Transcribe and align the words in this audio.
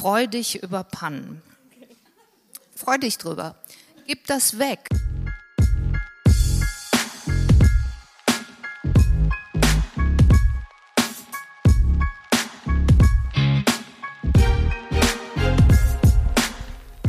Freu 0.00 0.26
dich 0.26 0.62
über 0.62 0.82
Pannen. 0.82 1.42
Freu 2.74 2.96
dich 2.96 3.18
drüber. 3.18 3.56
Gib 4.06 4.26
das 4.28 4.58
weg. 4.58 4.88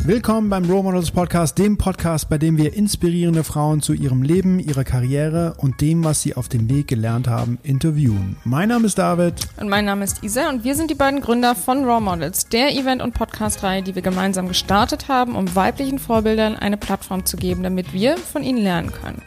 Willkommen 0.04 0.50
beim 0.50 0.68
Role 0.68 0.82
Models 0.82 1.12
Podcast, 1.12 1.56
dem 1.58 1.78
Podcast, 1.78 2.28
bei 2.28 2.36
dem 2.36 2.56
wir 2.56 2.74
inspirierende 2.74 3.44
Frauen 3.44 3.82
zu 3.82 3.92
ihrem 3.92 4.22
Leben, 4.22 4.58
ihrer 4.58 4.82
Karriere 4.82 5.54
und 5.58 5.80
dem, 5.80 6.02
was 6.02 6.22
sie 6.22 6.34
auf 6.34 6.48
dem 6.48 6.68
Weg 6.68 6.88
gelernt 6.88 7.28
haben, 7.28 7.60
interviewen. 7.62 8.34
Mein 8.42 8.70
Name 8.70 8.86
ist 8.86 8.98
David. 8.98 9.34
Und 9.60 9.68
mein 9.68 9.84
Name 9.84 10.02
ist 10.02 10.24
Isa 10.24 10.48
und 10.48 10.64
wir 10.64 10.74
sind 10.74 10.90
die 10.90 10.96
beiden 10.96 11.20
Gründer 11.20 11.54
von 11.54 11.84
Role 11.84 12.00
Models, 12.00 12.48
der 12.48 12.74
Event- 12.74 13.00
und 13.00 13.14
Podcast-Reihe, 13.14 13.84
die 13.84 13.94
wir 13.94 14.02
gemeinsam 14.02 14.48
gestartet 14.48 15.06
haben, 15.06 15.36
um 15.36 15.54
weiblichen 15.54 16.00
Vorbildern 16.00 16.56
eine 16.56 16.78
Plattform 16.78 17.24
zu 17.24 17.36
geben, 17.36 17.62
damit 17.62 17.92
wir 17.92 18.16
von 18.16 18.42
ihnen 18.42 18.60
lernen 18.60 18.90
können. 18.90 19.22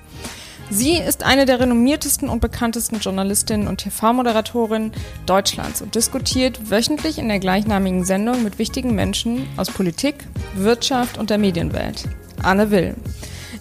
Sie 0.70 0.98
ist 0.98 1.24
eine 1.24 1.46
der 1.46 1.60
renommiertesten 1.60 2.28
und 2.28 2.40
bekanntesten 2.40 3.00
Journalistinnen 3.00 3.68
und 3.68 3.78
TV-Moderatorinnen 3.78 4.94
Deutschlands 5.26 5.82
und 5.82 5.94
diskutiert 5.94 6.72
wöchentlich 6.72 7.20
in 7.20 7.28
der 7.28 7.40
gleichnamigen 7.40 8.04
Sendung 8.04 8.44
mit 8.44 8.58
wichtigen 8.58 8.96
Menschen 8.96 9.48
aus 9.58 9.70
Politik, 9.70 10.28
Wirtschaft 10.56 11.18
und 11.20 11.30
der 11.30 11.38
Medienwelt. 11.38 12.06
Anne 12.42 12.72
Will. 12.72 12.96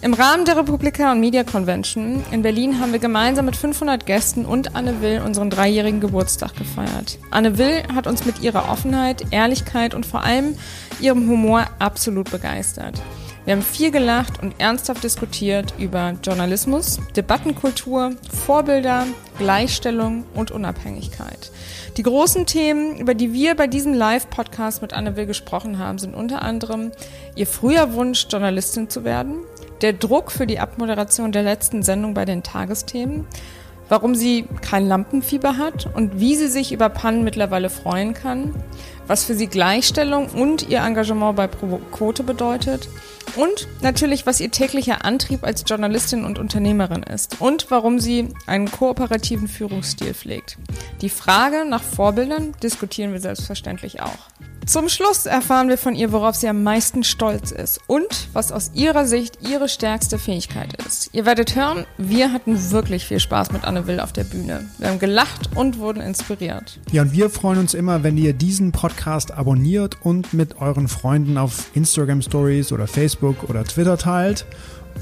Im 0.01 0.13
Rahmen 0.13 0.45
der 0.45 0.57
Republika 0.57 1.11
und 1.11 1.19
Media 1.19 1.43
Convention 1.43 2.23
in 2.31 2.41
Berlin 2.41 2.79
haben 2.79 2.91
wir 2.91 2.99
gemeinsam 2.99 3.45
mit 3.45 3.55
500 3.55 4.05
Gästen 4.05 4.45
und 4.45 4.75
Anne 4.75 5.01
Will 5.01 5.21
unseren 5.23 5.49
dreijährigen 5.49 5.99
Geburtstag 5.99 6.55
gefeiert. 6.55 7.17
Anne 7.31 7.57
Will 7.57 7.83
hat 7.93 8.07
uns 8.07 8.25
mit 8.25 8.41
ihrer 8.41 8.69
Offenheit, 8.69 9.27
Ehrlichkeit 9.31 9.93
und 9.93 10.05
vor 10.05 10.23
allem 10.23 10.55
ihrem 10.99 11.29
Humor 11.29 11.67
absolut 11.79 12.29
begeistert. 12.29 13.01
Wir 13.45 13.53
haben 13.53 13.61
viel 13.61 13.91
gelacht 13.91 14.41
und 14.41 14.55
ernsthaft 14.57 15.03
diskutiert 15.03 15.75
über 15.77 16.15
Journalismus, 16.23 16.99
Debattenkultur, 17.15 18.13
Vorbilder, 18.43 19.05
Gleichstellung 19.37 20.25
und 20.33 20.49
Unabhängigkeit. 20.49 21.51
Die 21.95 22.01
großen 22.01 22.47
Themen, 22.47 22.97
über 22.97 23.13
die 23.13 23.33
wir 23.33 23.53
bei 23.53 23.67
diesem 23.67 23.93
Live-Podcast 23.93 24.81
mit 24.81 24.93
Anne 24.93 25.15
Will 25.15 25.27
gesprochen 25.27 25.77
haben, 25.77 25.99
sind 25.99 26.15
unter 26.15 26.41
anderem 26.41 26.91
ihr 27.35 27.45
früher 27.45 27.93
Wunsch, 27.93 28.25
Journalistin 28.31 28.89
zu 28.89 29.03
werden, 29.03 29.35
der 29.81 29.93
Druck 29.93 30.31
für 30.31 30.47
die 30.47 30.57
Abmoderation 30.57 31.31
der 31.31 31.43
letzten 31.43 31.83
Sendung 31.83 32.15
bei 32.15 32.25
den 32.25 32.41
Tagesthemen, 32.41 33.27
warum 33.89 34.15
sie 34.15 34.47
kein 34.61 34.87
Lampenfieber 34.87 35.57
hat 35.57 35.87
und 35.93 36.19
wie 36.19 36.35
sie 36.35 36.47
sich 36.47 36.71
über 36.71 36.89
Pannen 36.89 37.23
mittlerweile 37.23 37.69
freuen 37.69 38.15
kann, 38.15 38.55
was 39.07 39.23
für 39.23 39.35
sie 39.35 39.47
Gleichstellung 39.47 40.29
und 40.29 40.69
ihr 40.69 40.79
Engagement 40.79 41.35
bei 41.35 41.47
Pro 41.47 41.79
Quote 41.91 42.23
bedeutet 42.23 42.89
und 43.35 43.67
natürlich, 43.81 44.25
was 44.25 44.39
ihr 44.39 44.51
täglicher 44.51 45.03
Antrieb 45.03 45.43
als 45.43 45.63
Journalistin 45.67 46.23
und 46.25 46.39
Unternehmerin 46.39 47.03
ist 47.03 47.41
und 47.41 47.69
warum 47.69 47.99
sie 47.99 48.29
einen 48.47 48.71
kooperativen 48.71 49.47
Führungsstil 49.47 50.13
pflegt. 50.13 50.57
Die 51.01 51.09
Frage 51.09 51.65
nach 51.67 51.83
Vorbildern 51.83 52.53
diskutieren 52.63 53.11
wir 53.11 53.19
selbstverständlich 53.19 54.01
auch. 54.01 54.29
Zum 54.65 54.89
Schluss 54.89 55.27
erfahren 55.27 55.69
wir 55.69 55.77
von 55.77 55.93
ihr, 55.93 56.11
worauf 56.11 56.35
sie 56.35 56.47
am 56.47 56.63
meisten 56.63 57.03
stolz 57.03 57.51
ist 57.51 57.81
und 57.85 58.29
was 58.33 58.51
aus 58.51 58.71
ihrer 58.73 59.05
Sicht 59.05 59.37
ihre 59.47 59.69
stärkste 59.69 60.17
Fähigkeit 60.17 60.73
ist. 60.87 61.11
Ihr 61.13 61.27
werdet 61.27 61.55
hören, 61.55 61.85
wir 61.99 62.33
hatten 62.33 62.71
wirklich 62.71 63.05
viel 63.05 63.19
Spaß 63.19 63.51
mit 63.51 63.63
Anne 63.63 63.85
Will 63.85 63.99
auf 63.99 64.11
der 64.11 64.23
Bühne. 64.23 64.67
Wir 64.79 64.89
haben 64.89 64.97
gelacht 64.97 65.51
und 65.53 65.77
wurden 65.77 66.01
inspiriert. 66.01 66.79
Ja, 66.91 67.03
und 67.03 67.13
wir 67.13 67.29
freuen 67.29 67.59
uns 67.59 67.75
immer, 67.75 68.01
wenn 68.01 68.17
ihr 68.17 68.33
diesen 68.33 68.71
Podcast 68.71 69.31
abonniert 69.31 69.97
und 70.01 70.33
mit 70.33 70.59
euren 70.59 70.87
Freunden 70.87 71.37
auf 71.37 71.69
Instagram 71.75 72.23
Stories 72.23 72.71
oder 72.71 72.87
Facebook 72.87 73.47
oder 73.47 73.63
Twitter 73.65 73.99
teilt 73.99 74.47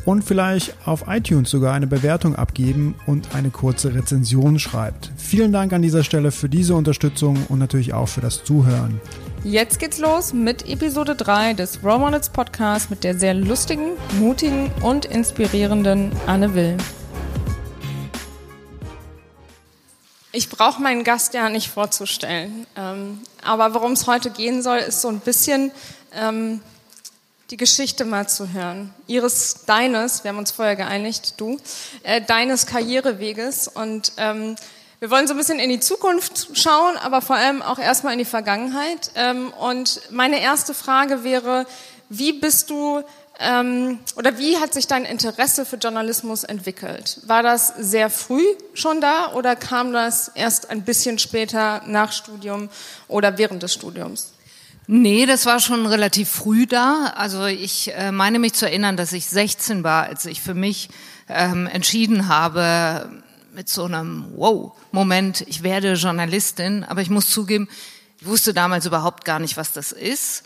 und 0.04 0.24
vielleicht 0.24 0.76
auf 0.86 1.06
iTunes 1.08 1.50
sogar 1.50 1.74
eine 1.74 1.88
Bewertung 1.88 2.36
abgeben 2.36 2.96
und 3.06 3.34
eine 3.34 3.50
kurze 3.50 3.96
Rezension 3.96 4.60
schreibt. 4.60 5.12
Vielen 5.16 5.54
Dank 5.54 5.72
an 5.72 5.82
dieser 5.82 6.04
Stelle 6.04 6.32
für 6.32 6.50
diese 6.50 6.76
Unterstützung 6.76 7.38
und 7.48 7.60
natürlich 7.60 7.94
auch 7.94 8.10
für 8.10 8.22
das 8.22 8.44
Zuhören. 8.44 9.00
Jetzt 9.46 9.80
geht's 9.80 9.98
los 9.98 10.32
mit 10.32 10.70
Episode 10.70 11.18
3 11.18 11.54
des 11.54 11.84
Romanets 11.84 12.30
Podcasts 12.30 12.90
mit 12.90 13.04
der 13.04 13.20
sehr 13.20 13.34
lustigen, 13.34 13.98
mutigen 14.14 14.72
und 14.82 15.04
inspirierenden 15.04 16.14
Anne 16.28 16.56
Will. 16.56 16.78
Ich 20.32 20.48
brauche 20.48 20.82
meinen 20.82 21.04
Gast 21.04 21.34
ja 21.34 21.50
nicht 21.50 21.70
vorzustellen. 21.70 22.66
Ähm, 22.78 23.20
aber 23.44 23.74
worum 23.74 23.92
es 23.92 24.08
heute 24.08 24.30
gehen 24.30 24.64
soll, 24.64 24.78
ist 24.78 25.02
so 25.02 25.10
ein 25.10 25.20
bisschen 25.20 25.74
ähm, 26.14 26.62
die 27.50 27.58
Geschichte 27.58 28.06
mal 28.06 28.30
zu 28.30 28.54
hören. 28.54 28.94
Ihres, 29.08 29.66
deines, 29.66 30.24
wir 30.24 30.30
haben 30.30 30.38
uns 30.38 30.52
vorher 30.52 30.78
geeinigt, 30.78 31.34
du, 31.36 31.60
äh, 32.04 32.22
deines 32.22 32.66
Karriereweges 32.66 33.68
und 33.68 34.14
ähm, 34.16 34.56
wir 35.04 35.12
wollen 35.12 35.28
so 35.28 35.34
ein 35.34 35.38
bisschen 35.38 35.60
in 35.60 35.70
die 35.70 35.82
Zukunft 35.82 36.58
schauen, 36.58 36.96
aber 36.96 37.22
vor 37.22 37.36
allem 37.36 37.62
auch 37.62 37.78
erstmal 37.78 38.14
in 38.14 38.20
die 38.20 38.24
Vergangenheit. 38.24 39.12
Ähm, 39.16 39.52
und 39.60 40.00
meine 40.12 40.42
erste 40.42 40.74
Frage 40.74 41.26
wäre, 41.26 41.66
wie 42.08 42.32
bist 42.32 42.70
du 42.70 43.04
ähm, 43.38 44.00
oder 44.16 44.38
wie 44.38 44.56
hat 44.60 44.74
sich 44.74 44.88
dein 44.88 45.04
Interesse 45.04 45.66
für 45.66 45.76
Journalismus 45.76 46.46
entwickelt? 46.46 47.20
War 47.26 47.44
das 47.44 47.74
sehr 47.78 48.10
früh 48.10 48.46
schon 48.76 49.02
da 49.02 49.34
oder 49.34 49.58
kam 49.58 49.92
das 49.92 50.30
erst 50.36 50.70
ein 50.70 50.84
bisschen 50.84 51.20
später 51.20 51.82
nach 51.86 52.14
Studium 52.14 52.70
oder 53.10 53.38
während 53.38 53.62
des 53.62 53.74
Studiums? 53.74 54.32
Nee, 54.88 55.26
das 55.26 55.46
war 55.46 55.60
schon 55.60 55.86
relativ 55.86 56.30
früh 56.30 56.66
da. 56.66 57.12
Also 57.18 57.46
ich 57.46 57.94
äh, 57.94 58.14
meine 58.14 58.40
mich 58.40 58.54
zu 58.54 58.68
erinnern, 58.68 58.96
dass 58.96 59.12
ich 59.12 59.26
16 59.26 59.84
war, 59.84 60.06
als 60.06 60.26
ich 60.26 60.40
für 60.40 60.54
mich 60.54 60.88
ähm, 61.28 61.68
entschieden 61.68 62.30
habe, 62.30 63.23
mit 63.54 63.70
so 63.70 63.84
einem 63.84 64.26
Wow-Moment, 64.36 65.42
ich 65.48 65.62
werde 65.62 65.94
Journalistin, 65.94 66.84
aber 66.84 67.02
ich 67.02 67.12
muss 67.12 67.30
zugeben, 67.30 67.70
ich 68.20 68.26
wusste 68.26 68.52
damals 68.52 68.88
überhaupt 68.88 69.26
gar 69.26 69.38
nicht, 69.38 69.58
was 69.58 69.74
das 69.74 69.92
ist. 69.92 70.44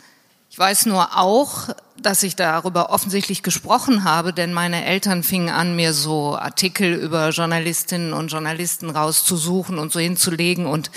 Ich 0.50 0.58
weiß 0.58 0.84
nur 0.86 1.16
auch, 1.16 1.70
dass 1.96 2.22
ich 2.22 2.36
darüber 2.36 2.90
offensichtlich 2.90 3.42
gesprochen 3.42 4.04
habe, 4.04 4.34
denn 4.34 4.52
meine 4.52 4.84
Eltern 4.84 5.22
fingen 5.22 5.48
an, 5.48 5.74
mir 5.74 5.94
so 5.94 6.36
Artikel 6.36 6.92
über 6.92 7.30
Journalistinnen 7.30 8.12
und 8.12 8.28
Journalisten 8.28 8.90
rauszusuchen 8.90 9.78
und 9.78 9.90
so 9.90 10.00
hinzulegen 10.00 10.66
und 10.66 10.90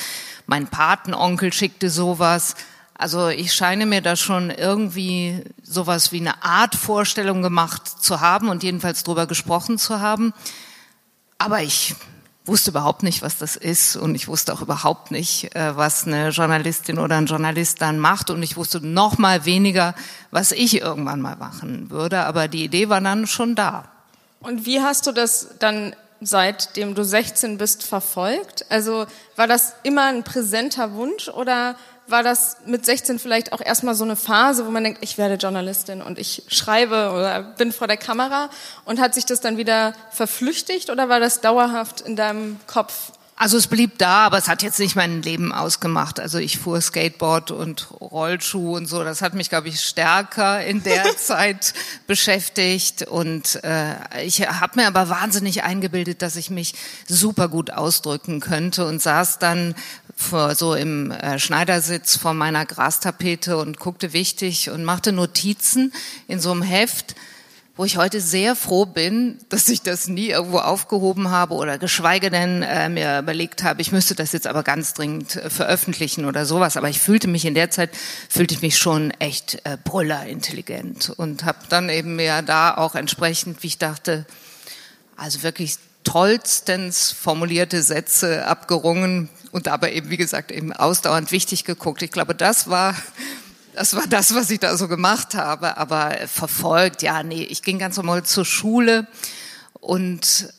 mein 0.48 0.68
Patenonkel 0.68 1.54
schickte 1.54 1.90
sowas. 1.90 2.56
Also 2.94 3.30
ich 3.30 3.54
scheine 3.54 3.86
mir 3.86 4.02
da 4.02 4.18
schon 4.18 4.50
irgendwie 4.50 5.44
sowas 5.64 6.12
wie 6.12 6.20
eine 6.20 6.44
Art 6.44 6.76
Vorstellung 6.76 7.42
gemacht 7.42 7.88
zu 7.88 8.20
haben 8.20 8.50
und 8.50 8.64
jedenfalls 8.64 9.04
drüber 9.04 9.28
gesprochen 9.28 9.78
zu 9.78 10.02
haben. 10.02 10.34
Aber 11.42 11.64
ich 11.64 11.96
wusste 12.46 12.70
überhaupt 12.70 13.02
nicht, 13.02 13.24
was 13.24 13.40
das 13.40 13.56
ist 13.56 13.96
und 13.96 14.14
ich 14.14 14.28
wusste 14.28 14.54
auch 14.54 14.62
überhaupt 14.62 15.10
nicht, 15.10 15.56
äh, 15.56 15.76
was 15.76 16.06
eine 16.06 16.30
Journalistin 16.30 17.00
oder 17.00 17.18
ein 17.18 17.26
Journalist 17.26 17.82
dann 17.82 17.98
macht 17.98 18.30
und 18.30 18.44
ich 18.44 18.58
wusste 18.58 18.86
noch 18.86 19.18
mal 19.18 19.44
weniger, 19.44 19.96
was 20.30 20.52
ich 20.52 20.82
irgendwann 20.82 21.20
mal 21.20 21.36
machen 21.36 21.90
würde. 21.90 22.26
Aber 22.26 22.48
die 22.48 22.64
Idee 22.64 22.90
war 22.90 23.02
dann 23.02 23.26
schon 23.26 23.56
da. 23.56 23.86
Und 24.40 24.68
wie 24.68 24.82
hast 24.82 25.08
du 25.08 25.14
das 25.14 25.56
dann 25.58 25.96
seitdem 26.20 26.94
du 26.94 27.04
16 27.04 27.58
bist 27.58 27.82
verfolgt? 27.84 28.66
Also 28.70 29.08
war 29.36 29.48
das 29.48 29.74
immer 29.82 30.06
ein 30.06 30.24
präsenter 30.24 30.94
Wunsch 30.94 31.28
oder 31.28 31.76
war 32.12 32.24
das 32.24 32.58
mit 32.66 32.86
16 32.86 33.20
vielleicht 33.20 33.54
auch 33.54 33.62
erstmal 33.62 33.96
so 33.96 34.04
eine 34.04 34.16
Phase, 34.16 34.66
wo 34.66 34.72
man 34.72 34.84
denkt, 34.84 35.00
ich 35.02 35.18
werde 35.18 35.36
Journalistin 35.36 36.02
und 36.02 36.20
ich 36.20 36.44
schreibe 36.48 37.12
oder 37.12 37.42
bin 37.42 37.72
vor 37.72 37.88
der 37.88 37.98
Kamera 37.98 38.50
und 38.86 39.00
hat 39.00 39.14
sich 39.14 39.26
das 39.26 39.42
dann 39.42 39.58
wieder 39.58 39.94
verflüchtigt 40.12 40.90
oder 40.90 41.10
war 41.10 41.20
das 41.20 41.42
dauerhaft 41.42 42.02
in 42.02 42.16
deinem 42.16 42.60
Kopf 42.68 43.12
also 43.42 43.58
es 43.58 43.66
blieb 43.66 43.98
da, 43.98 44.28
aber 44.28 44.38
es 44.38 44.48
hat 44.48 44.62
jetzt 44.62 44.78
nicht 44.78 44.96
mein 44.96 45.24
Leben 45.24 45.52
ausgemacht. 45.52 46.20
Also 46.20 46.38
ich 46.38 46.60
fuhr 46.60 46.80
Skateboard 46.80 47.50
und 47.50 47.90
Rollschuh 48.00 48.76
und 48.78 48.86
so. 48.86 49.04
Das 49.04 49.24
hat 49.24 49.34
mich, 49.34 49.50
glaube 49.50 49.68
ich, 49.68 49.82
stärker 49.82 50.64
in 50.64 50.84
der 50.84 51.18
Zeit 51.18 51.74
beschäftigt. 52.06 53.02
Und 53.02 53.64
äh, 53.64 53.96
ich 54.24 54.48
habe 54.48 54.80
mir 54.80 54.86
aber 54.86 55.10
wahnsinnig 55.10 55.64
eingebildet, 55.64 56.22
dass 56.22 56.36
ich 56.36 56.52
mich 56.52 56.76
super 57.08 57.48
gut 57.48 57.72
ausdrücken 57.72 58.42
könnte 58.42 58.86
und 58.86 59.02
saß 59.02 59.40
dann 59.40 59.74
vor, 60.22 60.56
so 60.56 60.76
im 60.76 61.12
äh, 61.12 61.40
Schneidersitz 61.40 62.18
vor 62.18 62.34
meiner 62.34 62.66
Grastapete 62.66 63.58
und 63.58 63.80
guckte 63.80 64.14
wichtig 64.14 64.70
und 64.70 64.84
machte 64.84 65.12
Notizen 65.12 65.94
in 66.28 66.40
so 66.40 66.52
einem 66.52 66.62
Heft 66.62 67.16
wo 67.82 67.86
ich 67.86 67.98
heute 67.98 68.20
sehr 68.20 68.56
froh 68.56 68.86
bin, 68.86 69.40
dass 69.50 69.70
ich 69.70 69.82
das 69.82 70.08
nie 70.08 70.28
irgendwo 70.28 70.60
aufgehoben 70.60 71.32
habe 71.32 71.56
oder 71.56 71.78
geschweige 71.78 72.30
denn 72.30 72.64
äh, 72.64 72.90
mir 72.90 73.20
überlegt 73.20 73.64
habe, 73.64 73.82
ich 73.82 73.92
müsste 73.92 74.14
das 74.14 74.34
jetzt 74.34 74.46
aber 74.46 74.62
ganz 74.64 74.94
dringend 74.94 75.38
äh, 75.38 75.50
veröffentlichen 75.50 76.26
oder 76.26 76.46
sowas. 76.46 76.78
Aber 76.78 76.90
ich 76.90 77.00
fühlte 77.00 77.28
mich 77.28 77.46
in 77.46 77.56
der 77.56 77.72
Zeit, 77.72 77.90
fühlte 78.30 78.54
ich 78.54 78.62
mich 78.62 78.78
schon 78.78 79.12
echt 79.20 79.62
äh, 79.64 79.78
brüllerintelligent 79.84 81.12
und 81.16 81.46
habe 81.46 81.58
dann 81.70 81.90
eben 81.90 82.18
mir 82.18 82.42
da 82.42 82.76
auch 82.76 82.94
entsprechend, 82.94 83.64
wie 83.64 83.68
ich 83.68 83.78
dachte, 83.78 84.26
also 85.16 85.42
wirklich 85.42 85.78
tollstens 86.04 87.12
formulierte 87.12 87.82
Sätze 87.82 88.46
abgerungen 88.46 89.30
und 89.52 89.68
dabei 89.68 89.94
eben, 89.94 90.10
wie 90.10 90.18
gesagt, 90.18 90.52
eben 90.52 90.74
ausdauernd 90.74 91.32
wichtig 91.32 91.66
geguckt. 91.66 92.02
Ich 92.02 92.12
glaube, 92.12 92.36
das 92.36 92.70
war 92.70 92.96
Das 93.74 93.96
war 93.96 94.06
das, 94.06 94.36
was 94.36 94.50
ich 94.50 94.60
da 94.60 94.76
so 94.76 94.90
gemacht 94.90 95.34
habe, 95.34 95.78
aber 95.78 96.18
verfolgt, 96.28 97.04
ja, 97.04 97.24
nee, 97.24 97.44
ich 97.44 97.62
ging 97.62 97.80
ganz 97.80 97.96
normal 97.96 98.24
zur 98.24 98.44
Schule 98.44 99.08
und 99.80 100.54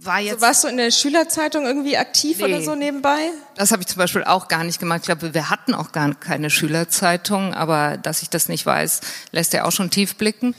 äh, 0.00 0.04
war 0.04 0.20
jetzt. 0.20 0.34
Also 0.34 0.46
warst 0.46 0.64
du 0.64 0.68
in 0.68 0.76
der 0.76 0.90
Schülerzeitung 0.90 1.64
irgendwie 1.64 1.96
aktiv 1.96 2.36
nee, 2.38 2.44
oder 2.44 2.60
so 2.60 2.74
nebenbei? 2.74 3.30
Das 3.54 3.72
habe 3.72 3.80
ich 3.80 3.88
zum 3.88 3.96
Beispiel 3.96 4.24
auch 4.24 4.48
gar 4.48 4.62
nicht 4.62 4.78
gemacht. 4.78 5.00
Ich 5.00 5.06
glaube, 5.06 5.32
wir 5.32 5.48
hatten 5.48 5.72
auch 5.72 5.90
gar 5.92 6.14
keine 6.14 6.50
Schülerzeitung, 6.50 7.54
aber 7.54 7.96
dass 7.96 8.20
ich 8.20 8.28
das 8.28 8.50
nicht 8.50 8.66
weiß, 8.66 9.00
lässt 9.32 9.54
ja 9.54 9.64
auch 9.64 9.72
schon 9.72 9.88
tief 9.88 10.16
blicken. 10.16 10.54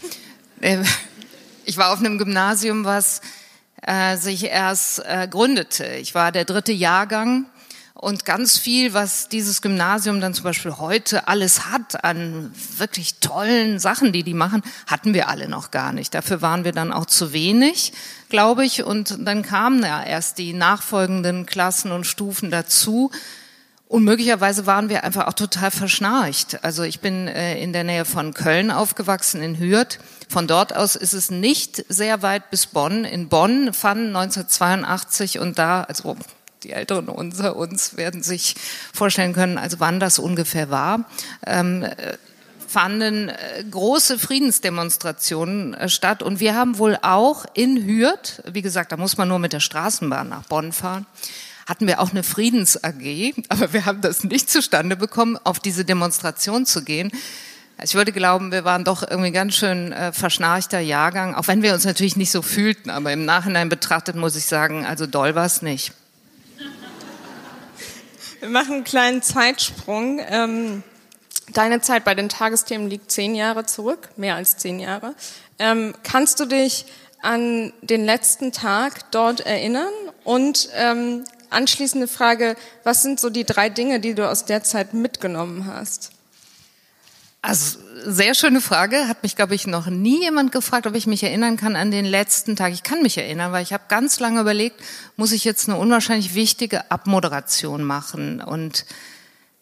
Äh, 0.62 0.80
ich 1.66 1.78
war 1.78 1.94
auf 1.94 2.00
einem 2.00 2.18
Gymnasium, 2.18 2.84
was 2.86 3.22
äh, 3.84 4.18
sich 4.18 4.46
erst 4.46 5.06
äh, 5.06 5.28
gründete. 5.30 5.86
Ich 5.86 6.16
war 6.16 6.32
der 6.32 6.46
dritte 6.46 6.72
Jahrgang 6.72 7.46
und 7.98 8.26
ganz 8.26 8.58
viel, 8.58 8.94
was 8.94 9.30
dieses 9.30 9.62
Gymnasium 9.62 10.20
dann 10.20 10.34
zum 10.34 10.44
Beispiel 10.44 10.78
heute 10.78 11.30
alles 11.30 11.66
hat 11.72 12.04
an 12.04 12.54
wirklich 12.78 13.16
tollen 13.22 13.80
Sachen, 13.80 14.12
die 14.12 14.24
die 14.24 14.34
machen, 14.34 14.64
hatten 14.86 15.14
wir 15.14 15.30
alle 15.30 15.48
noch 15.48 15.72
gar 15.72 15.94
nicht. 15.94 16.14
Dafür 16.14 16.42
waren 16.42 16.66
wir 16.66 16.74
dann 16.74 16.92
auch 16.92 17.06
zu 17.06 17.32
wenig, 17.32 17.94
glaube 18.28 18.66
ich. 18.66 18.84
Und 18.84 19.18
dann 19.26 19.44
kamen 19.44 19.82
ja 19.82 20.04
erst 20.04 20.40
die 20.40 20.52
nachfolgenden 20.52 21.46
Klassen 21.46 21.94
und 21.94 22.06
Stufen 22.06 22.52
dazu. 22.52 23.12
Und 23.88 24.04
möglicherweise 24.04 24.66
waren 24.66 24.90
wir 24.90 25.06
einfach 25.06 25.28
auch 25.28 25.34
total 25.34 25.72
verschnarcht. 25.72 26.66
Also 26.66 26.84
ich 26.84 27.00
bin 27.00 27.30
äh, 27.30 27.58
in 27.58 27.72
der 27.72 27.86
Nähe 27.86 28.04
von 28.04 28.34
Köln 28.34 28.72
aufgewachsen, 28.72 29.42
in 29.42 29.58
Hürth. 29.58 30.00
Von 30.28 30.48
dort 30.48 30.76
aus 30.76 30.98
ist 30.98 31.14
es 31.14 31.32
nicht 31.32 31.86
sehr 31.88 32.22
weit 32.22 32.50
bis 32.50 32.66
Bonn. 32.66 33.06
In 33.06 33.30
Bonn 33.30 33.74
fanden 33.74 34.16
1982 34.16 35.40
und 35.40 35.58
da, 35.58 35.84
also 35.84 36.18
die 36.64 36.72
Älteren 36.72 37.10
unter 37.10 37.56
uns 37.56 37.98
werden 37.98 38.24
sich 38.24 38.56
vorstellen 38.94 39.34
können, 39.34 39.58
also 39.58 39.80
wann 39.80 40.00
das 40.00 40.20
ungefähr 40.20 40.70
war, 40.70 41.06
ähm, 41.46 41.84
äh, 41.84 42.18
fanden 42.68 43.30
äh, 43.30 43.64
große 43.70 44.20
Friedensdemonstrationen 44.20 45.76
äh, 45.76 45.88
statt. 45.88 46.22
Und 46.22 46.40
wir 46.40 46.56
haben 46.56 46.78
wohl 46.78 46.98
auch 47.02 47.46
in 47.54 47.86
Hürth, 47.86 48.44
wie 48.52 48.62
gesagt, 48.62 48.92
da 48.92 48.98
muss 48.98 49.18
man 49.18 49.30
nur 49.30 49.40
mit 49.40 49.54
der 49.54 49.60
Straßenbahn 49.60 50.28
nach 50.28 50.44
Bonn 50.44 50.74
fahren, 50.74 51.06
hatten 51.68 51.88
wir 51.88 52.00
auch 52.00 52.12
eine 52.12 52.24
Friedens 52.24 52.84
AG, 52.84 53.34
aber 53.50 53.74
wir 53.74 53.86
haben 53.86 54.02
das 54.02 54.24
nicht 54.24 54.50
zustande 54.50 54.96
bekommen, 54.96 55.38
auf 55.44 55.60
diese 55.60 55.86
Demonstration 55.86 56.66
zu 56.66 56.84
gehen. 56.84 57.12
Ich 57.84 57.96
würde 57.96 58.12
glauben, 58.12 58.52
wir 58.52 58.64
waren 58.64 58.84
doch 58.84 59.04
irgendwie 59.10 59.32
ganz 59.32 59.56
schön 59.56 59.92
äh, 59.92 60.14
verschnarchter 60.14 60.80
Jahrgang, 60.80 61.36
auch 61.36 61.48
wenn 61.48 61.62
wir 61.62 61.74
uns 61.74 61.86
natürlich 61.86 62.16
nicht 62.16 62.32
so 62.32 62.42
fühlten, 62.42 62.90
aber 62.90 63.12
im 63.12 63.26
Nachhinein 63.26 63.70
betrachtet 63.70 64.16
muss 64.16 64.36
ich 64.36 64.46
sagen, 64.46 64.86
also 64.86 65.08
doll 65.08 65.36
war 65.36 65.46
es 65.46 65.62
nicht. 65.62 65.94
Wir 68.46 68.52
machen 68.52 68.74
einen 68.74 68.84
kleinen 68.84 69.22
Zeitsprung. 69.24 70.22
Ähm, 70.30 70.84
deine 71.52 71.82
Zeit 71.82 72.04
bei 72.06 72.14
den 72.14 72.30
Tagesthemen 72.30 72.88
liegt 72.88 73.10
zehn 73.10 73.34
Jahre 73.34 73.66
zurück, 73.66 74.10
mehr 74.18 74.36
als 74.36 74.58
zehn 74.58 74.80
Jahre. 74.80 75.16
Ähm, 75.58 75.96
kannst 76.04 76.40
du 76.40 76.46
dich 76.46 76.86
an 77.24 77.74
den 77.82 78.06
letzten 78.06 78.52
Tag 78.52 79.10
dort 79.10 79.40
erinnern? 79.40 79.92
Und 80.24 80.70
ähm, 80.76 81.24
anschließende 81.50 82.08
Frage, 82.08 82.56
was 82.84 83.02
sind 83.02 83.20
so 83.20 83.32
die 83.32 83.46
drei 83.46 83.70
Dinge, 83.70 84.00
die 84.00 84.14
du 84.14 84.30
aus 84.30 84.46
der 84.46 84.62
Zeit 84.62 84.94
mitgenommen 84.94 85.66
hast? 85.66 86.12
Also 87.46 87.78
sehr 88.04 88.34
schöne 88.34 88.60
Frage. 88.60 89.08
Hat 89.08 89.22
mich, 89.22 89.36
glaube 89.36 89.54
ich, 89.54 89.68
noch 89.68 89.86
nie 89.86 90.22
jemand 90.22 90.52
gefragt, 90.52 90.88
ob 90.88 90.96
ich 90.96 91.06
mich 91.06 91.22
erinnern 91.22 91.58
kann 91.58 91.76
an 91.76 91.92
den 91.92 92.06
letzten 92.06 92.56
Tag. 92.56 92.74
Ich 92.74 92.82
kann 92.82 93.04
mich 93.04 93.20
erinnern, 93.20 93.52
weil 93.52 93.62
ich 93.62 93.72
habe 93.72 93.84
ganz 93.88 94.20
lange 94.20 94.42
überlegt, 94.42 94.82
muss 95.16 95.32
ich 95.32 95.44
jetzt 95.44 95.70
eine 95.70 95.78
unwahrscheinlich 95.78 96.34
wichtige 96.34 96.90
Abmoderation 96.90 97.84
machen. 97.84 98.42
Und 98.42 98.86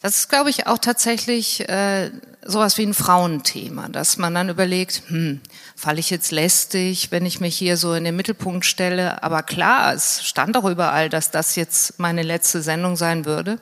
das 0.00 0.16
ist, 0.16 0.28
glaube 0.30 0.48
ich, 0.48 0.66
auch 0.66 0.78
tatsächlich 0.78 1.68
äh, 1.68 2.10
sowas 2.42 2.78
wie 2.78 2.86
ein 2.86 2.94
Frauenthema, 2.94 3.90
dass 3.90 4.16
man 4.16 4.34
dann 4.34 4.48
überlegt, 4.48 5.02
hm, 5.08 5.42
falle 5.76 6.00
ich 6.00 6.08
jetzt 6.08 6.32
lästig, 6.32 7.10
wenn 7.10 7.26
ich 7.26 7.40
mich 7.40 7.54
hier 7.54 7.76
so 7.76 7.92
in 7.92 8.04
den 8.04 8.16
Mittelpunkt 8.16 8.64
stelle. 8.64 9.22
Aber 9.22 9.42
klar, 9.42 9.92
es 9.92 10.24
stand 10.24 10.56
auch 10.56 10.64
überall, 10.64 11.10
dass 11.10 11.30
das 11.30 11.54
jetzt 11.54 11.98
meine 11.98 12.22
letzte 12.22 12.62
Sendung 12.62 12.96
sein 12.96 13.26
würde. 13.26 13.58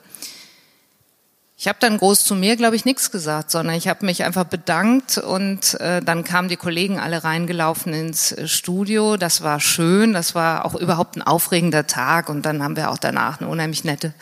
Ich 1.63 1.69
habe 1.69 1.79
dann 1.79 1.97
groß 1.97 2.25
zu 2.25 2.35
mir, 2.35 2.57
glaube 2.57 2.75
ich, 2.75 2.83
nichts 2.83 3.09
gesagt, 3.09 3.49
sondern 3.49 3.73
ich 3.75 3.87
habe 3.87 4.05
mich 4.05 4.25
einfach 4.25 4.43
bedankt 4.43 5.17
und 5.17 5.79
äh, 5.79 6.01
dann 6.01 6.25
kamen 6.25 6.49
die 6.49 6.57
Kollegen 6.57 6.99
alle 6.99 7.23
reingelaufen 7.23 7.93
ins 7.93 8.33
äh, 8.33 8.49
Studio. 8.49 9.15
Das 9.15 9.43
war 9.43 9.61
schön, 9.61 10.11
das 10.11 10.35
war 10.35 10.65
auch 10.65 10.75
überhaupt 10.75 11.15
ein 11.15 11.21
aufregender 11.21 11.87
Tag 11.87 12.27
und 12.27 12.45
dann 12.45 12.61
haben 12.61 12.75
wir 12.75 12.91
auch 12.91 12.97
danach 12.97 13.39
eine 13.39 13.49
unheimlich 13.49 13.85
nette 13.85 14.13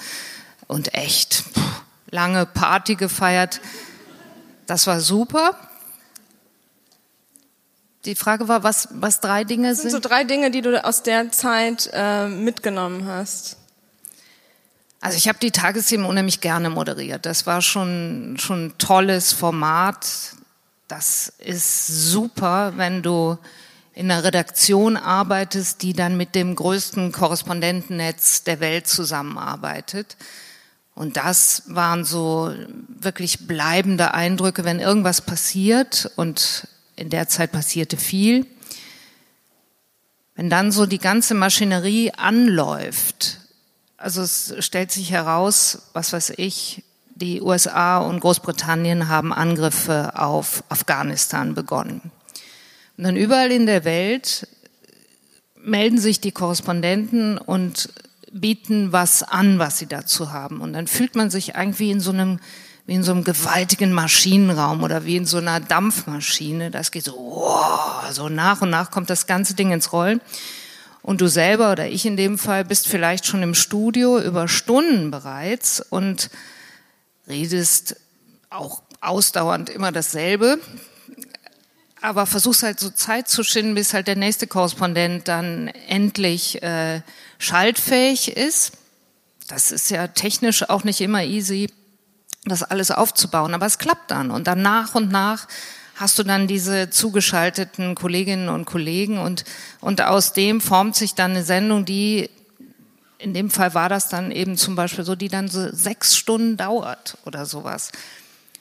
und 0.68 0.94
echt 0.94 1.34
pff, 1.34 1.82
lange 2.12 2.46
Party 2.46 2.94
gefeiert. 2.94 3.60
Das 4.68 4.86
war 4.86 5.00
super. 5.00 5.56
Die 8.06 8.14
Frage 8.14 8.50
war, 8.50 8.62
was, 8.62 8.88
was 8.92 9.20
drei 9.20 9.46
Dinge 9.46 9.70
das 9.70 9.82
sind. 9.82 9.90
sind 9.90 10.04
so 10.04 10.10
drei 10.10 10.26
Dinge, 10.26 10.52
die 10.52 10.62
du 10.62 10.86
aus 10.86 11.02
der 11.02 11.32
Zeit 11.32 11.90
äh, 11.92 12.28
mitgenommen 12.28 13.08
hast. 13.08 13.58
Also 15.02 15.18
ich 15.18 15.28
habe 15.28 15.40
die 15.40 15.50
Tagesthemen 15.50 16.06
unheimlich 16.06 16.42
gerne 16.42 16.70
moderiert. 16.70 17.26
Das 17.26 17.48
war 17.48 17.64
schon 17.64 18.36
schon 18.40 18.68
ein 18.68 18.78
tolles 18.78 19.34
Format. 19.34 20.36
Das 20.88 21.34
ist 21.40 21.88
super, 21.88 22.74
wenn 22.78 23.02
du 23.02 23.40
in 23.94 24.12
einer 24.12 24.24
Redaktion 24.24 24.98
arbeitest, 24.98 25.82
die 25.82 25.94
dann 25.94 26.18
mit 26.18 26.36
dem 26.36 26.56
größten 26.56 27.12
Korrespondentennetz 27.12 28.44
der 28.44 28.60
Welt 28.60 28.88
zusammenarbeitet. 28.88 30.18
Und 30.94 31.18
das 31.18 31.64
waren 31.66 32.06
so 32.06 32.54
wirklich 32.88 33.48
bleibende 33.48 34.14
Eindrücke, 34.14 34.66
wenn 34.66 34.80
irgendwas 34.80 35.22
passiert 35.22 36.12
und 36.16 36.68
in 36.96 37.10
der 37.10 37.28
Zeit 37.28 37.52
passierte 37.52 37.98
viel. 37.98 38.46
Wenn 40.36 40.52
dann 40.52 40.72
so 40.72 40.86
die 40.86 41.00
ganze 41.00 41.34
Maschinerie 41.34 42.12
anläuft 42.12 43.41
also 44.02 44.22
es 44.22 44.56
stellt 44.60 44.92
sich 44.92 45.12
heraus, 45.12 45.84
was 45.94 46.14
weiß 46.14 46.34
ich, 46.38 46.84
die 47.16 47.42
USA 47.42 48.00
und 48.00 48.20
Großbritannien 48.20 49.08
haben 49.08 49.32
Angriffe 49.32 50.14
auf 50.16 50.64
Afghanistan 50.70 51.54
begonnen. 51.54 52.12
Und 52.98 53.04
dann 53.04 53.16
überall 53.16 53.52
in 53.52 53.66
der 53.66 53.86
Welt 53.86 54.48
melden 55.64 56.00
sich 56.00 56.20
die 56.20 56.32
Korrespondenten 56.32 57.38
und 57.38 57.90
bieten 58.32 58.92
was 58.92 59.24
an, 59.24 59.60
was 59.60 59.78
sie 59.78 59.86
dazu 59.86 60.32
haben. 60.32 60.62
Und 60.62 60.74
dann 60.74 60.88
fühlt 60.88 61.16
man 61.16 61.30
sich 61.30 61.56
irgendwie 61.56 61.92
in 61.92 62.00
so 62.00 62.12
einem, 62.12 62.40
wie 62.88 62.96
in 62.96 63.04
so 63.04 63.12
einem 63.12 63.24
gewaltigen 63.24 63.92
Maschinenraum 63.92 64.84
oder 64.84 65.06
wie 65.06 65.18
in 65.18 65.26
so 65.26 65.38
einer 65.38 65.60
Dampfmaschine. 65.60 66.72
Das 66.72 66.92
geht 66.92 67.04
so, 67.04 67.14
wow, 67.14 68.12
so 68.12 68.30
nach 68.30 68.62
und 68.62 68.72
nach 68.72 68.90
kommt 68.90 69.10
das 69.10 69.28
ganze 69.28 69.54
Ding 69.54 69.72
ins 69.72 69.94
Rollen. 69.94 70.22
Und 71.04 71.22
du 71.22 71.28
selber 71.28 71.72
oder 71.72 71.88
ich 71.88 72.06
in 72.06 72.18
dem 72.18 72.38
Fall 72.38 72.64
bist 72.64 72.88
vielleicht 72.88 73.26
schon 73.26 73.42
im 73.42 73.56
Studio 73.56 74.20
über 74.20 74.48
Stunden 74.48 75.10
bereits 75.10 75.80
und 75.80 76.30
redest 77.28 77.96
auch 78.50 78.84
ausdauernd 79.00 79.70
immer 79.70 79.92
dasselbe, 79.92 80.60
aber 82.02 82.26
versuchst 82.26 82.64
halt 82.64 82.80
so 82.80 82.90
Zeit 82.90 83.28
zu 83.28 83.44
schinden, 83.44 83.76
bis 83.76 83.94
halt 83.94 84.08
der 84.08 84.16
nächste 84.16 84.48
Korrespondent 84.48 85.28
dann 85.28 85.68
endlich 85.68 86.62
äh, 86.62 87.02
schaltfähig 87.38 88.36
ist. 88.36 88.74
Das 89.48 89.72
ist 89.72 89.90
ja 89.92 90.08
technisch 90.08 90.70
auch 90.70 90.84
nicht 90.84 91.02
immer 91.02 91.24
easy, 91.24 91.70
das 92.46 92.64
alles 92.64 92.92
aufzubauen, 92.92 93.54
aber 93.54 93.66
es 93.66 93.78
klappt 93.78 94.12
dann. 94.12 94.32
Und 94.32 94.48
dann 94.48 94.62
nach 94.62 94.96
und 94.96 95.12
nach 95.12 95.48
hast 96.02 96.18
du 96.18 96.24
dann 96.24 96.48
diese 96.48 96.90
zugeschalteten 96.90 97.94
Kolleginnen 97.94 98.50
und 98.50 98.66
Kollegen 98.66 99.20
und, 99.20 99.46
und 99.80 100.02
aus 100.02 100.34
dem 100.34 100.60
formt 100.60 100.96
sich 100.96 101.14
dann 101.14 101.32
eine 101.32 101.44
Sendung, 101.44 101.86
die 101.86 102.30
in 103.20 103.36
dem 103.36 103.52
Fall 103.52 103.76
war 103.76 103.88
das 103.88 104.10
dann 104.10 104.32
eben 104.32 104.58
zum 104.58 104.76
Beispiel 104.76 105.06
so, 105.06 105.16
die 105.16 105.28
dann 105.28 105.48
so 105.48 105.70
sechs 105.72 106.18
Stunden 106.18 106.58
dauert 106.58 107.20
oder 107.26 107.46
sowas. 107.46 107.92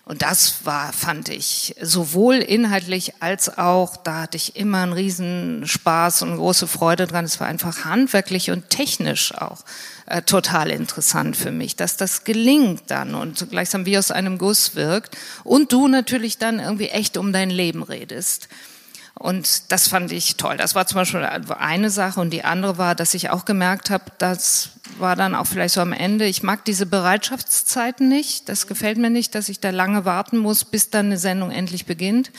Und 0.04 0.20
das 0.20 0.66
war, 0.66 0.92
fand 0.92 1.30
ich, 1.30 1.74
sowohl 1.80 2.36
inhaltlich 2.36 3.22
als 3.22 3.56
auch, 3.56 3.96
da 3.96 4.22
hatte 4.22 4.36
ich 4.36 4.56
immer 4.56 4.82
einen 4.82 4.92
riesen 4.92 5.66
Spaß 5.66 6.22
und 6.22 6.36
große 6.36 6.66
Freude 6.66 7.06
dran. 7.06 7.24
Es 7.24 7.40
war 7.40 7.46
einfach 7.46 7.86
handwerklich 7.86 8.50
und 8.50 8.68
technisch 8.68 9.34
auch 9.34 9.60
äh, 10.10 10.22
total 10.22 10.70
interessant 10.70 11.36
für 11.36 11.52
mich, 11.52 11.76
dass 11.76 11.96
das 11.96 12.24
gelingt 12.24 12.82
dann 12.88 13.14
und 13.14 13.48
gleichsam 13.50 13.86
wie 13.86 13.96
aus 13.96 14.10
einem 14.10 14.38
Guss 14.38 14.74
wirkt 14.74 15.16
und 15.44 15.72
du 15.72 15.86
natürlich 15.88 16.36
dann 16.36 16.58
irgendwie 16.58 16.88
echt 16.88 17.16
um 17.16 17.32
dein 17.32 17.48
Leben 17.48 17.82
redest. 17.82 18.48
Und 19.14 19.70
das 19.70 19.86
fand 19.86 20.10
ich 20.12 20.36
toll. 20.36 20.56
Das 20.56 20.74
war 20.74 20.86
zum 20.86 20.96
Beispiel 20.96 21.22
eine 21.22 21.90
Sache. 21.90 22.20
Und 22.20 22.30
die 22.30 22.42
andere 22.42 22.78
war, 22.78 22.94
dass 22.94 23.12
ich 23.12 23.28
auch 23.28 23.44
gemerkt 23.44 23.90
habe, 23.90 24.04
das 24.18 24.70
war 24.98 25.14
dann 25.14 25.34
auch 25.34 25.46
vielleicht 25.46 25.74
so 25.74 25.80
am 25.82 25.92
Ende, 25.92 26.24
ich 26.24 26.42
mag 26.42 26.64
diese 26.64 26.86
Bereitschaftszeiten 26.86 28.08
nicht. 28.08 28.48
Das 28.48 28.66
gefällt 28.66 28.96
mir 28.96 29.10
nicht, 29.10 29.34
dass 29.34 29.48
ich 29.48 29.60
da 29.60 29.70
lange 29.70 30.06
warten 30.06 30.38
muss, 30.38 30.64
bis 30.64 30.90
dann 30.90 31.06
eine 31.06 31.18
Sendung 31.18 31.50
endlich 31.50 31.84
beginnt. 31.84 32.32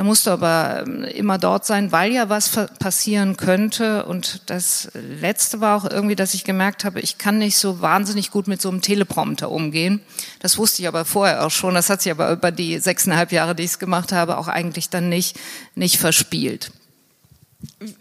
Da 0.00 0.04
musst 0.04 0.26
du 0.26 0.30
aber 0.30 0.84
ähm, 0.86 1.04
immer 1.04 1.36
dort 1.36 1.66
sein, 1.66 1.92
weil 1.92 2.10
ja 2.10 2.30
was 2.30 2.48
passieren 2.78 3.36
könnte. 3.36 4.06
Und 4.06 4.40
das 4.46 4.88
Letzte 4.94 5.60
war 5.60 5.76
auch 5.76 5.90
irgendwie, 5.90 6.16
dass 6.16 6.32
ich 6.32 6.44
gemerkt 6.44 6.86
habe, 6.86 7.00
ich 7.00 7.18
kann 7.18 7.36
nicht 7.36 7.58
so 7.58 7.82
wahnsinnig 7.82 8.30
gut 8.30 8.48
mit 8.48 8.62
so 8.62 8.70
einem 8.70 8.80
Teleprompter 8.80 9.50
umgehen. 9.50 10.00
Das 10.38 10.56
wusste 10.56 10.80
ich 10.80 10.88
aber 10.88 11.04
vorher 11.04 11.44
auch 11.44 11.50
schon. 11.50 11.74
Das 11.74 11.90
hat 11.90 12.00
sich 12.00 12.10
aber 12.10 12.32
über 12.32 12.50
die 12.50 12.78
sechseinhalb 12.78 13.30
Jahre, 13.30 13.54
die 13.54 13.64
ich 13.64 13.72
es 13.72 13.78
gemacht 13.78 14.10
habe, 14.10 14.38
auch 14.38 14.48
eigentlich 14.48 14.88
dann 14.88 15.10
nicht, 15.10 15.38
nicht 15.74 15.98
verspielt. 15.98 16.72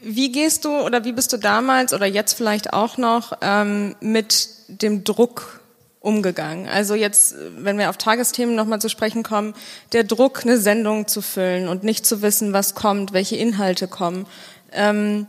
Wie 0.01 0.31
gehst 0.31 0.63
du 0.63 0.77
oder 0.79 1.03
wie 1.03 1.11
bist 1.11 1.33
du 1.33 1.37
damals 1.37 1.93
oder 1.93 2.05
jetzt 2.05 2.31
vielleicht 2.31 2.71
auch 2.71 2.97
noch 2.97 3.33
ähm, 3.41 3.97
mit 3.99 4.47
dem 4.69 5.03
Druck 5.03 5.58
umgegangen? 5.99 6.67
Also 6.67 6.95
jetzt, 6.95 7.35
wenn 7.57 7.77
wir 7.77 7.89
auf 7.89 7.97
Tagesthemen 7.97 8.55
nochmal 8.55 8.79
zu 8.79 8.89
sprechen 8.89 9.23
kommen, 9.23 9.53
der 9.91 10.03
Druck, 10.03 10.43
eine 10.43 10.57
Sendung 10.57 11.07
zu 11.07 11.21
füllen 11.21 11.67
und 11.67 11.83
nicht 11.83 12.05
zu 12.05 12.21
wissen, 12.21 12.53
was 12.53 12.75
kommt, 12.75 13.13
welche 13.13 13.35
Inhalte 13.35 13.87
kommen. 13.87 14.25
Ähm, 14.71 15.27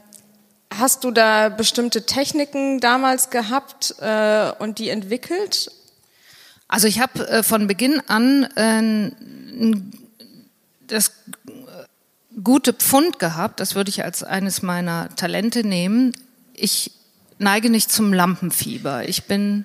hast 0.72 1.04
du 1.04 1.10
da 1.10 1.48
bestimmte 1.48 2.06
Techniken 2.06 2.80
damals 2.80 3.30
gehabt 3.30 3.96
äh, 4.00 4.52
und 4.58 4.78
die 4.78 4.88
entwickelt? 4.90 5.72
Also 6.68 6.86
ich 6.86 7.00
habe 7.00 7.28
äh, 7.28 7.42
von 7.42 7.66
Beginn 7.66 8.00
an 8.06 8.44
äh, 8.54 9.80
das 10.86 11.12
gute 12.42 12.72
Pfund 12.72 13.18
gehabt, 13.18 13.60
das 13.60 13.74
würde 13.74 13.90
ich 13.90 14.04
als 14.04 14.22
eines 14.22 14.62
meiner 14.62 15.14
Talente 15.16 15.66
nehmen. 15.66 16.12
Ich 16.54 16.92
neige 17.38 17.70
nicht 17.70 17.90
zum 17.90 18.12
Lampenfieber. 18.12 19.08
Ich 19.08 19.24
bin 19.24 19.64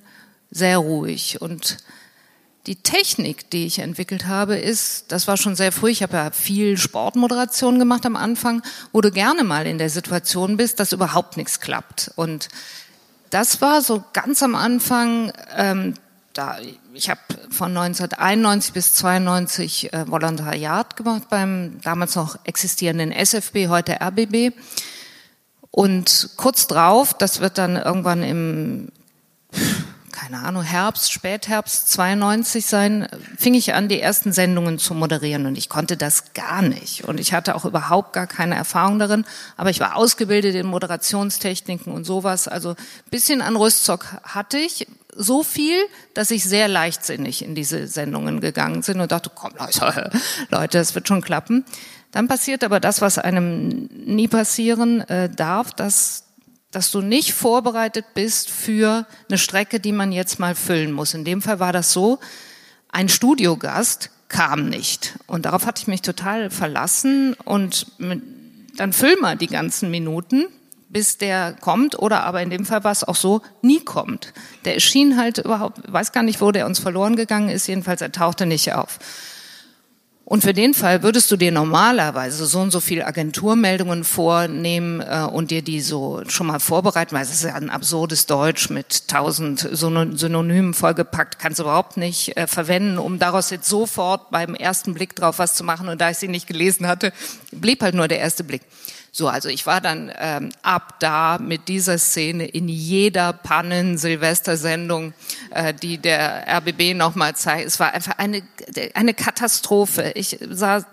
sehr 0.55 0.77
ruhig. 0.77 1.41
Und 1.41 1.77
die 2.65 2.77
Technik, 2.77 3.49
die 3.49 3.65
ich 3.65 3.79
entwickelt 3.79 4.25
habe, 4.25 4.55
ist, 4.55 5.11
das 5.11 5.27
war 5.27 5.37
schon 5.37 5.55
sehr 5.55 5.71
früh, 5.71 5.91
ich 5.91 6.01
habe 6.01 6.17
ja 6.17 6.31
viel 6.31 6.77
Sportmoderation 6.77 7.77
gemacht 7.77 8.05
am 8.05 8.15
Anfang, 8.15 8.63
wo 8.91 9.01
du 9.01 9.11
gerne 9.11 9.43
mal 9.43 9.67
in 9.67 9.77
der 9.77 9.89
Situation 9.89 10.57
bist, 10.57 10.79
dass 10.79 10.93
überhaupt 10.93 11.37
nichts 11.37 11.59
klappt. 11.59 12.11
Und 12.15 12.47
das 13.29 13.61
war 13.61 13.81
so 13.81 14.03
ganz 14.13 14.41
am 14.41 14.55
Anfang, 14.55 15.31
ähm, 15.55 15.93
da, 16.33 16.57
ich 16.93 17.09
habe 17.09 17.19
von 17.49 17.75
1991 17.77 18.73
bis 18.73 18.93
92 18.95 19.93
äh, 19.93 20.09
Volontariat 20.09 20.95
gemacht 20.95 21.23
beim 21.29 21.79
damals 21.81 22.15
noch 22.15 22.37
existierenden 22.45 23.11
SFB, 23.11 23.67
heute 23.67 24.01
RBB. 24.01 24.53
Und 25.71 26.29
kurz 26.37 26.67
drauf, 26.67 27.13
das 27.13 27.41
wird 27.41 27.57
dann 27.57 27.75
irgendwann 27.75 28.23
im 28.23 28.87
keine 30.25 30.39
Ahnung, 30.39 30.63
Herbst, 30.63 31.11
Spätherbst 31.11 31.91
92 31.91 32.65
sein, 32.65 33.07
fing 33.37 33.53
ich 33.53 33.75
an, 33.75 33.89
die 33.89 34.01
ersten 34.01 34.33
Sendungen 34.33 34.79
zu 34.79 34.95
moderieren 34.95 35.45
und 35.45 35.55
ich 35.55 35.69
konnte 35.69 35.97
das 35.97 36.33
gar 36.33 36.63
nicht 36.63 37.03
und 37.03 37.19
ich 37.19 37.31
hatte 37.31 37.53
auch 37.53 37.63
überhaupt 37.63 38.13
gar 38.13 38.25
keine 38.25 38.55
Erfahrung 38.55 38.97
darin, 38.97 39.23
aber 39.55 39.69
ich 39.69 39.79
war 39.79 39.95
ausgebildet 39.95 40.55
in 40.55 40.65
Moderationstechniken 40.65 41.93
und 41.93 42.05
sowas, 42.05 42.47
also 42.47 42.75
bisschen 43.11 43.43
an 43.43 43.55
Rüstzock 43.55 44.05
hatte 44.23 44.57
ich, 44.57 44.87
so 45.15 45.43
viel, 45.43 45.77
dass 46.15 46.31
ich 46.31 46.43
sehr 46.43 46.69
leichtsinnig 46.69 47.45
in 47.45 47.53
diese 47.53 47.87
Sendungen 47.87 48.39
gegangen 48.39 48.81
bin 48.81 49.01
und 49.01 49.11
dachte, 49.11 49.29
komm 49.33 49.51
Leute, 49.59 50.09
Leute, 50.49 50.79
es 50.79 50.95
wird 50.95 51.07
schon 51.07 51.21
klappen. 51.21 51.65
Dann 52.11 52.27
passiert 52.27 52.63
aber 52.63 52.79
das, 52.79 52.99
was 53.01 53.19
einem 53.19 53.89
nie 53.93 54.27
passieren 54.27 55.01
äh, 55.01 55.29
darf, 55.29 55.71
dass 55.71 56.24
dass 56.75 56.91
du 56.91 57.01
nicht 57.01 57.33
vorbereitet 57.33 58.05
bist 58.15 58.49
für 58.49 59.07
eine 59.29 59.37
Strecke, 59.37 59.79
die 59.79 59.93
man 59.93 60.11
jetzt 60.11 60.39
mal 60.39 60.55
füllen 60.55 60.91
muss. 60.91 61.13
In 61.13 61.23
dem 61.23 61.41
Fall 61.41 61.61
war 61.61 61.71
das 61.71 61.93
so, 61.93 62.19
ein 62.89 63.07
Studiogast 63.07 64.09
kam 64.27 64.67
nicht. 64.67 65.13
Und 65.25 65.45
darauf 65.45 65.65
hatte 65.65 65.81
ich 65.81 65.87
mich 65.87 66.01
total 66.01 66.49
verlassen 66.49 67.33
und 67.45 67.87
mit, 67.97 68.21
dann 68.75 68.91
füll 68.91 69.15
mal 69.21 69.37
die 69.37 69.47
ganzen 69.47 69.89
Minuten, 69.89 70.47
bis 70.89 71.17
der 71.17 71.53
kommt 71.53 71.97
oder 71.97 72.23
aber 72.23 72.41
in 72.41 72.49
dem 72.49 72.65
Fall 72.65 72.83
war 72.83 72.91
es 72.91 73.05
auch 73.05 73.15
so, 73.15 73.41
nie 73.61 73.79
kommt. 73.79 74.33
Der 74.65 74.73
erschien 74.73 75.15
halt 75.15 75.37
überhaupt, 75.37 75.79
weiß 75.87 76.11
gar 76.11 76.23
nicht, 76.23 76.41
wo 76.41 76.51
der 76.51 76.65
uns 76.65 76.79
verloren 76.79 77.15
gegangen 77.15 77.47
ist, 77.47 77.67
jedenfalls 77.67 78.01
er 78.01 78.11
tauchte 78.11 78.45
nicht 78.45 78.73
auf. 78.73 78.99
Und 80.27 80.41
für 80.41 80.53
den 80.53 80.73
Fall 80.73 81.03
würdest 81.03 81.29
du 81.29 81.37
dir 81.37 81.51
normalerweise 81.51 82.47
so 82.47 82.59
und 82.59 82.71
so 82.71 82.79
viel 82.79 83.03
Agenturmeldungen 83.03 84.03
vornehmen 84.03 84.99
äh, 84.99 85.27
und 85.31 85.51
dir 85.51 85.61
die 85.61 85.81
so 85.81 86.23
schon 86.27 86.47
mal 86.47 86.59
vorbereiten, 86.59 87.15
weil 87.15 87.21
es 87.21 87.29
ist 87.29 87.43
ja 87.43 87.53
ein 87.53 87.69
absurdes 87.69 88.25
Deutsch 88.25 88.71
mit 88.71 89.07
tausend 89.07 89.59
Synonymen 89.59 90.73
vollgepackt, 90.73 91.37
kannst 91.37 91.59
du 91.59 91.63
überhaupt 91.63 91.97
nicht 91.97 92.35
äh, 92.37 92.47
verwenden, 92.47 92.97
um 92.97 93.19
daraus 93.19 93.51
jetzt 93.51 93.69
sofort 93.69 94.31
beim 94.31 94.55
ersten 94.55 94.95
Blick 94.95 95.15
drauf 95.15 95.37
was 95.37 95.53
zu 95.53 95.63
machen. 95.63 95.89
Und 95.89 96.01
da 96.01 96.09
ich 96.09 96.17
sie 96.17 96.27
nicht 96.27 96.47
gelesen 96.47 96.87
hatte, 96.87 97.13
blieb 97.51 97.83
halt 97.83 97.93
nur 97.93 98.07
der 98.07 98.17
erste 98.17 98.43
Blick. 98.43 98.63
So, 99.17 99.29
also 99.29 99.47
ich 99.47 99.65
war 99.65 99.79
dann 99.79 100.11
ähm, 100.17 100.49
ab 100.61 100.99
da 100.99 101.37
mit 101.37 101.69
dieser 101.69 101.97
Szene 101.97 102.47
in 102.47 102.67
jeder 102.67 103.31
Pannen-Silvestersendung, 103.31 105.13
äh, 105.51 105.73
die 105.73 105.99
der 105.99 106.45
RBB 106.49 106.97
nochmal 106.97 107.33
zeigt. 107.33 107.65
Es 107.65 107.79
war 107.79 107.93
einfach 107.93 108.17
eine, 108.17 108.41
eine 108.93 109.13
Katastrophe. 109.13 110.11
Ich 110.15 110.37
sah, 110.49 110.83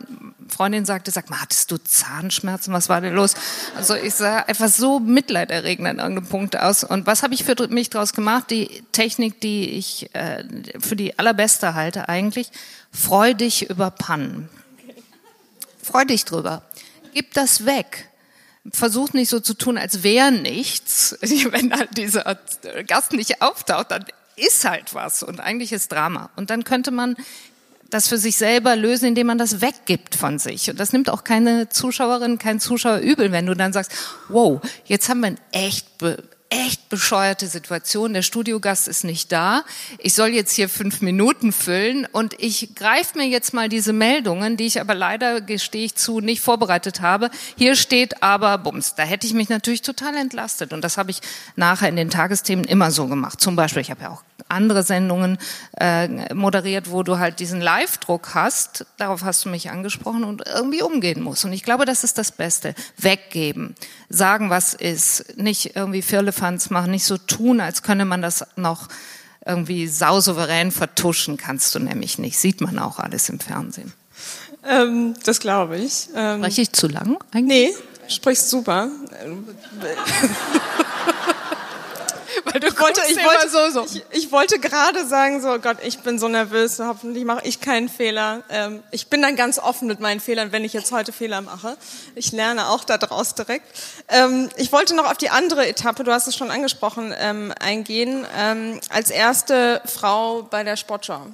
Freundin 0.47 0.85
sagte, 0.85 1.11
sag 1.11 1.31
mal, 1.31 1.41
hattest 1.41 1.73
du 1.73 1.79
Zahnschmerzen? 1.79 2.73
Was 2.73 2.89
war 2.89 3.01
denn 3.01 3.13
los? 3.13 3.35
Also 3.77 3.97
ich 3.97 4.15
sah 4.15 4.37
einfach 4.37 4.69
so 4.69 5.01
mitleiderregend 5.01 5.89
an 5.89 5.99
irgendeinem 5.99 6.29
Punkt 6.29 6.57
aus. 6.57 6.85
Und 6.85 7.09
was 7.09 7.25
habe 7.25 7.35
ich 7.35 7.43
für 7.43 7.57
mich 7.71 7.91
daraus 7.91 8.13
gemacht? 8.13 8.51
Die 8.51 8.85
Technik, 8.93 9.41
die 9.41 9.71
ich 9.71 10.15
äh, 10.15 10.45
für 10.79 10.95
die 10.95 11.19
allerbeste 11.19 11.75
halte 11.75 12.09
eigentlich, 12.09 12.53
freu 12.93 13.35
dich 13.35 13.69
über 13.69 13.91
Pannen. 13.91 14.49
Freu 15.83 16.05
dich 16.05 16.25
drüber. 16.25 16.63
Gib 17.15 17.35
das 17.35 17.67
weg 17.67 18.11
versucht 18.71 19.15
nicht 19.15 19.29
so 19.29 19.41
zu 19.41 19.55
tun, 19.55 19.79
als 19.79 20.03
wäre 20.03 20.31
nichts. 20.31 21.17
Wenn 21.21 21.73
halt 21.73 21.97
dieser 21.97 22.39
Gast 22.87 23.13
nicht 23.13 23.43
auftaucht, 23.43 23.91
dann 23.91 24.05
ist 24.37 24.65
halt 24.65 24.95
was 24.95 25.23
und 25.23 25.41
eigentlich 25.41 25.73
ist 25.73 25.93
Drama. 25.93 26.31
Und 26.37 26.51
dann 26.51 26.65
könnte 26.65 26.91
man 26.91 27.17
das 27.91 28.09
für 28.09 28.17
sich 28.17 28.37
selber 28.37 28.75
lösen, 28.75 29.09
indem 29.09 29.27
man 29.27 29.39
das 29.39 29.61
weggibt 29.61 30.15
von 30.15 30.39
sich. 30.39 30.71
Und 30.71 30.81
das 30.81 30.93
nimmt 30.93 31.11
auch 31.11 31.25
keine 31.25 31.69
Zuschauerin, 31.69 32.39
kein 32.39 32.59
Zuschauer 32.59 32.99
übel, 32.99 33.33
wenn 33.33 33.47
du 33.47 33.55
dann 33.55 33.73
sagst, 33.73 33.93
wow, 34.29 34.61
jetzt 34.87 35.09
haben 35.09 35.21
wir 35.21 35.29
ein 35.29 35.41
echt 35.53 35.87
echt 36.53 36.89
bescheuerte 36.91 37.47
Situation. 37.47 38.13
Der 38.13 38.23
Studiogast 38.23 38.87
ist 38.87 39.05
nicht 39.05 39.33
da. 39.33 39.65
Ich 39.99 40.15
soll 40.15 40.29
jetzt 40.29 40.53
hier 40.53 40.69
fünf 40.69 41.01
Minuten 41.01 41.51
füllen 41.51 42.07
und 42.11 42.35
ich 42.39 42.75
greife 42.75 43.17
mir 43.17 43.27
jetzt 43.27 43.55
mal 43.55 43.69
diese 43.69 43.93
Meldungen, 43.93 44.57
die 44.57 44.67
ich 44.67 44.81
aber 44.81 44.95
leider, 44.95 45.41
gestehe 45.41 45.85
ich 45.85 45.95
zu, 45.95 46.21
nicht 46.21 46.43
vorbereitet 46.43 47.01
habe. 47.01 47.31
Hier 47.57 47.75
steht 47.75 48.23
aber 48.23 48.59
Bums. 48.59 48.95
Da 48.95 49.03
hätte 49.03 49.27
ich 49.27 49.33
mich 49.33 49.49
natürlich 49.49 49.83
total 49.83 50.15
entlastet 50.17 50.73
und 50.73 50.83
das 50.83 50.99
habe 50.99 51.11
ich 51.11 51.21
nachher 51.57 51.89
in 51.89 51.97
den 51.97 52.11
Tagesthemen 52.11 52.65
immer 52.65 52.91
so 52.91 53.07
gemacht. 53.07 53.41
Zum 53.41 53.57
Beispiel, 53.57 53.83
ich 53.83 53.91
habe 53.91 54.03
ja 54.03 54.11
auch 54.11 54.23
andere 54.53 54.83
Sendungen 54.83 55.39
äh, 55.79 56.35
moderiert, 56.35 56.91
wo 56.91 57.03
du 57.03 57.19
halt 57.19 57.41
diesen 57.41 57.61
Live-Druck 57.61 58.35
hast. 58.35 58.87
Darauf 58.99 59.23
hast 59.23 59.45
du 59.45 59.49
mich 59.49 59.71
angesprochen 59.71 60.25
und 60.25 60.43
irgendwie 60.47 60.83
umgehen 60.83 61.23
musst. 61.23 61.45
Und 61.45 61.53
ich 61.53 61.65
glaube, 61.65 61.85
das 61.85 62.05
ist 62.05 62.19
das 62.19 62.33
Beste. 62.33 62.75
Weggeben, 62.99 63.75
sagen, 64.09 64.51
was 64.51 64.75
ist, 64.75 65.37
nicht 65.37 65.77
irgendwie 65.77 66.03
Firlefanz 66.03 66.71
machen, 66.71 66.91
nicht 66.91 67.05
so 67.05 67.19
tun, 67.19 67.61
als 67.61 67.83
könne 67.83 68.05
man 68.05 68.23
das 68.23 68.45
noch 68.57 68.89
irgendwie 69.45 69.89
sausouverän 69.89 70.71
vertuschen, 70.71 71.37
kannst 71.37 71.75
du 71.75 71.81
nämlich 71.81 72.19
nicht. 72.19 72.39
Sieht 72.39 72.61
man 72.61 72.79
auch 72.79 72.99
alles 72.99 73.29
im 73.29 73.41
Fernsehen. 73.41 73.93
Ähm, 74.65 75.15
das 75.25 75.41
glaube 75.41 75.79
ich. 75.79 76.09
Ähm, 76.15 76.41
Spreche 76.41 76.63
ich 76.63 76.73
zu 76.73 76.89
lang 76.89 77.19
eigentlich? 77.33 77.71
Nee, 77.71 78.09
sprichst 78.09 78.51
super. 78.51 78.89
Weil 82.45 82.61
du 82.61 82.69
ich 82.69 82.81
wollte, 82.81 83.01
ich 83.09 83.17
wollte, 83.25 83.49
so, 83.49 83.71
so. 83.71 83.85
Ich, 83.85 84.05
ich, 84.11 84.33
wollte 84.33 84.59
gerade 84.59 85.07
sagen, 85.07 85.41
so 85.41 85.59
Gott, 85.59 85.79
ich 85.83 85.99
bin 86.01 86.19
so 86.19 86.29
nervös, 86.29 86.79
hoffentlich 86.79 87.25
mache 87.25 87.47
ich 87.47 87.61
keinen 87.61 87.89
Fehler. 87.89 88.43
Ähm, 88.49 88.83
ich 88.91 89.09
bin 89.09 89.23
dann 89.23 89.37
ganz 89.37 89.59
offen 89.59 89.89
mit 89.89 90.01
meinen 90.01 90.21
Fehlern, 90.21 90.53
wenn 90.53 90.65
ich 90.65 90.73
jetzt 90.73 90.93
heute 90.93 91.13
Fehler 91.13 91.41
mache. 91.41 91.77
Ich 92.15 92.33
lerne 92.33 92.69
auch 92.69 92.85
daraus 92.85 93.35
direkt. 93.35 93.67
Ähm, 94.09 94.49
ich 94.57 94.73
wollte 94.73 94.95
noch 94.95 95.11
auf 95.11 95.17
die 95.17 95.31
andere 95.31 95.67
Etappe, 95.67 96.05
du 96.05 96.13
hast 96.13 96.27
es 96.27 96.37
schon 96.37 96.51
angesprochen, 96.51 97.15
ähm, 97.19 97.53
eingehen. 97.61 98.27
Ähm, 98.37 98.81
als 98.89 99.11
erste 99.11 99.83
Frau 99.85 100.43
bei 100.43 100.65
der 100.65 100.77
Sportschau. 100.77 101.27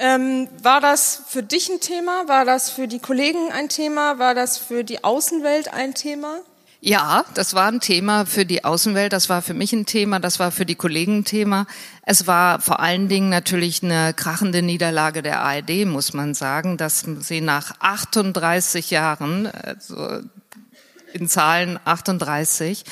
Ähm, 0.00 0.48
war 0.62 0.80
das 0.80 1.22
für 1.26 1.42
dich 1.42 1.68
ein 1.68 1.80
Thema? 1.80 2.28
War 2.28 2.44
das 2.44 2.70
für 2.70 2.86
die 2.86 3.00
Kollegen 3.00 3.50
ein 3.50 3.68
Thema? 3.68 4.20
War 4.20 4.34
das 4.34 4.56
für 4.56 4.84
die 4.84 5.02
Außenwelt 5.02 5.74
ein 5.74 5.94
Thema? 5.94 6.38
Ja, 6.80 7.24
das 7.34 7.54
war 7.54 7.66
ein 7.66 7.80
Thema 7.80 8.24
für 8.24 8.46
die 8.46 8.64
Außenwelt, 8.64 9.12
das 9.12 9.28
war 9.28 9.42
für 9.42 9.52
mich 9.52 9.72
ein 9.72 9.84
Thema, 9.84 10.20
das 10.20 10.38
war 10.38 10.52
für 10.52 10.64
die 10.64 10.76
Kollegen 10.76 11.18
ein 11.18 11.24
Thema. 11.24 11.66
Es 12.02 12.28
war 12.28 12.60
vor 12.60 12.78
allen 12.78 13.08
Dingen 13.08 13.30
natürlich 13.30 13.82
eine 13.82 14.14
krachende 14.14 14.62
Niederlage 14.62 15.22
der 15.22 15.40
ARD, 15.40 15.86
muss 15.86 16.12
man 16.12 16.34
sagen, 16.34 16.76
dass 16.76 17.04
sie 17.20 17.40
nach 17.40 17.74
38 17.80 18.92
Jahren, 18.92 19.48
also 19.48 20.20
in 21.12 21.28
Zahlen 21.28 21.80
38 21.84 22.84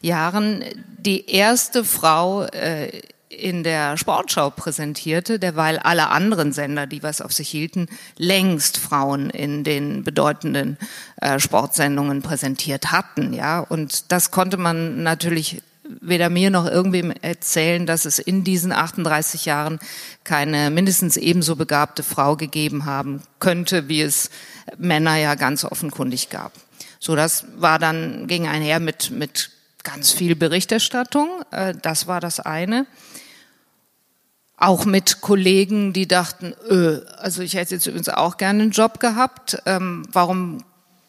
Jahren, 0.00 0.64
die 0.98 1.30
erste 1.30 1.84
Frau 1.84 2.42
äh, 2.42 3.02
in 3.28 3.62
der 3.62 3.96
Sportschau 3.96 4.50
präsentierte, 4.50 5.38
derweil 5.38 5.78
alle 5.78 6.08
anderen 6.08 6.52
Sender, 6.52 6.86
die 6.86 7.02
was 7.02 7.20
auf 7.20 7.32
sich 7.32 7.48
hielten, 7.48 7.88
längst 8.16 8.78
Frauen 8.78 9.30
in 9.30 9.64
den 9.64 10.02
bedeutenden 10.02 10.78
äh, 11.20 11.38
Sportsendungen 11.38 12.22
präsentiert 12.22 12.90
hatten, 12.90 13.32
ja. 13.32 13.60
Und 13.60 14.10
das 14.12 14.30
konnte 14.30 14.56
man 14.56 15.02
natürlich 15.02 15.62
weder 16.00 16.28
mir 16.28 16.50
noch 16.50 16.66
irgendwem 16.66 17.12
erzählen, 17.22 17.86
dass 17.86 18.04
es 18.04 18.18
in 18.18 18.44
diesen 18.44 18.72
38 18.72 19.46
Jahren 19.46 19.78
keine 20.24 20.70
mindestens 20.70 21.16
ebenso 21.16 21.56
begabte 21.56 22.02
Frau 22.02 22.36
gegeben 22.36 22.84
haben 22.84 23.22
könnte, 23.40 23.88
wie 23.88 24.02
es 24.02 24.30
Männer 24.76 25.16
ja 25.16 25.34
ganz 25.34 25.64
offenkundig 25.64 26.28
gab. 26.28 26.52
So, 27.00 27.16
das 27.16 27.46
war 27.56 27.78
dann, 27.78 28.26
ging 28.26 28.46
einher 28.46 28.80
mit, 28.80 29.10
mit 29.10 29.50
ganz 29.82 30.10
viel 30.10 30.36
Berichterstattung. 30.36 31.28
Äh, 31.50 31.74
das 31.80 32.06
war 32.06 32.20
das 32.20 32.40
eine. 32.40 32.86
Auch 34.60 34.84
mit 34.84 35.20
Kollegen, 35.20 35.92
die 35.92 36.08
dachten, 36.08 36.52
öh, 36.68 37.00
also 37.18 37.42
ich 37.42 37.54
hätte 37.54 37.76
jetzt 37.76 37.86
übrigens 37.86 38.08
auch 38.08 38.36
gerne 38.36 38.64
einen 38.64 38.72
Job 38.72 38.98
gehabt. 38.98 39.62
Ähm, 39.66 40.02
warum 40.12 40.64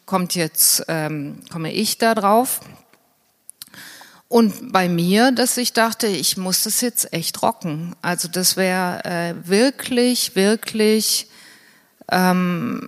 kommt 0.06 0.36
jetzt, 0.36 0.84
ähm, 0.86 1.40
komme 1.52 1.72
ich 1.72 1.98
da 1.98 2.14
drauf? 2.14 2.60
Und 4.28 4.72
bei 4.72 4.88
mir, 4.88 5.32
dass 5.32 5.56
ich 5.56 5.72
dachte, 5.72 6.06
ich 6.06 6.36
muss 6.36 6.62
das 6.62 6.80
jetzt 6.80 7.12
echt 7.12 7.42
rocken. 7.42 7.96
Also 8.02 8.28
das 8.28 8.56
wäre 8.56 9.04
äh, 9.04 9.34
wirklich, 9.48 10.36
wirklich, 10.36 11.26
ähm, 12.12 12.86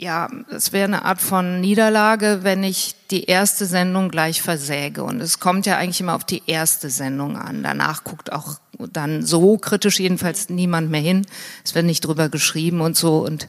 ja, 0.00 0.28
es 0.50 0.72
wäre 0.72 0.84
eine 0.84 1.04
Art 1.04 1.20
von 1.20 1.60
Niederlage, 1.60 2.40
wenn 2.42 2.62
ich 2.62 2.94
die 3.10 3.24
erste 3.24 3.66
Sendung 3.66 4.10
gleich 4.10 4.42
versäge. 4.42 5.02
Und 5.02 5.20
es 5.20 5.40
kommt 5.40 5.66
ja 5.66 5.76
eigentlich 5.76 6.00
immer 6.00 6.14
auf 6.14 6.22
die 6.22 6.44
erste 6.46 6.88
Sendung 6.88 7.36
an. 7.36 7.64
Danach 7.64 8.04
guckt 8.04 8.32
auch 8.32 8.60
dann 8.92 9.26
so 9.26 9.58
kritisch 9.58 9.98
jedenfalls 9.98 10.50
niemand 10.50 10.88
mehr 10.88 11.00
hin. 11.00 11.26
Es 11.64 11.74
wird 11.74 11.84
nicht 11.84 12.06
drüber 12.06 12.28
geschrieben 12.28 12.80
und 12.80 12.96
so. 12.96 13.24
Und 13.24 13.48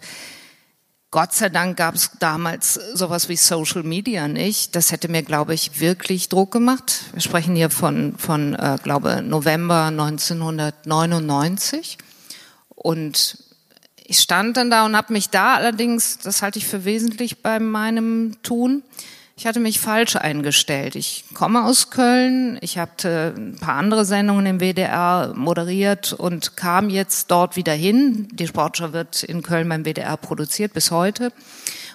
Gott 1.12 1.34
sei 1.34 1.50
Dank 1.50 1.78
gab 1.78 1.94
es 1.94 2.14
damals 2.18 2.80
sowas 2.96 3.30
wie 3.30 3.36
Social 3.36 3.84
Media 3.84 4.28
nicht. 4.28 4.76
Das 4.76 4.92
hätte 4.92 5.08
mir, 5.08 5.22
glaube 5.22 5.54
ich, 5.54 5.80
wirklich 5.80 6.30
Druck 6.30 6.52
gemacht. 6.52 7.04
Wir 7.14 7.22
sprechen 7.22 7.56
hier 7.56 7.70
von, 7.70 8.18
von 8.18 8.56
äh, 8.56 8.80
glaube 8.82 9.22
November 9.22 9.86
1999. 9.86 12.00
Und 12.70 13.38
ich 14.10 14.20
stand 14.20 14.58
dann 14.58 14.72
da 14.72 14.86
und 14.86 14.98
habe 14.98 15.14
mich 15.14 15.30
da 15.30 15.54
allerdings, 15.54 16.18
das 16.18 16.42
halte 16.42 16.58
ich 16.58 16.66
für 16.66 16.84
wesentlich 16.84 17.44
bei 17.44 17.60
meinem 17.60 18.42
Tun, 18.42 18.82
ich 19.38 19.46
hatte 19.48 19.60
mich 19.60 19.80
falsch 19.80 20.18
eingestellt. 20.18 20.96
Ich 20.98 21.24
komme 21.34 21.64
aus 21.64 21.92
Köln, 21.92 22.58
ich 22.60 22.78
hatte 22.78 23.34
ein 23.38 23.56
paar 23.56 23.76
andere 23.76 24.04
Sendungen 24.04 24.46
im 24.48 24.60
WDR 24.60 25.34
moderiert 25.34 26.12
und 26.12 26.58
kam 26.58 26.90
jetzt 26.90 27.32
dort 27.32 27.56
wieder 27.56 27.72
hin. 27.72 28.28
Die 28.34 28.48
Sportschau 28.48 28.92
wird 28.92 29.24
in 29.24 29.44
Köln 29.44 29.70
beim 29.70 29.86
WDR 29.86 30.18
produziert 30.18 30.74
bis 30.74 30.92
heute 30.92 31.32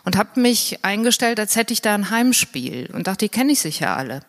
und 0.04 0.16
habe 0.16 0.40
mich 0.40 0.78
eingestellt, 0.82 1.38
als 1.38 1.56
hätte 1.56 1.74
ich 1.74 1.82
da 1.82 1.94
ein 1.94 2.10
Heimspiel 2.10 2.88
und 2.94 3.08
dachte, 3.08 3.26
die 3.26 3.28
kenne 3.28 3.52
ich 3.52 3.60
sicher 3.60 3.94
alle. 3.94 4.20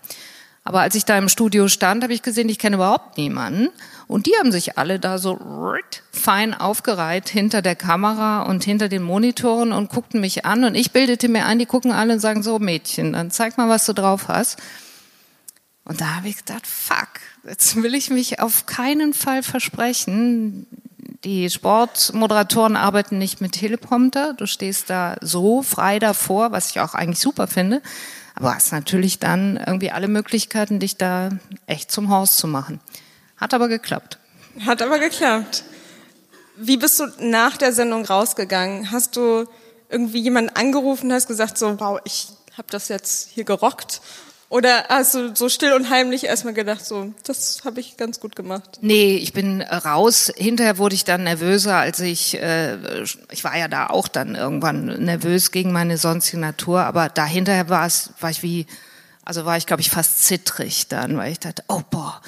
Aber 0.67 0.81
als 0.81 0.95
ich 0.95 1.05
da 1.05 1.15
im 1.17 1.29
Studio 1.29 1.67
stand, 1.67 2.03
habe 2.03 2.13
ich 2.13 2.23
gesehen, 2.23 2.49
ich 2.49 2.57
kenne 2.57 2.77
überhaupt 2.77 3.17
niemanden. 3.17 3.69
Und 4.07 4.25
die 4.25 4.33
haben 4.39 4.51
sich 4.51 4.79
alle 4.79 4.99
da 4.99 5.19
so 5.19 5.39
fein 6.11 6.55
aufgereiht 6.55 7.29
hinter 7.29 7.61
der 7.61 7.75
Kamera 7.75 8.41
und 8.41 8.63
hinter 8.63 8.89
den 8.89 9.03
Monitoren 9.03 9.71
und 9.71 9.91
guckten 9.91 10.19
mich 10.19 10.43
an. 10.43 10.63
Und 10.63 10.73
ich 10.73 10.91
bildete 10.91 11.29
mir 11.29 11.45
ein, 11.45 11.59
die 11.59 11.67
gucken 11.67 11.91
alle 11.91 12.13
und 12.13 12.19
sagen 12.19 12.41
so, 12.41 12.57
Mädchen, 12.57 13.13
dann 13.13 13.29
zeig 13.29 13.57
mal, 13.57 13.69
was 13.69 13.85
du 13.85 13.93
drauf 13.93 14.27
hast. 14.27 14.57
Und 15.83 16.01
da 16.01 16.15
habe 16.15 16.29
ich 16.29 16.37
gedacht, 16.37 16.65
fuck, 16.65 17.09
jetzt 17.47 17.75
will 17.81 17.93
ich 17.93 18.09
mich 18.09 18.39
auf 18.39 18.65
keinen 18.65 19.13
Fall 19.13 19.43
versprechen. 19.43 20.65
Die 21.23 21.47
Sportmoderatoren 21.51 22.75
arbeiten 22.75 23.19
nicht 23.19 23.39
mit 23.39 23.51
Teleprompter. 23.51 24.33
Du 24.33 24.47
stehst 24.47 24.89
da 24.89 25.15
so 25.21 25.61
frei 25.61 25.99
davor, 25.99 26.51
was 26.51 26.71
ich 26.71 26.79
auch 26.79 26.95
eigentlich 26.95 27.19
super 27.19 27.45
finde. 27.45 27.83
Aber 28.35 28.53
hast 28.53 28.71
natürlich 28.71 29.19
dann 29.19 29.57
irgendwie 29.57 29.91
alle 29.91 30.07
Möglichkeiten, 30.07 30.79
dich 30.79 30.97
da 30.97 31.29
echt 31.67 31.91
zum 31.91 32.09
Horst 32.09 32.37
zu 32.37 32.47
machen. 32.47 32.81
Hat 33.37 33.53
aber 33.53 33.67
geklappt. 33.67 34.19
Hat 34.65 34.81
aber 34.81 34.99
geklappt. 34.99 35.63
Wie 36.57 36.77
bist 36.77 36.99
du 36.99 37.07
nach 37.19 37.57
der 37.57 37.73
Sendung 37.73 38.05
rausgegangen? 38.05 38.91
Hast 38.91 39.15
du 39.15 39.45
irgendwie 39.89 40.19
jemanden 40.19 40.55
angerufen, 40.55 41.11
hast 41.11 41.27
gesagt 41.27 41.57
so, 41.57 41.79
wow, 41.79 41.99
ich 42.05 42.27
habe 42.57 42.67
das 42.69 42.87
jetzt 42.87 43.29
hier 43.29 43.43
gerockt? 43.43 44.01
Oder 44.55 44.85
hast 44.87 45.13
du 45.13 45.35
so 45.35 45.49
still 45.49 45.73
und 45.73 45.89
heimlich 45.89 46.23
erstmal 46.23 46.53
gedacht, 46.53 46.85
so, 46.85 47.13
das 47.25 47.63
habe 47.65 47.81
ich 47.81 47.97
ganz 47.97 48.21
gut 48.21 48.37
gemacht? 48.37 48.79
Nee, 48.79 49.17
ich 49.17 49.33
bin 49.33 49.61
raus. 49.61 50.31
Hinterher 50.33 50.77
wurde 50.77 50.95
ich 50.95 51.03
dann 51.03 51.25
nervöser, 51.25 51.75
als 51.75 51.99
ich, 51.99 52.41
äh, 52.41 52.77
ich 53.31 53.43
war 53.43 53.57
ja 53.57 53.67
da 53.67 53.87
auch 53.87 54.07
dann 54.07 54.35
irgendwann 54.35 55.03
nervös 55.03 55.51
gegen 55.51 55.73
meine 55.73 55.97
sonstige 55.97 56.39
Natur, 56.39 56.85
aber 56.85 57.09
da 57.09 57.25
hinterher 57.25 57.67
war 57.67 57.85
es, 57.85 58.11
war 58.21 58.29
ich 58.29 58.43
wie, 58.43 58.65
also 59.25 59.43
war 59.43 59.57
ich, 59.57 59.65
glaube 59.65 59.81
ich, 59.81 59.89
fast 59.89 60.23
zittrig 60.23 60.87
dann, 60.87 61.17
weil 61.17 61.33
ich 61.33 61.41
dachte, 61.41 61.65
oh 61.67 61.81
boah, 61.89 62.21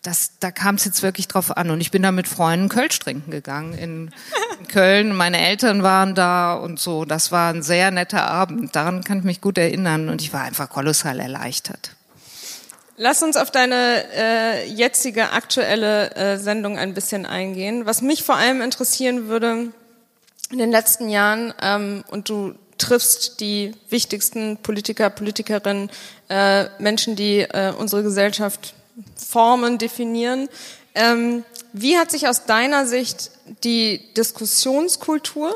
das, 0.00 0.38
da 0.40 0.50
kam 0.50 0.76
es 0.76 0.86
jetzt 0.86 1.02
wirklich 1.02 1.28
drauf 1.28 1.54
an. 1.54 1.68
Und 1.70 1.82
ich 1.82 1.90
bin 1.90 2.02
da 2.02 2.12
mit 2.12 2.28
Freunden 2.28 2.70
Kölsch 2.70 2.98
trinken 2.98 3.30
gegangen 3.30 3.74
in, 3.74 4.10
in 4.64 4.68
Köln. 4.68 5.14
Meine 5.14 5.38
Eltern 5.38 5.82
waren 5.82 6.14
da 6.14 6.54
und 6.54 6.78
so. 6.78 7.04
Das 7.04 7.32
war 7.32 7.52
ein 7.52 7.62
sehr 7.62 7.90
netter 7.90 8.26
Abend. 8.26 8.74
Daran 8.74 9.04
kann 9.04 9.18
ich 9.18 9.24
mich 9.24 9.40
gut 9.40 9.58
erinnern. 9.58 10.08
Und 10.08 10.22
ich 10.22 10.32
war 10.32 10.42
einfach 10.42 10.68
kolossal 10.68 11.20
erleichtert. 11.20 11.90
Lass 12.96 13.22
uns 13.22 13.36
auf 13.36 13.50
deine 13.50 14.04
äh, 14.14 14.68
jetzige 14.68 15.32
aktuelle 15.32 16.14
äh, 16.14 16.38
Sendung 16.38 16.78
ein 16.78 16.94
bisschen 16.94 17.26
eingehen. 17.26 17.86
Was 17.86 18.02
mich 18.02 18.22
vor 18.22 18.36
allem 18.36 18.60
interessieren 18.60 19.28
würde, 19.28 19.72
in 20.50 20.58
den 20.58 20.70
letzten 20.70 21.08
Jahren, 21.08 21.52
ähm, 21.60 22.04
und 22.08 22.28
du 22.28 22.54
triffst 22.78 23.40
die 23.40 23.72
wichtigsten 23.88 24.58
Politiker, 24.58 25.10
Politikerinnen, 25.10 25.90
äh, 26.28 26.66
Menschen, 26.78 27.16
die 27.16 27.40
äh, 27.40 27.72
unsere 27.76 28.02
Gesellschaft 28.02 28.74
Formen 29.16 29.78
definieren. 29.78 30.48
Ähm, 30.94 31.44
wie 31.76 31.98
hat 31.98 32.12
sich 32.12 32.28
aus 32.28 32.44
deiner 32.44 32.86
Sicht 32.86 33.32
die 33.64 34.00
Diskussionskultur, 34.16 35.52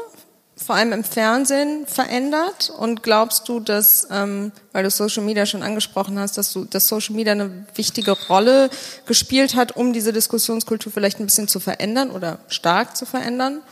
vor 0.57 0.75
allem 0.75 0.93
im 0.93 1.05
Fernsehen, 1.05 1.87
verändert? 1.87 2.71
Und 2.77 3.05
glaubst 3.05 3.49
du, 3.49 3.61
dass, 3.61 4.09
ähm, 4.11 4.51
weil 4.73 4.83
du 4.83 4.91
Social 4.91 5.23
Media 5.23 5.47
schon 5.47 5.63
angesprochen 5.63 6.19
hast, 6.19 6.37
dass, 6.37 6.53
du, 6.53 6.65
dass 6.65 6.89
Social 6.89 7.15
Media 7.15 7.35
eine 7.35 7.67
wichtige 7.77 8.11
Rolle 8.11 8.69
gespielt 9.07 9.55
hat, 9.55 9.77
um 9.77 9.93
diese 9.93 10.13
Diskussionskultur 10.13 10.91
vielleicht 10.91 11.21
ein 11.21 11.27
bisschen 11.27 11.47
zu 11.47 11.61
verändern 11.61 12.11
oder 12.11 12.41
stark 12.49 12.97
zu 12.97 13.07
verändern? 13.07 13.63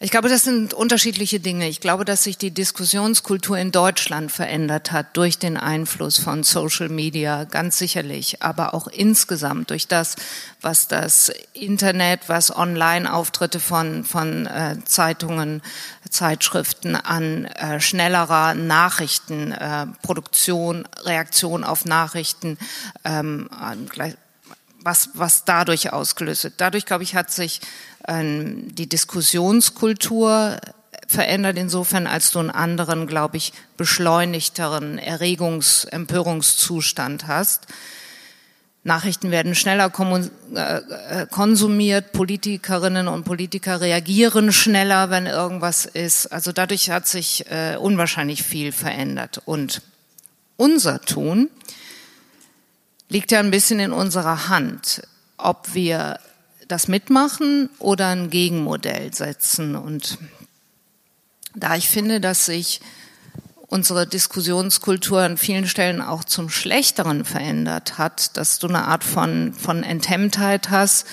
Ich 0.00 0.10
glaube, 0.10 0.28
das 0.28 0.42
sind 0.42 0.74
unterschiedliche 0.74 1.38
Dinge. 1.38 1.68
Ich 1.68 1.80
glaube, 1.80 2.04
dass 2.04 2.24
sich 2.24 2.36
die 2.36 2.50
Diskussionskultur 2.50 3.56
in 3.56 3.70
Deutschland 3.70 4.32
verändert 4.32 4.90
hat 4.90 5.16
durch 5.16 5.38
den 5.38 5.56
Einfluss 5.56 6.18
von 6.18 6.42
Social 6.42 6.88
Media, 6.88 7.44
ganz 7.44 7.78
sicherlich, 7.78 8.42
aber 8.42 8.74
auch 8.74 8.88
insgesamt 8.88 9.70
durch 9.70 9.86
das, 9.86 10.16
was 10.60 10.88
das 10.88 11.32
Internet, 11.52 12.22
was 12.26 12.50
Online-Auftritte 12.54 13.60
von, 13.60 14.02
von 14.04 14.46
äh, 14.46 14.78
Zeitungen, 14.84 15.62
Zeitschriften 16.10 16.96
an 16.96 17.44
äh, 17.44 17.80
schnellerer 17.80 18.54
Nachrichtenproduktion, 18.54 20.86
äh, 20.86 20.88
Reaktion 21.08 21.62
auf 21.62 21.84
Nachrichten, 21.84 22.58
ähm, 23.04 23.48
was, 24.84 25.10
was 25.14 25.44
dadurch 25.44 25.92
ausgelöst 25.92 26.44
wird. 26.44 26.54
Dadurch, 26.58 26.86
glaube 26.86 27.02
ich, 27.02 27.14
hat 27.14 27.30
sich 27.30 27.60
ähm, 28.06 28.74
die 28.74 28.88
Diskussionskultur 28.88 30.58
verändert 31.08 31.58
insofern, 31.58 32.06
als 32.06 32.30
du 32.30 32.38
einen 32.38 32.50
anderen, 32.50 33.06
glaube 33.06 33.36
ich, 33.36 33.52
beschleunigteren 33.76 34.98
Erregungs-, 34.98 35.86
Empörungszustand 35.86 37.26
hast. 37.26 37.66
Nachrichten 38.86 39.30
werden 39.30 39.54
schneller 39.54 39.90
äh, 40.54 40.76
äh, 40.76 41.26
konsumiert, 41.30 42.12
Politikerinnen 42.12 43.08
und 43.08 43.24
Politiker 43.24 43.80
reagieren 43.80 44.52
schneller, 44.52 45.08
wenn 45.08 45.24
irgendwas 45.26 45.86
ist. 45.86 46.26
Also 46.26 46.52
dadurch 46.52 46.90
hat 46.90 47.06
sich 47.08 47.50
äh, 47.50 47.76
unwahrscheinlich 47.76 48.42
viel 48.42 48.72
verändert. 48.72 49.40
Und 49.46 49.80
unser 50.58 51.00
Tun 51.00 51.48
liegt 53.14 53.30
ja 53.30 53.38
ein 53.38 53.52
bisschen 53.52 53.78
in 53.78 53.92
unserer 53.92 54.48
Hand, 54.48 55.06
ob 55.38 55.72
wir 55.72 56.18
das 56.66 56.88
mitmachen 56.88 57.70
oder 57.78 58.08
ein 58.08 58.28
Gegenmodell 58.28 59.14
setzen. 59.14 59.76
Und 59.76 60.18
da 61.54 61.76
ich 61.76 61.88
finde, 61.88 62.20
dass 62.20 62.46
sich 62.46 62.80
unsere 63.68 64.08
Diskussionskultur 64.08 65.20
an 65.20 65.36
vielen 65.36 65.68
Stellen 65.68 66.02
auch 66.02 66.24
zum 66.24 66.50
Schlechteren 66.50 67.24
verändert 67.24 67.98
hat, 67.98 68.36
dass 68.36 68.58
du 68.58 68.66
eine 68.66 68.88
Art 68.88 69.04
von, 69.04 69.54
von 69.54 69.84
Enthemmtheit 69.84 70.70
hast, 70.70 71.06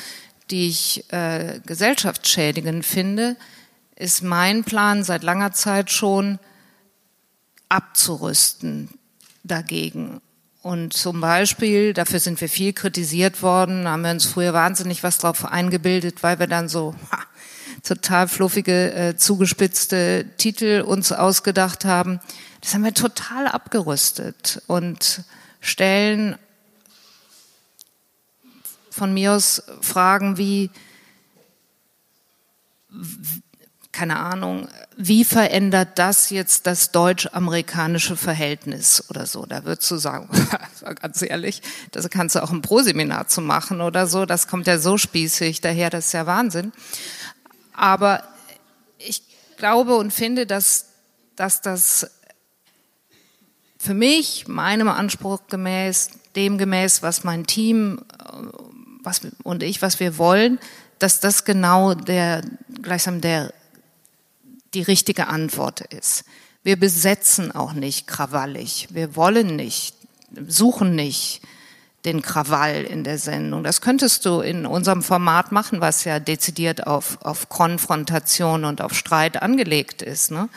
die 0.49 0.69
ich 0.69 1.05
äh, 1.13 1.59
gesellschaftsschädigend 1.67 2.83
finde, 2.83 3.35
ist 3.95 4.23
mein 4.23 4.63
Plan 4.63 5.03
seit 5.03 5.21
langer 5.21 5.51
Zeit 5.51 5.91
schon 5.91 6.39
abzurüsten 7.69 8.89
dagegen 9.43 10.19
Und 10.61 10.93
zum 10.93 11.21
Beispiel, 11.21 11.93
dafür 11.93 12.19
sind 12.19 12.39
wir 12.39 12.47
viel 12.47 12.71
kritisiert 12.71 13.41
worden, 13.41 13.87
haben 13.87 14.03
wir 14.03 14.11
uns 14.11 14.27
früher 14.27 14.53
wahnsinnig 14.53 15.01
was 15.01 15.17
drauf 15.17 15.45
eingebildet, 15.45 16.21
weil 16.21 16.37
wir 16.37 16.45
dann 16.45 16.69
so 16.69 16.93
ha, 17.11 17.23
total 17.83 18.27
fluffige, 18.27 18.93
äh, 18.93 19.15
zugespitzte 19.17 20.25
Titel 20.37 20.83
uns 20.85 21.11
ausgedacht 21.11 21.83
haben. 21.83 22.19
Das 22.61 22.75
haben 22.75 22.83
wir 22.83 22.93
total 22.93 23.47
abgerüstet 23.47 24.61
und 24.67 25.23
stellen 25.61 26.37
von 28.91 29.13
mir 29.15 29.33
aus 29.33 29.63
Fragen 29.81 30.37
wie, 30.37 30.69
keine 34.01 34.17
Ahnung, 34.17 34.67
wie 34.97 35.23
verändert 35.23 35.99
das 35.99 36.31
jetzt 36.31 36.65
das 36.65 36.91
deutsch-amerikanische 36.91 38.15
Verhältnis 38.15 39.03
oder 39.11 39.27
so? 39.27 39.45
Da 39.45 39.63
würdest 39.63 39.91
du 39.91 39.97
sagen, 39.97 40.27
ganz 41.01 41.21
ehrlich, 41.21 41.61
das 41.91 42.09
kannst 42.09 42.35
du 42.35 42.41
auch 42.41 42.49
im 42.49 42.63
Proseminar 42.63 43.27
zu 43.27 43.41
machen 43.41 43.79
oder 43.79 44.07
so. 44.07 44.25
Das 44.25 44.47
kommt 44.47 44.65
ja 44.65 44.79
so 44.79 44.97
spießig 44.97 45.61
daher, 45.61 45.91
das 45.91 46.07
ist 46.07 46.13
ja 46.13 46.25
Wahnsinn. 46.25 46.71
Aber 47.73 48.23
ich 48.97 49.21
glaube 49.57 49.95
und 49.97 50.11
finde, 50.11 50.47
dass, 50.47 50.87
dass 51.35 51.61
das 51.61 52.09
für 53.77 53.93
mich, 53.93 54.47
meinem 54.47 54.87
Anspruch 54.87 55.41
gemäß, 55.47 56.09
dem 56.35 56.57
gemäß, 56.57 57.03
was 57.03 57.23
mein 57.23 57.45
Team 57.45 58.01
was, 59.03 59.21
und 59.43 59.61
ich, 59.61 59.83
was 59.83 59.99
wir 59.99 60.17
wollen, 60.17 60.57
dass 60.97 61.19
das 61.19 61.45
genau 61.45 61.93
der, 61.93 62.41
gleichsam 62.81 63.21
der, 63.21 63.53
die 64.73 64.81
richtige 64.81 65.27
Antwort 65.27 65.81
ist. 65.93 66.23
Wir 66.63 66.79
besetzen 66.79 67.51
auch 67.51 67.73
nicht 67.73 68.07
krawallig. 68.07 68.87
Wir 68.91 69.15
wollen 69.15 69.55
nicht, 69.55 69.95
suchen 70.47 70.95
nicht 70.95 71.41
den 72.05 72.21
Krawall 72.21 72.83
in 72.83 73.03
der 73.03 73.17
Sendung. 73.17 73.63
Das 73.63 73.81
könntest 73.81 74.25
du 74.25 74.41
in 74.41 74.65
unserem 74.65 75.03
Format 75.03 75.51
machen, 75.51 75.81
was 75.81 76.03
ja 76.03 76.19
dezidiert 76.19 76.87
auf, 76.87 77.19
auf 77.21 77.49
Konfrontation 77.49 78.65
und 78.65 78.81
auf 78.81 78.93
Streit 78.93 79.41
angelegt 79.41 80.01
ist. 80.01 80.31
Ne? 80.31 80.49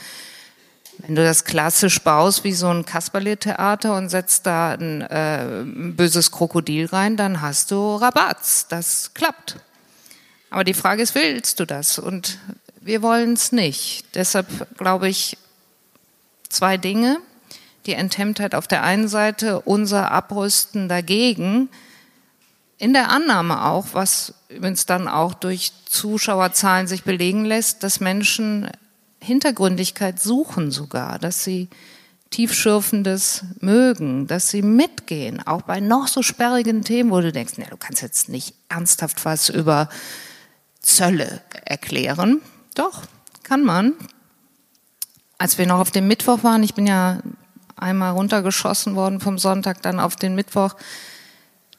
Wenn 0.98 1.14
du 1.14 1.24
das 1.24 1.44
klassisch 1.44 2.00
baust 2.02 2.44
wie 2.44 2.52
so 2.52 2.68
ein 2.68 2.86
Kasperle-Theater 2.86 3.96
und 3.96 4.08
setzt 4.08 4.46
da 4.46 4.72
ein 4.72 5.02
äh, 5.02 5.64
böses 5.64 6.30
Krokodil 6.30 6.86
rein, 6.86 7.16
dann 7.16 7.42
hast 7.42 7.70
du 7.70 7.96
Rabatz. 7.96 8.66
Das 8.68 9.12
klappt. 9.12 9.56
Aber 10.50 10.64
die 10.64 10.74
Frage 10.74 11.02
ist, 11.02 11.14
willst 11.14 11.60
du 11.60 11.66
das? 11.66 11.98
Und 11.98 12.38
wir 12.84 13.02
wollen 13.02 13.32
es 13.32 13.50
nicht. 13.50 14.04
Deshalb 14.14 14.76
glaube 14.76 15.08
ich 15.08 15.38
zwei 16.48 16.76
Dinge. 16.76 17.18
Die 17.86 17.94
Enthemmtheit 17.94 18.54
auf 18.54 18.66
der 18.66 18.82
einen 18.82 19.08
Seite, 19.08 19.60
unser 19.60 20.10
Abrüsten 20.10 20.88
dagegen, 20.88 21.68
in 22.78 22.92
der 22.92 23.10
Annahme 23.10 23.64
auch, 23.64 23.88
was 23.92 24.34
übrigens 24.48 24.86
dann 24.86 25.08
auch 25.08 25.34
durch 25.34 25.72
Zuschauerzahlen 25.86 26.86
sich 26.86 27.04
belegen 27.04 27.44
lässt, 27.44 27.82
dass 27.82 28.00
Menschen 28.00 28.70
Hintergründigkeit 29.20 30.20
suchen 30.20 30.70
sogar, 30.70 31.18
dass 31.18 31.44
sie 31.44 31.68
tiefschürfendes 32.30 33.44
mögen, 33.60 34.26
dass 34.26 34.50
sie 34.50 34.62
mitgehen, 34.62 35.46
auch 35.46 35.62
bei 35.62 35.80
noch 35.80 36.08
so 36.08 36.22
sperrigen 36.22 36.82
Themen, 36.82 37.10
wo 37.10 37.20
du 37.20 37.32
denkst, 37.32 37.54
nee, 37.58 37.66
du 37.70 37.76
kannst 37.76 38.02
jetzt 38.02 38.28
nicht 38.28 38.54
ernsthaft 38.68 39.24
was 39.24 39.48
über 39.48 39.88
Zölle 40.82 41.42
erklären. 41.64 42.40
Doch, 42.74 43.02
kann 43.42 43.64
man. 43.64 43.94
Als 45.38 45.58
wir 45.58 45.66
noch 45.66 45.78
auf 45.78 45.90
dem 45.90 46.08
Mittwoch 46.08 46.42
waren, 46.42 46.62
ich 46.62 46.74
bin 46.74 46.86
ja 46.86 47.20
einmal 47.76 48.12
runtergeschossen 48.12 48.94
worden 48.94 49.20
vom 49.20 49.38
Sonntag, 49.38 49.82
dann 49.82 50.00
auf 50.00 50.16
den 50.16 50.34
Mittwoch, 50.34 50.74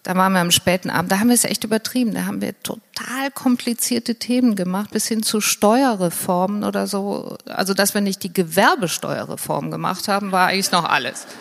da 0.04 0.16
waren 0.16 0.34
wir 0.34 0.40
am 0.40 0.52
späten 0.52 0.92
Abend, 0.92 1.12
da 1.12 1.20
haben 1.20 1.30
wir 1.30 1.34
es 1.34 1.46
echt 1.46 1.64
übertrieben. 1.64 2.14
Da 2.14 2.26
haben 2.26 2.40
wir 2.40 2.54
total 2.62 3.32
komplizierte 3.34 4.14
Themen 4.14 4.56
gemacht, 4.56 4.92
bis 4.92 5.08
hin 5.08 5.24
zu 5.24 5.42
Steuerreformen 5.42 6.64
oder 6.64 6.86
so. 6.86 7.40
Also, 7.48 7.74
dass 7.74 7.96
wir 7.96 8.02
nicht 8.02 8.22
die 8.22 8.32
Gewerbesteuerreform 8.32 9.72
gemacht 9.72 10.08
haben, 10.08 10.32
war 10.32 10.50
eigentlich 10.50 10.72
noch 10.72 10.86
alles. 10.86 11.26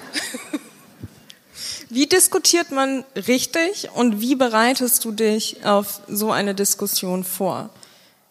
Wie 1.91 2.07
diskutiert 2.07 2.71
man 2.71 3.05
richtig 3.15 3.91
und 3.95 4.21
wie 4.21 4.35
bereitest 4.35 5.05
du 5.05 5.13
dich 5.13 5.65
auf 5.65 6.01
so 6.09 6.33
eine 6.33 6.55
Diskussion 6.55 7.23
vor? 7.23 7.71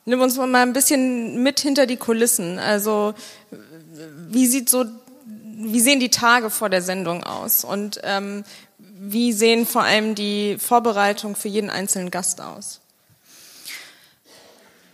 Nimm 0.06 0.22
uns 0.22 0.38
mal 0.38 0.56
ein 0.56 0.74
bisschen 0.74 1.42
mit 1.44 1.60
hinter 1.60 1.86
die 1.86 1.98
Kulissen. 1.98 2.60
Also, 2.60 3.14
wie 4.30 4.48
sieht 4.48 4.70
so, 4.70 4.86
wie 5.56 5.80
sehen 5.80 6.00
die 6.00 6.10
Tage 6.10 6.50
vor 6.50 6.70
der 6.70 6.82
Sendung 6.82 7.24
aus? 7.24 7.64
Und 7.64 8.02
ähm, 8.04 8.44
wie 8.78 9.34
sehen 9.34 9.66
vor 9.66 9.84
allem 9.84 10.16
die 10.16 10.58
Vorbereitungen 10.60 11.36
für 11.36 11.48
jeden 11.48 11.70
einzelnen 11.70 12.12
Gast 12.12 12.42
aus? 12.42 12.80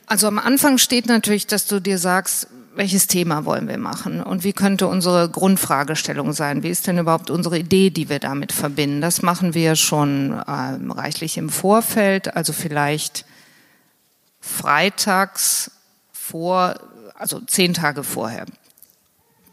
Also 0.05 0.27
am 0.27 0.39
Anfang 0.39 0.79
steht 0.79 1.05
natürlich, 1.05 1.45
dass 1.45 1.67
du 1.67 1.79
dir 1.79 1.99
sagst, 1.99 2.47
welches 2.73 3.05
Thema 3.05 3.45
wollen 3.45 3.67
wir 3.67 3.77
machen 3.77 4.23
und 4.23 4.43
wie 4.43 4.53
könnte 4.53 4.87
unsere 4.87 5.29
Grundfragestellung 5.29 6.33
sein? 6.33 6.63
Wie 6.63 6.69
ist 6.69 6.87
denn 6.87 6.97
überhaupt 6.97 7.29
unsere 7.29 7.59
Idee, 7.59 7.91
die 7.91 8.09
wir 8.09 8.19
damit 8.19 8.51
verbinden? 8.51 9.01
Das 9.01 9.21
machen 9.21 9.53
wir 9.53 9.75
schon 9.75 10.41
ähm, 10.47 10.89
reichlich 10.91 11.37
im 11.37 11.49
Vorfeld, 11.49 12.35
also 12.35 12.53
vielleicht 12.53 13.25
freitags 14.39 15.71
vor, 16.11 16.75
also 17.15 17.39
zehn 17.41 17.73
Tage 17.73 18.03
vorher. 18.03 18.45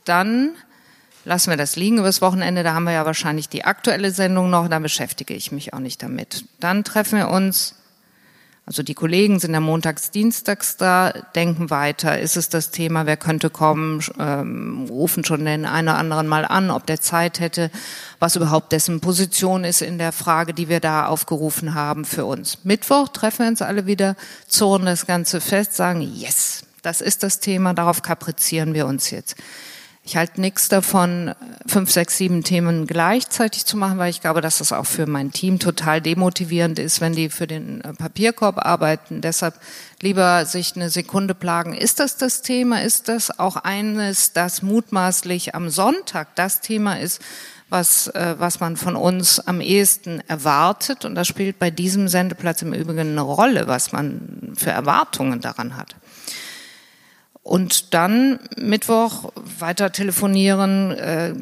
Dann 0.05 0.55
lassen 1.25 1.51
wir 1.51 1.57
das 1.57 1.77
liegen 1.77 1.99
übers 1.99 2.23
Wochenende, 2.23 2.63
da 2.63 2.75
haben 2.75 2.85
wir 2.85 2.93
ja 2.93 3.05
wahrscheinlich 3.05 3.49
die 3.49 3.65
aktuelle 3.65 4.13
Sendung 4.13 4.49
noch, 4.49 4.69
da 4.69 4.79
beschäftige 4.79 5.35
ich 5.35 5.53
mich 5.53 5.75
auch 5.75 5.81
nicht 5.81 6.03
damit. 6.03 6.45
Dann 6.61 6.85
treffen 6.85 7.19
wir 7.19 7.29
uns, 7.29 7.75
also 8.69 8.83
die 8.83 8.95
Kollegen 8.95 9.39
sind 9.39 9.55
ja 9.55 9.61
montags, 9.61 10.11
dienstags 10.11 10.77
da, 10.77 11.13
denken 11.37 11.71
weiter, 11.71 12.19
ist 12.19 12.37
es 12.37 12.49
das 12.49 12.73
Thema, 12.73 13.07
wer 13.07 13.17
könnte 13.17 13.49
kommen, 13.49 14.03
ähm, 14.19 14.87
rufen 14.91 15.25
schon 15.25 15.45
den 15.45 15.67
einen 15.67 15.87
oder 15.87 15.99
anderen 15.99 16.27
mal 16.27 16.45
an, 16.45 16.73
ob 16.73 16.85
der 16.85 17.01
Zeit 17.01 17.39
hätte, 17.39 17.71
was 18.19 18.35
überhaupt 18.35 18.73
dessen 18.73 19.01
Position 19.01 19.63
ist 19.63 19.83
in 19.83 19.99
der 19.99 20.11
Frage, 20.11 20.53
die 20.53 20.69
wir 20.69 20.81
da 20.81 21.07
aufgerufen 21.07 21.75
haben 21.75 22.05
für 22.05 22.25
uns. 22.25 22.65
Mittwoch 22.65 23.07
treffen 23.07 23.45
wir 23.45 23.49
uns 23.51 23.63
alle 23.63 23.87
wieder, 23.87 24.17
zurren 24.49 24.85
das 24.85 25.07
Ganze 25.07 25.41
fest, 25.41 25.77
sagen, 25.77 26.01
yes, 26.01 26.65
das 26.83 27.01
ist 27.01 27.23
das 27.23 27.39
Thema, 27.39 27.73
darauf 27.73 28.03
kaprizieren 28.03 28.75
wir 28.75 28.89
uns 28.89 29.13
jetzt. 29.13 29.37
Ich 30.09 30.17
halte 30.17 30.41
nichts 30.41 30.69
davon, 30.69 31.35
fünf, 31.67 31.91
sechs, 31.91 32.17
sieben 32.17 32.45
Themen 32.45 32.87
gleichzeitig 32.87 33.67
zu 33.67 33.77
machen, 33.77 33.99
weil 33.99 34.09
ich 34.09 34.21
glaube, 34.21 34.41
dass 34.41 34.59
das 34.59 34.73
auch 34.73 34.87
für 34.87 35.07
mein 35.09 35.33
Team 35.33 35.59
total 35.59 36.01
demotivierend 36.01 36.79
ist, 36.79 37.01
wenn 37.01 37.13
die 37.13 37.29
für 37.29 37.49
den 37.49 37.81
äh, 37.81 37.93
Papierkorb 37.93 38.65
arbeiten. 38.65 39.21
Deshalb 39.21 39.55
lieber 40.01 40.47
sich 40.47 40.77
eine 40.77 40.91
Sekunde 40.91 41.35
plagen. 41.35 41.75
Ist 41.75 41.99
das 41.99 42.17
das 42.17 42.43
Thema? 42.43 42.85
Ist 42.85 43.09
das 43.09 43.41
auch 43.41 43.57
eines, 43.57 44.33
das 44.33 44.63
mutmaßlich 44.63 45.57
am 45.57 45.71
Sonntag 45.71 46.37
das 46.37 46.61
Thema 46.61 47.01
ist, 47.01 47.21
was, 47.69 48.07
äh, 48.07 48.37
was 48.39 48.61
man 48.61 48.77
von 48.77 48.95
uns 48.95 49.41
am 49.41 49.61
ehesten 49.61 50.23
erwartet? 50.29 51.05
Und 51.05 51.17
das 51.17 51.27
spielt 51.27 51.59
bei 51.59 51.73
diesem 51.73 52.07
Sendeplatz 52.07 52.63
im 52.63 52.73
Übrigen 52.73 53.01
eine 53.01 53.23
Rolle, 53.23 53.67
was 53.67 53.91
man 53.91 54.53
für 54.57 54.71
Erwartungen 54.71 55.41
daran 55.41 55.77
hat. 55.77 55.97
Und 57.47 57.95
dann 57.95 58.41
Mittwoch 58.57 59.31
weiter 59.61 59.93
telefonieren, 59.93 60.91
äh, 60.91 61.33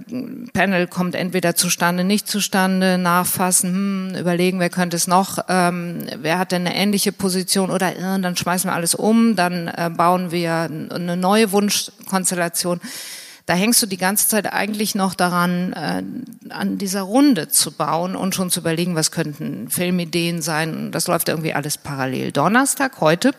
Panel 0.52 0.86
kommt 0.86 1.14
entweder 1.14 1.54
zustande, 1.54 2.04
nicht 2.04 2.28
zustande, 2.28 2.98
nachfassen, 2.98 4.10
hm, 4.12 4.20
überlegen, 4.20 4.60
wer 4.60 4.68
könnte 4.68 4.98
es 4.98 5.06
noch, 5.06 5.38
ähm, 5.48 6.00
wer 6.20 6.38
hat 6.38 6.52
denn 6.52 6.66
eine 6.66 6.76
ähnliche 6.76 7.10
Position 7.10 7.70
oder 7.70 7.96
äh, 7.96 8.20
dann 8.20 8.36
schmeißen 8.36 8.68
wir 8.68 8.74
alles 8.74 8.94
um, 8.94 9.34
dann 9.34 9.66
äh, 9.68 9.90
bauen 9.96 10.30
wir 10.30 10.52
eine 10.52 11.16
neue 11.16 11.52
Wunschkonstellation. 11.52 12.82
Da 13.46 13.54
hängst 13.54 13.80
du 13.80 13.86
die 13.86 13.96
ganze 13.96 14.28
Zeit 14.28 14.52
eigentlich 14.52 14.94
noch 14.94 15.14
daran, 15.14 15.72
äh, 15.72 16.02
an 16.50 16.76
dieser 16.76 17.00
Runde 17.00 17.48
zu 17.48 17.72
bauen 17.72 18.14
und 18.14 18.34
schon 18.34 18.50
zu 18.50 18.60
überlegen, 18.60 18.94
was 18.94 19.10
könnten 19.10 19.70
Filmideen 19.70 20.42
sein. 20.42 20.92
Das 20.92 21.08
läuft 21.08 21.30
irgendwie 21.30 21.54
alles 21.54 21.78
parallel. 21.78 22.30
Donnerstag, 22.30 23.00
heute, 23.00 23.32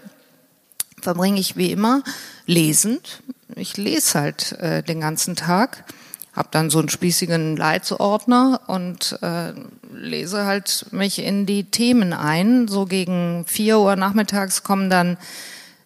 verbringe 1.06 1.40
ich 1.40 1.56
wie 1.56 1.72
immer 1.72 2.04
lesend. 2.48 3.22
Ich 3.56 3.78
lese 3.78 4.20
halt 4.20 4.54
äh, 4.54 4.82
den 4.82 5.02
ganzen 5.02 5.36
Tag, 5.36 5.86
habe 6.34 6.50
dann 6.52 6.72
so 6.72 6.80
einen 6.80 6.90
spießigen 6.90 7.56
Leitsordner 7.56 8.62
und 8.66 9.20
äh, 9.22 9.54
lese 9.94 10.46
halt 10.46 10.88
mich 10.92 11.20
in 11.20 11.46
die 11.46 11.66
Themen 11.66 12.12
ein. 12.12 12.68
So 12.68 12.86
gegen 12.86 13.46
vier 13.46 13.80
Uhr 13.80 13.96
nachmittags 13.96 14.64
kommen 14.64 14.90
dann 14.90 15.18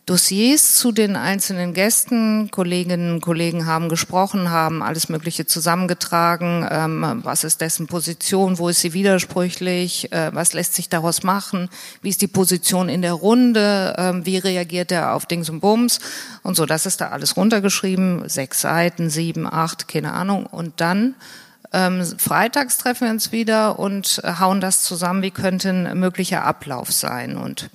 Dossiers 0.09 0.75
zu 0.75 0.91
den 0.91 1.15
einzelnen 1.15 1.75
Gästen. 1.75 2.49
Kolleginnen 2.49 3.13
und 3.13 3.21
Kollegen 3.21 3.67
haben 3.67 3.89
gesprochen, 3.89 4.49
haben 4.49 4.81
alles 4.81 5.07
Mögliche 5.07 5.45
zusammengetragen. 5.45 6.67
Ähm, 6.67 7.19
was 7.23 7.43
ist 7.43 7.61
dessen 7.61 7.85
Position? 7.85 8.57
Wo 8.57 8.69
ist 8.69 8.81
sie 8.81 8.93
widersprüchlich? 8.93 10.11
Äh, 10.11 10.33
was 10.33 10.53
lässt 10.53 10.73
sich 10.73 10.89
daraus 10.89 11.21
machen? 11.21 11.69
Wie 12.01 12.09
ist 12.09 12.23
die 12.23 12.27
Position 12.27 12.89
in 12.89 13.03
der 13.03 13.13
Runde? 13.13 13.93
Ähm, 13.99 14.25
wie 14.25 14.39
reagiert 14.39 14.91
er 14.91 15.13
auf 15.13 15.27
Dings 15.27 15.47
und 15.47 15.59
Bums? 15.59 15.99
Und 16.41 16.55
so, 16.55 16.65
das 16.65 16.87
ist 16.87 17.01
da 17.01 17.09
alles 17.09 17.37
runtergeschrieben. 17.37 18.27
Sechs 18.27 18.61
Seiten, 18.61 19.11
sieben, 19.11 19.45
acht, 19.45 19.87
keine 19.87 20.13
Ahnung. 20.13 20.47
Und 20.47 20.81
dann 20.81 21.13
Ähm, 21.71 22.03
freitags 22.17 22.79
treffen 22.79 23.05
wir 23.05 23.11
uns 23.11 23.31
wieder 23.31 23.77
und 23.77 24.23
hauen 24.25 24.59
das 24.59 24.81
zusammen, 24.81 25.21
wie 25.21 25.29
könnte 25.29 25.69
ein 25.69 25.99
möglicher 25.99 26.43
Ablauf 26.43 26.91
sein. 26.91 27.37
Und 27.37 27.69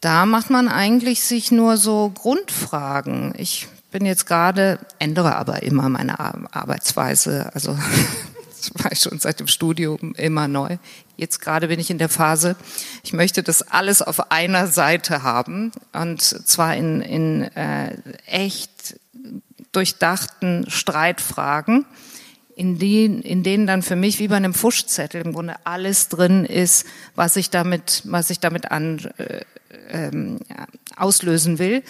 da 0.00 0.26
macht 0.26 0.50
man 0.50 0.68
eigentlich 0.68 1.22
sich 1.22 1.50
nur 1.50 1.76
so 1.76 2.10
Grundfragen. 2.14 3.34
Ich 3.36 3.68
bin 3.90 4.06
jetzt 4.06 4.26
gerade, 4.26 4.78
ändere 4.98 5.36
aber 5.36 5.62
immer 5.62 5.88
meine 5.88 6.18
Arbeitsweise. 6.18 7.50
Also 7.54 7.76
das 8.48 8.70
war 8.74 8.92
ich 8.92 9.00
schon 9.00 9.18
seit 9.18 9.40
dem 9.40 9.46
Studium 9.46 10.14
immer 10.14 10.48
neu. 10.48 10.78
Jetzt 11.16 11.40
gerade 11.40 11.68
bin 11.68 11.78
ich 11.78 11.90
in 11.90 11.98
der 11.98 12.08
Phase, 12.08 12.56
ich 13.02 13.12
möchte 13.12 13.42
das 13.42 13.62
alles 13.62 14.00
auf 14.00 14.30
einer 14.30 14.68
Seite 14.68 15.22
haben 15.22 15.72
und 15.92 16.22
zwar 16.22 16.76
in, 16.76 17.02
in 17.02 17.42
äh, 17.56 17.96
echt 18.26 18.98
durchdachten 19.72 20.64
Streitfragen, 20.68 21.84
in 22.56 22.78
denen, 22.78 23.22
in 23.22 23.42
denen 23.42 23.66
dann 23.66 23.82
für 23.82 23.96
mich 23.96 24.18
wie 24.18 24.28
bei 24.28 24.36
einem 24.36 24.54
Fuschzettel 24.54 25.22
im 25.22 25.32
Grunde 25.32 25.54
alles 25.64 26.08
drin 26.08 26.44
ist, 26.44 26.86
was 27.14 27.36
ich 27.36 27.50
damit, 27.50 28.02
was 28.04 28.30
ich 28.30 28.40
damit 28.40 28.70
an, 28.70 28.98
äh, 29.18 29.42
ähm, 29.92 30.38
auslösen 30.96 31.58
will 31.58 31.82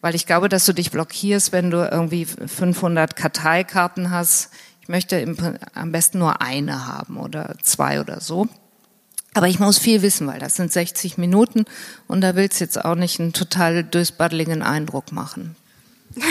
weil 0.00 0.14
ich 0.14 0.26
glaube, 0.26 0.48
dass 0.48 0.64
du 0.64 0.72
dich 0.72 0.90
blockierst, 0.90 1.52
wenn 1.52 1.70
du 1.70 1.88
irgendwie 1.90 2.24
500 2.24 3.16
Karteikarten 3.16 4.10
hast. 4.10 4.50
Ich 4.80 4.88
möchte 4.88 5.16
im, 5.16 5.36
am 5.74 5.92
besten 5.92 6.18
nur 6.18 6.40
eine 6.40 6.86
haben 6.86 7.18
oder 7.18 7.56
zwei 7.62 8.00
oder 8.00 8.20
so. 8.20 8.48
Aber 9.34 9.48
ich 9.48 9.58
muss 9.58 9.78
viel 9.78 10.02
wissen, 10.02 10.26
weil 10.26 10.38
das 10.38 10.56
sind 10.56 10.72
60 10.72 11.18
Minuten 11.18 11.64
und 12.06 12.22
da 12.22 12.34
willst 12.34 12.60
du 12.60 12.64
jetzt 12.64 12.82
auch 12.82 12.94
nicht 12.94 13.20
einen 13.20 13.32
total 13.32 13.84
durchbaddeligen 13.84 14.62
Eindruck 14.62 15.12
machen. 15.12 15.54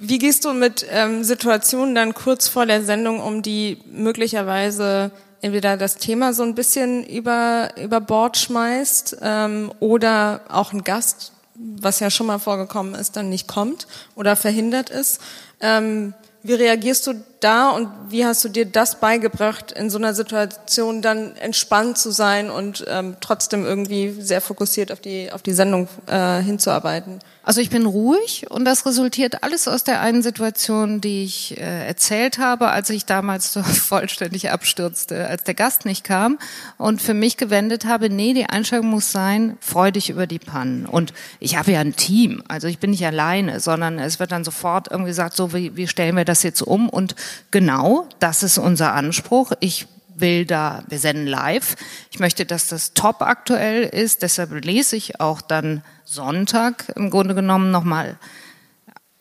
Wie 0.00 0.18
gehst 0.18 0.44
du 0.44 0.52
mit 0.52 0.86
ähm, 0.90 1.22
Situationen 1.22 1.94
dann 1.94 2.14
kurz 2.14 2.48
vor 2.48 2.66
der 2.66 2.82
Sendung 2.82 3.20
um, 3.20 3.42
die 3.42 3.78
möglicherweise 3.92 5.12
entweder 5.40 5.76
das 5.76 5.96
Thema 5.96 6.32
so 6.32 6.42
ein 6.42 6.54
bisschen 6.54 7.04
über, 7.04 7.70
über 7.82 8.00
Bord 8.00 8.36
schmeißt 8.36 9.18
ähm, 9.22 9.72
oder 9.80 10.40
auch 10.48 10.72
ein 10.72 10.84
Gast 10.84 11.32
was 11.58 12.00
ja 12.00 12.10
schon 12.10 12.26
mal 12.26 12.38
vorgekommen 12.38 12.94
ist, 12.94 13.16
dann 13.16 13.28
nicht 13.28 13.48
kommt 13.48 13.86
oder 14.14 14.36
verhindert 14.36 14.90
ist. 14.90 15.20
Ähm, 15.60 16.14
wie 16.42 16.54
reagierst 16.54 17.06
du 17.06 17.14
da 17.40 17.70
und 17.70 17.88
wie 18.08 18.24
hast 18.24 18.44
du 18.44 18.48
dir 18.48 18.66
das 18.66 19.00
beigebracht, 19.00 19.72
in 19.72 19.90
so 19.90 19.98
einer 19.98 20.14
Situation 20.14 21.02
dann 21.02 21.36
entspannt 21.36 21.98
zu 21.98 22.10
sein 22.10 22.50
und 22.50 22.84
ähm, 22.88 23.16
trotzdem 23.20 23.64
irgendwie 23.64 24.14
sehr 24.20 24.40
fokussiert 24.40 24.92
auf 24.92 25.00
die, 25.00 25.32
auf 25.32 25.42
die 25.42 25.52
Sendung 25.52 25.88
äh, 26.06 26.40
hinzuarbeiten? 26.40 27.20
Also 27.46 27.60
ich 27.60 27.70
bin 27.70 27.86
ruhig 27.86 28.50
und 28.50 28.64
das 28.64 28.86
resultiert 28.86 29.44
alles 29.44 29.68
aus 29.68 29.84
der 29.84 30.00
einen 30.00 30.20
Situation, 30.24 31.00
die 31.00 31.22
ich 31.22 31.56
äh, 31.56 31.86
erzählt 31.86 32.38
habe, 32.38 32.70
als 32.70 32.90
ich 32.90 33.06
damals 33.06 33.52
so 33.52 33.62
vollständig 33.62 34.50
abstürzte, 34.50 35.28
als 35.28 35.44
der 35.44 35.54
Gast 35.54 35.84
nicht 35.84 36.02
kam 36.02 36.40
und 36.76 37.00
für 37.00 37.14
mich 37.14 37.36
gewendet 37.36 37.84
habe, 37.84 38.10
nee, 38.10 38.34
die 38.34 38.46
Einstellung 38.46 38.88
muss 38.88 39.12
sein, 39.12 39.56
freu 39.60 39.92
dich 39.92 40.10
über 40.10 40.26
die 40.26 40.40
Pannen. 40.40 40.86
Und 40.86 41.12
ich 41.38 41.56
habe 41.56 41.70
ja 41.70 41.78
ein 41.78 41.94
Team, 41.94 42.42
also 42.48 42.66
ich 42.66 42.80
bin 42.80 42.90
nicht 42.90 43.06
alleine, 43.06 43.60
sondern 43.60 44.00
es 44.00 44.18
wird 44.18 44.32
dann 44.32 44.42
sofort 44.42 44.90
irgendwie 44.90 45.10
gesagt, 45.10 45.36
so 45.36 45.52
wie, 45.52 45.76
wie 45.76 45.86
stellen 45.86 46.16
wir 46.16 46.24
das 46.24 46.42
jetzt 46.42 46.62
um? 46.62 46.88
Und 46.88 47.14
genau, 47.50 48.08
das 48.18 48.42
ist 48.42 48.58
unser 48.58 48.94
Anspruch. 48.94 49.52
Ich 49.60 49.86
will 50.14 50.46
da, 50.46 50.82
wir 50.88 50.98
senden 50.98 51.26
live. 51.26 51.76
Ich 52.10 52.18
möchte, 52.18 52.46
dass 52.46 52.68
das 52.68 52.94
top 52.94 53.22
aktuell 53.22 53.82
ist. 53.82 54.22
Deshalb 54.22 54.64
lese 54.64 54.96
ich 54.96 55.20
auch 55.20 55.40
dann 55.40 55.82
Sonntag 56.04 56.92
im 56.96 57.10
Grunde 57.10 57.34
genommen 57.34 57.70
nochmal 57.70 58.18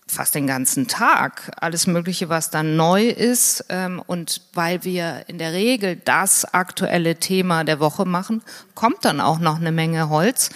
fast 0.07 0.35
den 0.35 0.47
ganzen 0.47 0.87
Tag 0.87 1.51
alles 1.59 1.87
Mögliche, 1.87 2.29
was 2.29 2.49
dann 2.49 2.75
neu 2.75 3.07
ist. 3.07 3.65
Ähm, 3.69 4.01
und 4.05 4.41
weil 4.53 4.83
wir 4.83 5.23
in 5.27 5.37
der 5.37 5.53
Regel 5.53 5.95
das 5.95 6.45
aktuelle 6.45 7.15
Thema 7.15 7.63
der 7.63 7.79
Woche 7.79 8.05
machen, 8.05 8.41
kommt 8.75 9.03
dann 9.03 9.19
auch 9.19 9.39
noch 9.39 9.57
eine 9.57 9.71
Menge 9.71 10.09
Holz 10.09 10.51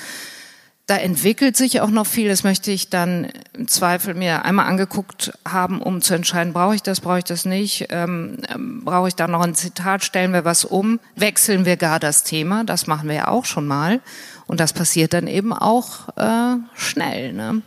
da 0.89 0.97
entwickelt 0.97 1.55
sich 1.55 1.81
auch 1.81 1.91
noch 1.91 2.07
viel. 2.07 2.29
Das 2.29 2.43
möchte 2.43 2.71
ich 2.71 2.89
dann 2.89 3.31
im 3.53 3.67
Zweifel 3.67 4.15
mir 4.15 4.43
einmal 4.43 4.65
angeguckt 4.65 5.31
haben, 5.47 5.83
um 5.83 6.01
zu 6.01 6.15
entscheiden, 6.15 6.51
brauche 6.51 6.73
ich 6.73 6.81
das, 6.81 6.99
brauche 6.99 7.19
ich 7.19 7.25
das 7.25 7.45
nicht, 7.45 7.87
ähm, 7.91 8.37
ähm, 8.49 8.81
brauche 8.83 9.07
ich 9.07 9.13
da 9.13 9.27
noch 9.27 9.41
ein 9.41 9.53
Zitat, 9.53 10.03
stellen 10.03 10.33
wir 10.33 10.45
was 10.45 10.65
um, 10.65 10.99
wechseln 11.15 11.65
wir 11.65 11.77
gar 11.77 11.99
das 11.99 12.23
Thema, 12.23 12.63
das 12.63 12.87
machen 12.87 13.07
wir 13.07 13.15
ja 13.15 13.27
auch 13.27 13.45
schon 13.45 13.67
mal. 13.67 14.01
Und 14.47 14.59
das 14.59 14.73
passiert 14.73 15.13
dann 15.13 15.27
eben 15.27 15.53
auch 15.53 16.09
äh, 16.17 16.57
schnell. 16.73 17.33
Ne? 17.33 17.61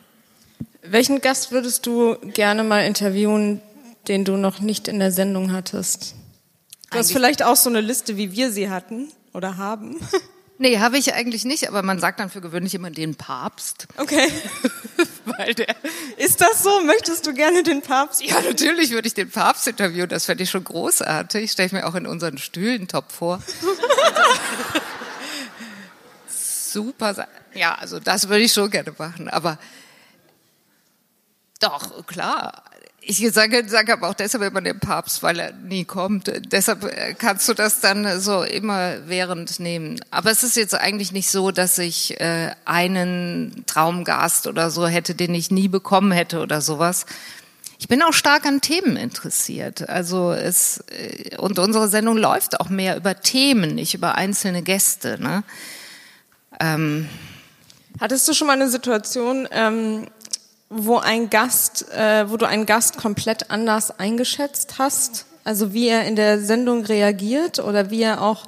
Welchen 0.83 1.21
Gast 1.21 1.53
würdest 1.53 1.87
du 1.87 2.17
gerne 2.35 2.65
mal 2.65 2.85
interviewen, 2.85 3.61
den 4.09 4.25
du 4.25 4.37
noch 4.37 4.59
nicht 4.59 4.89
in 4.89 4.99
der 4.99 5.13
Sendung 5.13 5.53
hattest? 5.53 6.17
Du 6.91 6.99
hast 6.99 7.13
vielleicht 7.13 7.45
auch 7.45 7.57
so 7.57 7.71
eine 7.71 7.81
Liste, 7.81 8.17
wie 8.17 8.33
wir 8.33 8.51
sie 8.51 8.69
hatten 8.69 9.13
oder 9.33 9.59
haben. 9.59 10.01
Nee, 10.59 10.79
habe 10.79 10.99
ich 10.99 11.13
eigentlich 11.15 11.45
nicht, 11.45 11.69
aber 11.69 11.83
man 11.83 11.99
sagt 11.99 12.21
dann 12.21 12.31
für 12.31 12.41
gewöhnlich 12.41 12.75
immer 12.75 12.91
den 12.91 13.17
Papst. 13.17 13.89
Okay. 13.97 14.31
Weil 15.25 15.55
der 15.55 15.75
Ist 16.19 16.41
das 16.41 16.63
so? 16.63 16.83
Möchtest 16.83 17.27
du 17.27 17.35
gerne 17.35 17.63
den 17.63 17.83
Papst? 17.83 18.23
Ja, 18.23 18.41
natürlich 18.41 18.91
würde 18.91 19.09
ich 19.09 19.15
den 19.15 19.31
Papst 19.31 19.67
interviewen. 19.67 20.09
Das 20.09 20.27
fände 20.27 20.45
ich 20.45 20.51
schon 20.51 20.65
großartig. 20.65 21.51
Stelle 21.51 21.67
ich 21.67 21.73
mir 21.73 21.87
auch 21.87 21.95
in 21.95 22.07
unseren 22.07 22.39
Stühlen 22.39 22.87
top 22.87 23.11
vor. 23.11 23.43
Super. 26.29 27.29
Ja, 27.55 27.75
also 27.75 27.99
das 27.99 28.29
würde 28.29 28.45
ich 28.45 28.53
schon 28.53 28.71
gerne 28.71 28.95
machen. 28.97 29.29
Aber 29.29 29.59
doch, 31.61 32.07
klar. 32.07 32.63
Ich 33.05 33.19
sage, 33.33 33.65
sage 33.69 33.93
aber 33.93 34.09
auch 34.09 34.15
deshalb 34.15 34.45
immer 34.45 34.61
den 34.61 34.79
Papst, 34.79 35.25
weil 35.25 35.41
er 35.41 35.53
nie 35.53 35.85
kommt. 35.85 36.31
Deshalb 36.53 36.85
äh, 36.85 37.15
kannst 37.15 37.49
du 37.49 37.55
das 37.55 37.81
dann 37.81 38.21
so 38.21 38.45
immer 38.45 39.09
während 39.09 39.59
nehmen. 39.59 40.01
Aber 40.13 40.31
es 40.31 40.45
ist 40.45 40.57
jetzt 40.57 40.75
eigentlich 40.75 41.11
nicht 41.11 41.29
so, 41.29 41.51
dass 41.51 41.79
ich 41.79 42.21
äh, 42.21 42.53
einen 42.65 43.65
Traumgast 43.67 44.47
oder 44.47 44.71
so 44.71 44.87
hätte, 44.87 45.17
den 45.17 45.35
ich 45.35 45.51
nie 45.51 45.67
bekommen 45.67 46.13
hätte 46.13 46.41
oder 46.41 46.61
sowas. 46.61 47.07
Ich 47.81 47.89
bin 47.89 48.01
auch 48.03 48.13
stark 48.13 48.47
an 48.47 48.61
Themen 48.61 48.97
interessiert. 48.97 49.89
Also 49.89 50.33
es 50.33 50.85
äh, 50.91 51.37
und 51.39 51.59
unsere 51.59 51.89
Sendung 51.89 52.17
läuft 52.17 52.61
auch 52.61 52.69
mehr 52.69 52.97
über 52.97 53.21
Themen, 53.21 53.75
nicht 53.75 53.95
über 53.95 54.15
einzelne 54.15 54.63
Gäste. 54.63 55.21
Ne? 55.21 55.43
Ähm, 56.61 57.09
Hattest 58.01 58.29
du 58.29 58.33
schon 58.33 58.47
mal 58.47 58.55
eine 58.55 58.69
Situation, 58.69 59.49
ähm, 59.51 60.07
wo 60.75 60.99
ein 60.99 61.31
Gast, 61.31 61.91
äh, 61.93 62.31
wo 62.31 62.37
du 62.37 62.47
einen 62.47 62.67
Gast 62.67 62.97
komplett 62.97 63.51
anders 63.51 63.99
eingeschätzt 63.99 64.79
hast? 64.79 65.27
Also 65.45 65.73
wie 65.73 65.89
er 65.89 66.05
in 66.07 66.17
der 66.17 66.41
Sendung 66.41 66.85
reagiert 66.85 67.59
oder 67.59 67.91
wie 67.91 68.03
er 68.03 68.23
auch 68.23 68.47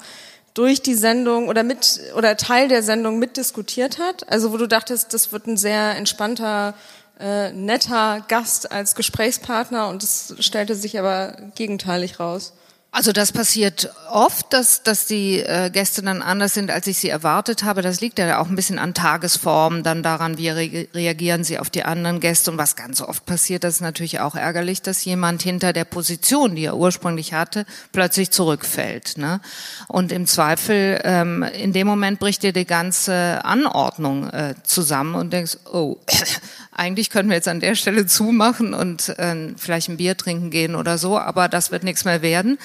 durch 0.53 0.81
die 0.81 0.95
Sendung 0.95 1.49
oder 1.49 1.63
mit 1.63 1.99
oder 2.15 2.37
Teil 2.37 2.67
der 2.67 2.81
Sendung 2.81 3.19
mitdiskutiert 3.19 3.99
hat? 3.99 4.29
Also 4.29 4.51
wo 4.51 4.57
du 4.57 4.67
dachtest, 4.67 5.13
das 5.13 5.31
wird 5.31 5.47
ein 5.47 5.57
sehr 5.57 5.95
entspannter, 5.97 6.73
äh, 7.19 7.51
netter 7.51 8.23
Gast 8.27 8.71
als 8.71 8.95
Gesprächspartner 8.95 9.89
und 9.89 10.03
es 10.03 10.35
stellte 10.39 10.75
sich 10.75 10.97
aber 10.97 11.37
gegenteilig 11.55 12.19
raus. 12.19 12.53
Also 12.95 13.11
das 13.11 13.33
passiert 13.33 13.89
oft, 14.09 14.53
dass, 14.53 14.81
dass 14.81 15.05
die 15.05 15.41
äh, 15.41 15.69
Gäste 15.69 16.01
dann 16.01 16.21
anders 16.21 16.53
sind, 16.53 16.71
als 16.71 16.87
ich 16.87 16.97
sie 16.97 17.09
erwartet 17.09 17.65
habe. 17.65 17.81
Das 17.81 17.99
liegt 17.99 18.19
ja 18.19 18.39
auch 18.39 18.47
ein 18.47 18.55
bisschen 18.55 18.79
an 18.79 18.93
Tagesform, 18.93 19.83
dann 19.83 20.01
daran, 20.01 20.37
wie 20.37 20.47
re 20.47 20.87
reagieren 20.93 21.43
sie 21.43 21.59
auf 21.59 21.69
die 21.69 21.83
anderen 21.83 22.21
Gäste. 22.21 22.51
Und 22.51 22.57
was 22.57 22.77
ganz 22.77 23.01
oft 23.01 23.25
passiert, 23.25 23.65
das 23.65 23.75
ist 23.75 23.81
natürlich 23.81 24.21
auch 24.21 24.35
ärgerlich, 24.35 24.81
dass 24.81 25.03
jemand 25.03 25.41
hinter 25.41 25.73
der 25.73 25.83
Position, 25.83 26.55
die 26.55 26.63
er 26.63 26.77
ursprünglich 26.77 27.33
hatte, 27.33 27.65
plötzlich 27.91 28.31
zurückfällt. 28.31 29.17
Ne? 29.17 29.41
Und 29.89 30.13
im 30.13 30.25
Zweifel, 30.25 31.01
ähm, 31.03 31.43
in 31.43 31.73
dem 31.73 31.87
Moment 31.87 32.19
bricht 32.19 32.43
dir 32.43 32.53
die 32.53 32.65
ganze 32.65 33.43
Anordnung 33.43 34.29
äh, 34.29 34.55
zusammen 34.63 35.15
und 35.15 35.33
denkst, 35.33 35.57
oh, 35.65 35.97
eigentlich 36.75 37.09
können 37.09 37.29
wir 37.29 37.37
jetzt 37.37 37.47
an 37.47 37.61
der 37.61 37.75
Stelle 37.75 38.05
zumachen 38.05 38.73
und 38.73 39.09
äh, 39.17 39.53
vielleicht 39.57 39.89
ein 39.89 39.97
Bier 39.97 40.17
trinken 40.17 40.51
gehen 40.51 40.75
oder 40.75 40.97
so, 40.97 41.17
aber 41.17 41.47
das 41.47 41.71
wird 41.71 41.83
nichts 41.83 42.05
mehr 42.05 42.21
werden. 42.21 42.57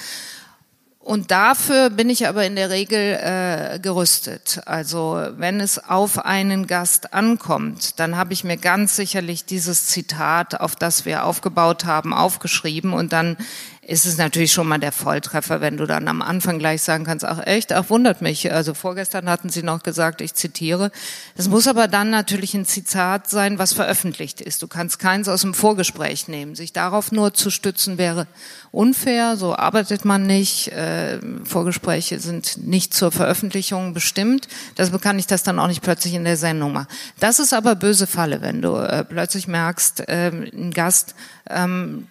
Und 0.99 1.31
dafür 1.31 1.89
bin 1.89 2.11
ich 2.11 2.27
aber 2.27 2.45
in 2.45 2.55
der 2.55 2.69
Regel 2.69 2.99
äh, 2.99 3.79
gerüstet. 3.79 4.61
Also 4.65 5.19
wenn 5.37 5.59
es 5.59 5.79
auf 5.79 6.23
einen 6.23 6.67
Gast 6.67 7.13
ankommt, 7.13 7.99
dann 7.99 8.17
habe 8.17 8.33
ich 8.33 8.43
mir 8.43 8.57
ganz 8.57 8.97
sicherlich 8.97 9.45
dieses 9.45 9.87
Zitat, 9.87 10.59
auf 10.59 10.75
das 10.75 11.05
wir 11.05 11.25
aufgebaut 11.25 11.85
haben, 11.85 12.13
aufgeschrieben 12.13 12.93
und 12.93 13.13
dann 13.13 13.35
ist 13.83 14.05
es 14.05 14.17
natürlich 14.17 14.51
schon 14.51 14.67
mal 14.67 14.77
der 14.77 14.91
Volltreffer, 14.91 15.59
wenn 15.59 15.75
du 15.75 15.87
dann 15.87 16.07
am 16.07 16.21
Anfang 16.21 16.59
gleich 16.59 16.83
sagen 16.83 17.03
kannst, 17.03 17.25
ach 17.25 17.45
echt, 17.47 17.73
ach 17.73 17.89
wundert 17.89 18.21
mich. 18.21 18.51
Also 18.51 18.75
vorgestern 18.75 19.27
hatten 19.27 19.49
sie 19.49 19.63
noch 19.63 19.81
gesagt, 19.81 20.21
ich 20.21 20.35
zitiere. 20.35 20.91
Es 21.35 21.49
muss 21.49 21.67
aber 21.67 21.87
dann 21.87 22.11
natürlich 22.11 22.53
ein 22.53 22.65
Zitat 22.65 23.27
sein, 23.27 23.57
was 23.57 23.73
veröffentlicht 23.73 24.39
ist. 24.39 24.61
Du 24.61 24.67
kannst 24.67 24.99
keins 24.99 25.27
aus 25.27 25.41
dem 25.41 25.55
Vorgespräch 25.55 26.27
nehmen. 26.27 26.53
Sich 26.53 26.73
darauf 26.73 27.11
nur 27.11 27.33
zu 27.33 27.49
stützen 27.49 27.97
wäre 27.97 28.27
unfair. 28.71 29.35
So 29.35 29.55
arbeitet 29.55 30.05
man 30.05 30.27
nicht. 30.27 30.67
Äh, 30.67 31.19
Vorgespräche 31.43 32.19
sind 32.19 32.65
nicht 32.65 32.93
zur 32.93 33.11
Veröffentlichung 33.11 33.95
bestimmt. 33.95 34.47
Deshalb 34.77 35.01
kann 35.01 35.17
ich 35.17 35.25
das 35.25 35.41
dann 35.41 35.57
auch 35.57 35.67
nicht 35.67 35.81
plötzlich 35.81 36.13
in 36.13 36.23
der 36.23 36.37
Sendung 36.37 36.73
machen. 36.73 36.87
Das 37.19 37.39
ist 37.39 37.51
aber 37.51 37.73
böse 37.73 38.05
Falle, 38.05 38.41
wenn 38.41 38.61
du 38.61 38.75
äh, 38.75 39.03
plötzlich 39.03 39.47
merkst, 39.47 40.07
äh, 40.07 40.27
ein 40.27 40.71
Gast 40.71 41.15
ähm, 41.53 42.07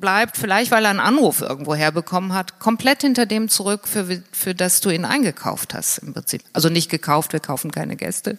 bleibt 0.00 0.36
vielleicht, 0.36 0.70
weil 0.70 0.84
er 0.84 0.90
einen 0.90 1.00
Anruf 1.00 1.40
irgendwo 1.40 1.74
herbekommen 1.74 2.34
hat, 2.34 2.58
komplett 2.58 3.02
hinter 3.02 3.26
dem 3.26 3.48
zurück, 3.48 3.86
für, 3.86 4.22
für 4.32 4.54
das 4.54 4.80
du 4.80 4.90
ihn 4.90 5.04
eingekauft 5.04 5.74
hast 5.74 5.98
im 5.98 6.14
Prinzip. 6.14 6.42
Also 6.52 6.68
nicht 6.68 6.90
gekauft, 6.90 7.32
wir 7.32 7.40
kaufen 7.40 7.70
keine 7.70 7.96
Gäste. 7.96 8.38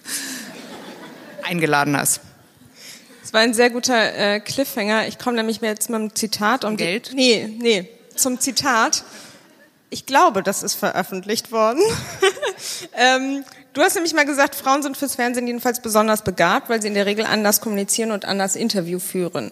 Eingeladen 1.44 1.96
hast. 1.96 2.22
Das 3.22 3.34
war 3.34 3.42
ein 3.42 3.54
sehr 3.54 3.70
guter 3.70 4.14
äh, 4.14 4.40
Cliffhanger. 4.40 5.08
Ich 5.08 5.20
komme 5.20 5.36
nämlich 5.36 5.60
jetzt 5.62 5.90
mit 5.90 6.00
einem 6.00 6.16
Zitat 6.16 6.64
um 6.64 6.78
Geld? 6.78 7.12
Die, 7.12 7.16
nee, 7.16 7.50
nee, 7.60 7.90
zum 8.16 8.40
Zitat. 8.40 9.04
Ich 9.90 10.06
glaube, 10.06 10.44
das 10.44 10.64
ist 10.64 10.76
veröffentlicht 10.76 11.52
worden. 11.52 11.82
ähm, 12.94 13.44
du 13.74 13.82
hast 13.82 13.96
nämlich 13.96 14.14
mal 14.14 14.26
gesagt, 14.26 14.56
Frauen 14.56 14.82
sind 14.82 14.98
fürs 14.98 15.16
Fernsehen 15.16 15.48
jedenfalls 15.48 15.82
besonders 15.82 16.24
begabt, 16.24 16.70
weil 16.70 16.82
sie 16.82 16.88
in 16.88 16.94
der 16.94 17.06
Regel 17.06 17.26
anders 17.26 17.62
kommunizieren 17.62 18.12
und 18.12 18.26
anders 18.26 18.56
Interview 18.56 19.00
führen. 19.00 19.52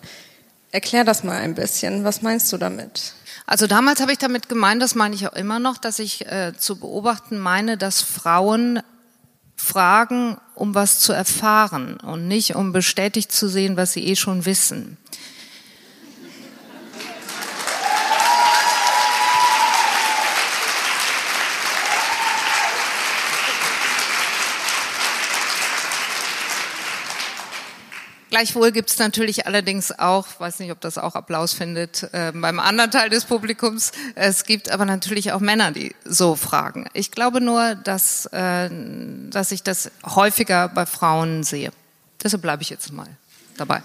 Erklär 0.75 1.05
das 1.05 1.23
mal 1.23 1.37
ein 1.37 1.55
bisschen. 1.55 2.03
Was 2.03 2.21
meinst 2.21 2.51
du 2.51 2.57
damit? 2.57 3.13
Also 3.45 3.65
damals 3.65 4.01
habe 4.01 4.11
ich 4.11 4.17
damit 4.17 4.49
gemeint, 4.49 4.81
das 4.81 4.93
meine 4.93 5.15
ich 5.15 5.25
auch 5.25 5.31
immer 5.31 5.57
noch, 5.57 5.77
dass 5.77 5.99
ich 5.99 6.25
äh, 6.25 6.51
zu 6.57 6.77
beobachten 6.77 7.39
meine, 7.39 7.77
dass 7.77 8.01
Frauen 8.01 8.81
fragen, 9.55 10.35
um 10.53 10.75
was 10.75 10.99
zu 10.99 11.13
erfahren 11.13 11.95
und 12.01 12.27
nicht 12.27 12.55
um 12.55 12.73
bestätigt 12.73 13.31
zu 13.31 13.47
sehen, 13.47 13.77
was 13.77 13.93
sie 13.93 14.05
eh 14.05 14.17
schon 14.17 14.45
wissen. 14.45 14.97
Gleichwohl 28.35 28.73
gibt 28.73 28.89
es 28.89 28.99
natürlich 28.99 29.47
allerdings 29.47 29.97
auch, 29.97 30.27
weiß 30.39 30.59
nicht, 30.59 30.69
ob 30.73 30.81
das 30.81 30.97
auch 30.97 31.15
Applaus 31.15 31.53
findet, 31.53 32.09
äh, 32.11 32.33
beim 32.35 32.59
anderen 32.59 32.91
Teil 32.91 33.09
des 33.09 33.23
Publikums, 33.23 33.93
es 34.15 34.43
gibt 34.43 34.71
aber 34.71 34.83
natürlich 34.83 35.31
auch 35.31 35.39
Männer, 35.39 35.71
die 35.71 35.95
so 36.03 36.35
fragen. 36.35 36.85
Ich 36.91 37.11
glaube 37.11 37.39
nur, 37.39 37.75
dass, 37.75 38.25
äh, 38.33 38.69
dass 39.29 39.53
ich 39.53 39.63
das 39.63 39.89
häufiger 40.05 40.67
bei 40.67 40.85
Frauen 40.85 41.43
sehe. 41.43 41.71
Deshalb 42.21 42.41
bleibe 42.41 42.61
ich 42.61 42.69
jetzt 42.69 42.91
mal 42.91 43.07
dabei. 43.55 43.81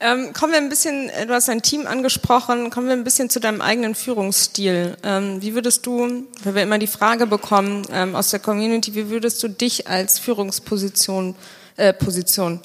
Ähm, 0.00 0.32
kommen 0.32 0.54
wir 0.54 0.58
ein 0.58 0.70
bisschen, 0.70 1.10
äh, 1.10 1.26
du 1.26 1.34
hast 1.34 1.48
dein 1.48 1.60
Team 1.60 1.86
angesprochen, 1.86 2.70
kommen 2.70 2.86
wir 2.86 2.94
ein 2.94 3.04
bisschen 3.04 3.28
zu 3.28 3.38
deinem 3.38 3.60
eigenen 3.60 3.94
Führungsstil. 3.94 4.96
Ähm, 5.02 5.42
wie 5.42 5.54
würdest 5.54 5.84
du, 5.84 6.26
weil 6.42 6.54
wir 6.54 6.62
immer 6.62 6.78
die 6.78 6.86
Frage 6.86 7.26
bekommen 7.26 7.86
ähm, 7.92 8.16
aus 8.16 8.30
der 8.30 8.40
Community, 8.40 8.94
wie 8.94 9.10
würdest 9.10 9.42
du 9.42 9.48
dich 9.48 9.88
als 9.88 10.18
Führungsposition, 10.18 11.34
äh, 11.76 11.92
Position, 11.92 12.60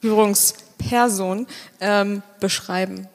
Führungsperson 0.00 1.46
ähm, 1.80 2.22
beschreiben? 2.40 3.08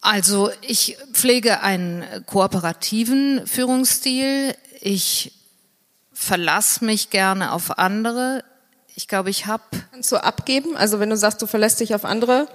Also 0.00 0.50
ich 0.60 0.96
pflege 1.12 1.60
einen 1.60 2.04
kooperativen 2.26 3.46
Führungsstil. 3.46 4.54
Ich 4.80 5.32
verlasse 6.12 6.84
mich 6.84 7.10
gerne 7.10 7.52
auf 7.52 7.78
andere. 7.78 8.44
Ich 8.94 9.08
glaube, 9.08 9.30
ich 9.30 9.46
habe. 9.46 9.62
Kannst 9.92 10.12
du 10.12 10.16
abgeben? 10.16 10.76
Also 10.76 11.00
wenn 11.00 11.10
du 11.10 11.16
sagst, 11.16 11.42
du 11.42 11.46
verlässt 11.46 11.80
dich 11.80 11.94
auf 11.94 12.04
andere? 12.04 12.48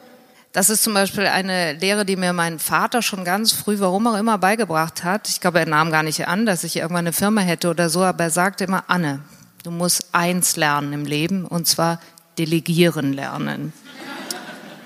Das 0.54 0.70
ist 0.70 0.84
zum 0.84 0.94
Beispiel 0.94 1.26
eine 1.26 1.74
Lehre, 1.74 2.06
die 2.06 2.16
mir 2.16 2.32
mein 2.32 2.60
Vater 2.60 3.02
schon 3.02 3.26
ganz 3.26 3.52
früh, 3.52 3.80
warum 3.80 4.06
auch 4.06 4.18
immer, 4.18 4.38
beigebracht 4.38 5.04
hat. 5.04 5.28
Ich 5.28 5.42
glaube, 5.42 5.60
er 5.60 5.66
nahm 5.66 5.89
gar 5.89 6.04
nicht 6.04 6.28
an, 6.28 6.46
dass 6.46 6.63
ich 6.63 6.76
irgendwann 6.76 7.08
eine 7.08 7.13
Firma 7.13 7.42
hätte 7.42 7.72
oder 7.72 7.89
so, 7.89 8.04
aber 8.04 8.26
er 8.26 8.30
sagte 8.30 8.66
immer, 8.66 8.84
Anne, 8.88 9.22
du 9.63 9.72
musst 9.72 10.10
eins 10.12 10.56
lernen 10.56 10.94
im 10.94 11.06
Leben, 11.06 11.46
und 11.46 11.68
zwar 11.68 12.00
delegieren 12.38 13.13
lernen. 13.13 13.74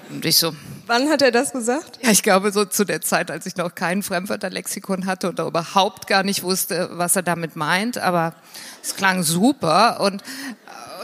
Und 0.09 0.25
ich 0.25 0.37
so. 0.37 0.55
Wann 0.85 1.09
hat 1.09 1.21
er 1.21 1.31
das 1.31 1.51
gesagt? 1.51 1.99
Ja, 2.01 2.11
ich 2.11 2.23
glaube 2.23 2.51
so 2.51 2.63
zu 2.63 2.85
der 2.85 3.01
Zeit, 3.01 3.29
als 3.29 3.45
ich 3.45 3.57
noch 3.57 3.75
kein 3.75 4.03
Fremdwörterlexikon 4.03 5.05
hatte 5.05 5.27
oder 5.29 5.45
überhaupt 5.45 6.07
gar 6.07 6.23
nicht 6.23 6.43
wusste, 6.43 6.89
was 6.93 7.15
er 7.17 7.23
damit 7.23 7.57
meint. 7.57 7.97
Aber 7.97 8.33
es 8.81 8.95
klang 8.95 9.23
super 9.23 9.99
und, 9.99 10.23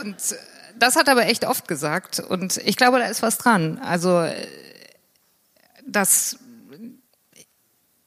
und 0.02 0.16
das 0.80 0.96
hat 0.96 1.08
er 1.08 1.14
aber 1.14 1.28
echt 1.28 1.46
oft 1.46 1.68
gesagt. 1.68 2.20
Und 2.20 2.58
ich 2.58 2.78
glaube, 2.78 3.00
da 3.00 3.06
ist 3.06 3.22
was 3.22 3.38
dran. 3.38 3.80
Also, 3.80 4.26
das, 5.86 6.38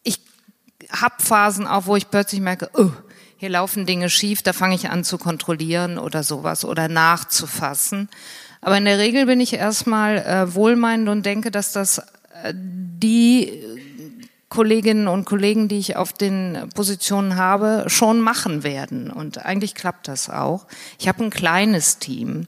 ich 0.02 0.20
habe 0.90 1.22
Phasen 1.22 1.66
auch, 1.66 1.86
wo 1.86 1.96
ich 1.96 2.10
plötzlich 2.10 2.40
merke, 2.40 2.70
oh, 2.74 2.90
hier 3.36 3.50
laufen 3.50 3.86
Dinge 3.86 4.08
schief, 4.08 4.42
da 4.42 4.52
fange 4.52 4.74
ich 4.74 4.90
an 4.90 5.04
zu 5.04 5.18
kontrollieren 5.18 5.98
oder 5.98 6.22
sowas 6.22 6.64
oder 6.64 6.88
nachzufassen. 6.88 8.08
Aber 8.60 8.78
in 8.78 8.86
der 8.86 8.98
Regel 8.98 9.26
bin 9.26 9.40
ich 9.40 9.52
erstmal 9.52 10.18
äh, 10.18 10.54
wohlmeinend 10.54 11.08
und 11.08 11.26
denke, 11.26 11.50
dass 11.50 11.72
das 11.72 11.98
äh, 11.98 12.52
die 12.54 13.62
Kolleginnen 14.48 15.06
und 15.08 15.26
Kollegen, 15.26 15.68
die 15.68 15.78
ich 15.78 15.96
auf 15.96 16.12
den 16.12 16.68
Positionen 16.74 17.36
habe, 17.36 17.84
schon 17.88 18.20
machen 18.20 18.62
werden. 18.62 19.10
Und 19.10 19.44
eigentlich 19.44 19.74
klappt 19.74 20.08
das 20.08 20.30
auch. 20.30 20.66
Ich 20.98 21.08
habe 21.08 21.24
ein 21.24 21.30
kleines 21.30 21.98
Team. 21.98 22.46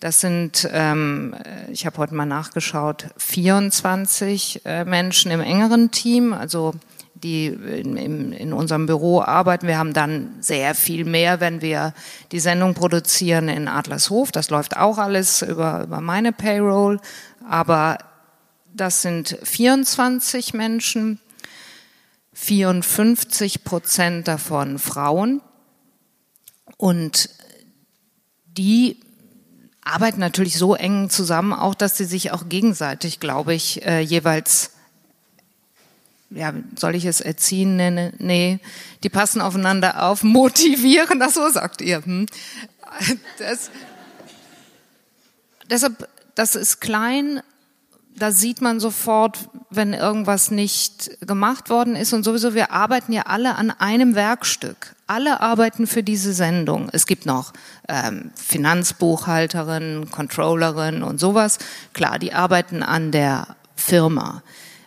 Das 0.00 0.20
sind, 0.20 0.68
ähm, 0.72 1.34
ich 1.70 1.84
habe 1.84 1.98
heute 1.98 2.14
mal 2.14 2.26
nachgeschaut, 2.26 3.06
24 3.18 4.62
äh, 4.64 4.84
Menschen 4.84 5.30
im 5.30 5.40
engeren 5.40 5.90
Team, 5.90 6.32
also 6.32 6.74
die 7.22 7.46
in, 7.46 7.96
in, 8.32 8.52
unserem 8.52 8.86
Büro 8.86 9.20
arbeiten. 9.20 9.66
Wir 9.66 9.78
haben 9.78 9.92
dann 9.92 10.36
sehr 10.40 10.74
viel 10.74 11.04
mehr, 11.04 11.40
wenn 11.40 11.62
wir 11.62 11.94
die 12.32 12.40
Sendung 12.40 12.74
produzieren 12.74 13.48
in 13.48 13.68
Adlershof. 13.68 14.32
Das 14.32 14.50
läuft 14.50 14.76
auch 14.76 14.98
alles 14.98 15.42
über, 15.42 15.84
über 15.84 16.00
meine 16.00 16.32
Payroll. 16.32 17.00
Aber 17.48 17.98
das 18.74 19.02
sind 19.02 19.38
24 19.42 20.54
Menschen, 20.54 21.20
54 22.32 23.62
Prozent 23.64 24.26
davon 24.26 24.78
Frauen. 24.78 25.42
Und 26.76 27.28
die 28.46 28.98
arbeiten 29.84 30.20
natürlich 30.20 30.56
so 30.56 30.74
eng 30.74 31.10
zusammen, 31.10 31.52
auch 31.52 31.74
dass 31.74 31.96
sie 31.96 32.04
sich 32.04 32.32
auch 32.32 32.48
gegenseitig, 32.48 33.20
glaube 33.20 33.54
ich, 33.54 33.84
äh, 33.84 34.00
jeweils 34.00 34.72
ja, 36.34 36.52
soll 36.76 36.94
ich 36.94 37.04
es 37.04 37.20
erziehen 37.20 37.76
nennen? 37.76 38.12
Nee, 38.18 38.58
die 39.02 39.08
passen 39.08 39.40
aufeinander 39.40 40.04
auf, 40.04 40.22
motivieren, 40.22 41.18
das 41.18 41.34
so 41.34 41.48
sagt 41.50 41.80
ihr. 41.80 42.04
Hm? 42.04 42.26
Das, 43.38 43.70
deshalb, 45.70 46.08
das 46.34 46.54
ist 46.56 46.80
klein, 46.80 47.42
da 48.16 48.30
sieht 48.30 48.60
man 48.60 48.78
sofort, 48.78 49.48
wenn 49.70 49.94
irgendwas 49.94 50.50
nicht 50.50 51.18
gemacht 51.26 51.70
worden 51.70 51.96
ist 51.96 52.12
und 52.12 52.24
sowieso, 52.24 52.54
wir 52.54 52.70
arbeiten 52.70 53.12
ja 53.12 53.22
alle 53.22 53.56
an 53.56 53.70
einem 53.70 54.14
Werkstück. 54.14 54.94
Alle 55.06 55.40
arbeiten 55.40 55.86
für 55.86 56.02
diese 56.02 56.32
Sendung. 56.32 56.88
Es 56.92 57.06
gibt 57.06 57.26
noch 57.26 57.52
ähm, 57.88 58.30
Finanzbuchhalterin, 58.34 60.10
Controllerin 60.10 61.02
und 61.02 61.20
sowas. 61.20 61.58
Klar, 61.94 62.18
die 62.18 62.32
arbeiten 62.32 62.82
an 62.82 63.12
der 63.12 63.56
Firma 63.76 64.42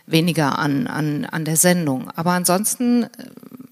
weniger 0.07 0.59
an, 0.59 0.87
an, 0.87 1.25
an 1.25 1.45
der 1.45 1.57
Sendung. 1.57 2.09
Aber 2.15 2.31
ansonsten 2.31 3.03
äh, 3.03 3.07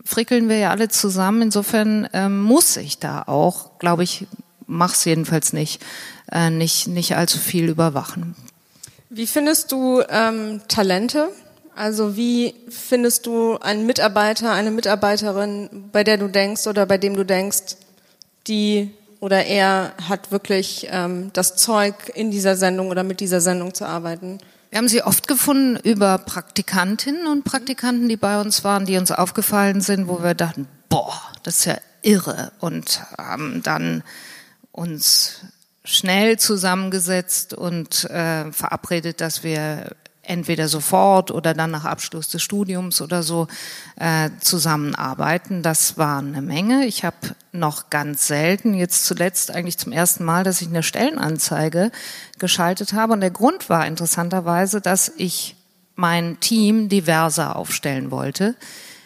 frickeln 0.03 0.49
wir 0.49 0.57
ja 0.57 0.71
alle 0.71 0.89
zusammen. 0.89 1.43
Insofern 1.43 2.07
ähm, 2.13 2.41
muss 2.41 2.77
ich 2.77 2.99
da 2.99 3.23
auch, 3.23 3.79
glaube 3.79 4.03
ich, 4.03 4.27
mach's 4.67 5.05
jedenfalls 5.05 5.53
nicht, 5.53 5.81
äh, 6.31 6.49
nicht, 6.49 6.87
nicht 6.87 7.15
allzu 7.15 7.37
viel 7.37 7.69
überwachen. 7.69 8.35
Wie 9.09 9.27
findest 9.27 9.71
du 9.71 10.01
ähm, 10.09 10.61
Talente? 10.67 11.29
Also 11.75 12.15
wie 12.15 12.53
findest 12.69 13.25
du 13.25 13.57
einen 13.57 13.85
Mitarbeiter, 13.85 14.51
eine 14.51 14.71
Mitarbeiterin, 14.71 15.89
bei 15.91 16.03
der 16.03 16.17
du 16.17 16.27
denkst 16.27 16.67
oder 16.67 16.85
bei 16.85 16.97
dem 16.97 17.15
du 17.15 17.25
denkst, 17.25 17.77
die 18.47 18.91
oder 19.19 19.45
er 19.45 19.93
hat 20.09 20.31
wirklich 20.31 20.87
ähm, 20.91 21.31
das 21.31 21.55
Zeug, 21.55 21.95
in 22.13 22.29
dieser 22.29 22.57
Sendung 22.57 22.89
oder 22.89 23.03
mit 23.03 23.21
dieser 23.21 23.39
Sendung 23.39 23.73
zu 23.73 23.85
arbeiten? 23.85 24.39
Wir 24.73 24.79
haben 24.79 24.88
sie 24.88 25.03
oft 25.03 25.27
gefunden 25.27 25.77
über 25.88 26.17
Praktikantinnen 26.17 27.27
und 27.27 27.43
Praktikanten, 27.43 28.09
die 28.09 28.17
bei 28.17 28.41
uns 28.41 28.63
waren, 28.63 28.88
die 28.88 28.97
uns 28.97 29.12
aufgefallen 29.12 29.81
sind, 29.81 30.07
wo 30.07 30.23
wir 30.23 30.33
dachten, 30.33 30.67
boah, 30.89 31.13
das 31.43 31.57
ist 31.57 31.65
ja 31.65 31.77
irre. 32.01 32.51
Und 32.59 33.03
haben 33.15 33.62
dann 33.62 34.01
uns 34.71 35.41
schnell 35.83 36.39
zusammengesetzt 36.39 37.53
und 37.53 38.05
äh, 38.05 38.51
verabredet, 38.51 39.21
dass 39.21 39.43
wir 39.43 39.95
entweder 40.23 40.67
sofort 40.67 41.31
oder 41.31 41.53
dann 41.53 41.71
nach 41.71 41.86
Abschluss 41.86 42.29
des 42.29 42.41
Studiums 42.41 43.01
oder 43.01 43.23
so 43.23 43.47
äh, 43.97 44.30
zusammenarbeiten. 44.39 45.61
Das 45.61 45.97
war 45.97 46.19
eine 46.19 46.41
Menge. 46.41 46.86
Ich 46.86 47.03
habe 47.03 47.17
noch 47.51 47.89
ganz 47.89 48.28
selten, 48.28 48.74
jetzt 48.74 49.05
zuletzt 49.05 49.51
eigentlich 49.51 49.78
zum 49.78 49.91
ersten 49.91 50.24
Mal, 50.24 50.43
dass 50.43 50.61
ich 50.61 50.69
eine 50.69 50.84
Stellenanzeige 50.84 51.91
geschaltet 52.39 52.93
habe. 52.93 53.13
Und 53.13 53.21
der 53.21 53.32
Grund 53.32 53.69
war 53.69 53.86
interessanterweise, 53.86 54.82
dass 54.82 55.11
ich 55.17 55.55
mein 55.95 56.39
Team 56.39 56.89
diverser 56.89 57.55
aufstellen 57.55 58.09
wollte. 58.09 58.55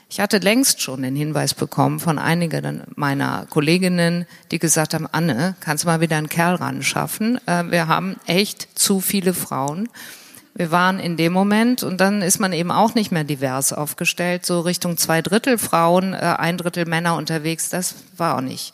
Ich 0.10 0.22
hatte 0.22 0.38
längst 0.38 0.82
schon 0.82 1.02
den 1.02 1.18
Hinweis 1.18 1.54
bekommen 1.54 2.00
von 2.00 2.18
einigen 2.18 2.84
meiner 2.96 3.46
Kolleginnen, 3.50 4.26
die 4.52 4.60
gesagt 4.60 4.94
haben, 4.94 5.08
Anne, 5.12 5.56
kannst 5.60 5.84
du 5.84 5.90
mal 5.90 6.00
wieder 6.00 6.16
einen 6.16 6.30
Kerl 6.30 6.56
ran 6.56 6.82
schaffen? 6.82 7.40
Äh, 7.46 7.66
wir 7.72 7.88
haben 7.88 8.16
echt 8.26 8.70
zu 8.80 9.02
viele 9.02 9.34
Frauen 9.34 9.90
Wir 10.58 10.72
waren 10.72 10.98
in 10.98 11.18
dem 11.18 11.34
Moment 11.34 11.84
und 11.84 12.02
dann 12.02 12.24
ist 12.24 12.40
man 12.40 12.52
eben 12.52 12.72
auch 12.72 12.96
nicht 12.96 13.12
mehr 13.12 13.24
divers 13.24 13.74
aufgestellt, 13.74 14.44
so 14.44 14.62
Richtung 14.62 14.98
zwei 14.98 15.22
Drittel 15.22 15.60
Frauen, 15.60 16.16
äh, 16.16 16.18
ein 16.18 16.58
Drittel 16.58 16.88
Männer 16.88 17.16
unterwegs. 17.16 17.70
Das 17.70 17.94
war 18.18 18.36
auch 18.36 18.42
nicht 18.42 18.74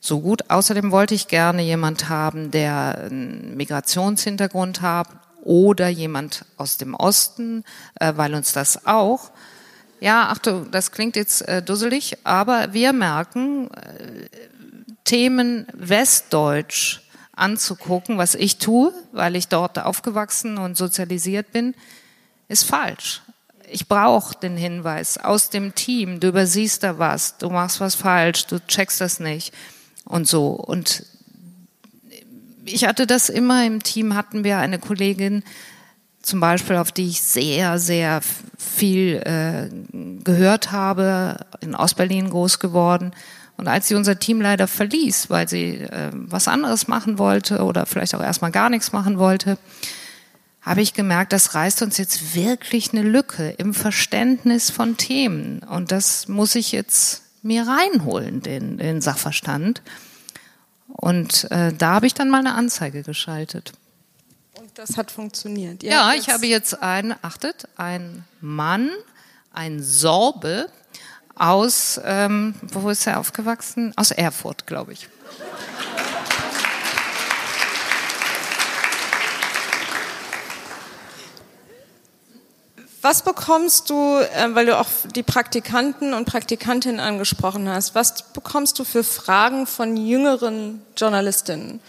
so 0.00 0.20
gut. 0.20 0.48
Außerdem 0.48 0.90
wollte 0.90 1.14
ich 1.14 1.28
gerne 1.28 1.60
jemand 1.60 2.08
haben, 2.08 2.50
der 2.50 3.08
einen 3.10 3.58
Migrationshintergrund 3.58 4.80
hat 4.80 5.08
oder 5.42 5.88
jemand 5.88 6.46
aus 6.56 6.78
dem 6.78 6.94
Osten, 6.94 7.62
äh, 8.00 8.14
weil 8.16 8.34
uns 8.34 8.54
das 8.54 8.86
auch 8.86 9.32
ja, 10.00 10.30
ach 10.32 10.38
du, 10.38 10.66
das 10.68 10.90
klingt 10.90 11.14
jetzt 11.14 11.46
äh, 11.46 11.62
dusselig, 11.62 12.16
aber 12.24 12.72
wir 12.72 12.92
merken, 12.92 13.70
Themen 15.04 15.66
Westdeutsch 15.74 17.01
anzugucken, 17.42 18.18
was 18.18 18.34
ich 18.34 18.58
tue, 18.58 18.94
weil 19.12 19.36
ich 19.36 19.48
dort 19.48 19.78
aufgewachsen 19.78 20.58
und 20.58 20.76
sozialisiert 20.76 21.52
bin, 21.52 21.74
ist 22.48 22.64
falsch. 22.64 23.22
Ich 23.68 23.88
brauche 23.88 24.38
den 24.38 24.56
Hinweis 24.56 25.18
aus 25.18 25.50
dem 25.50 25.74
Team, 25.74 26.20
du 26.20 26.28
übersiehst 26.28 26.82
da 26.82 26.98
was, 26.98 27.38
du 27.38 27.50
machst 27.50 27.80
was 27.80 27.94
falsch, 27.94 28.46
du 28.46 28.58
checkst 28.66 29.00
das 29.00 29.18
nicht 29.18 29.52
und 30.04 30.28
so. 30.28 30.50
Und 30.50 31.04
ich 32.64 32.84
hatte 32.84 33.06
das 33.06 33.28
immer 33.28 33.66
im 33.66 33.82
Team, 33.82 34.14
hatten 34.14 34.44
wir 34.44 34.58
eine 34.58 34.78
Kollegin, 34.78 35.42
zum 36.22 36.38
Beispiel, 36.38 36.76
auf 36.76 36.92
die 36.92 37.08
ich 37.08 37.20
sehr, 37.20 37.80
sehr 37.80 38.20
viel 38.56 39.16
äh, 39.24 39.68
gehört 40.22 40.70
habe, 40.70 41.38
in 41.60 41.74
Ostberlin 41.74 42.30
groß 42.30 42.60
geworden. 42.60 43.12
Und 43.62 43.68
als 43.68 43.86
sie 43.86 43.94
unser 43.94 44.18
Team 44.18 44.40
leider 44.40 44.66
verließ, 44.66 45.30
weil 45.30 45.48
sie 45.48 45.74
äh, 45.74 46.10
was 46.12 46.48
anderes 46.48 46.88
machen 46.88 47.16
wollte 47.16 47.62
oder 47.62 47.86
vielleicht 47.86 48.12
auch 48.16 48.20
erstmal 48.20 48.50
gar 48.50 48.68
nichts 48.70 48.90
machen 48.90 49.20
wollte, 49.20 49.56
habe 50.62 50.80
ich 50.80 50.94
gemerkt, 50.94 51.32
das 51.32 51.54
reißt 51.54 51.80
uns 51.82 51.96
jetzt 51.96 52.34
wirklich 52.34 52.92
eine 52.92 53.02
Lücke 53.02 53.50
im 53.50 53.72
Verständnis 53.72 54.72
von 54.72 54.96
Themen. 54.96 55.60
Und 55.60 55.92
das 55.92 56.26
muss 56.26 56.56
ich 56.56 56.72
jetzt 56.72 57.22
mir 57.44 57.64
reinholen, 57.68 58.42
den, 58.42 58.78
den 58.78 59.00
Sachverstand. 59.00 59.80
Und 60.88 61.48
äh, 61.52 61.72
da 61.72 61.94
habe 61.94 62.08
ich 62.08 62.14
dann 62.14 62.30
mal 62.30 62.40
eine 62.40 62.56
Anzeige 62.56 63.04
geschaltet. 63.04 63.74
Das 64.74 64.96
hat 64.96 65.12
funktioniert. 65.12 65.84
Ihr 65.84 65.92
ja, 65.92 66.14
ich 66.14 66.30
habe 66.30 66.46
jetzt 66.48 66.82
einen, 66.82 67.14
achtet, 67.22 67.68
einen 67.76 68.24
Mann, 68.40 68.90
ein 69.52 69.80
Sorbe 69.80 70.66
aus, 71.36 72.00
ähm, 72.04 72.54
wo 72.62 72.90
ist 72.90 73.06
er 73.06 73.18
aufgewachsen? 73.18 73.92
Aus 73.96 74.10
Erfurt, 74.10 74.66
glaube 74.66 74.92
ich. 74.92 75.08
Was 83.02 83.22
bekommst 83.22 83.90
du, 83.90 84.20
äh, 84.20 84.54
weil 84.54 84.66
du 84.66 84.78
auch 84.78 84.86
die 85.16 85.24
Praktikanten 85.24 86.14
und 86.14 86.24
Praktikantinnen 86.24 87.00
angesprochen 87.00 87.68
hast, 87.68 87.96
was 87.96 88.32
bekommst 88.32 88.78
du 88.78 88.84
für 88.84 89.02
Fragen 89.02 89.66
von 89.66 89.96
jüngeren 89.96 90.80
Journalistinnen? 90.96 91.80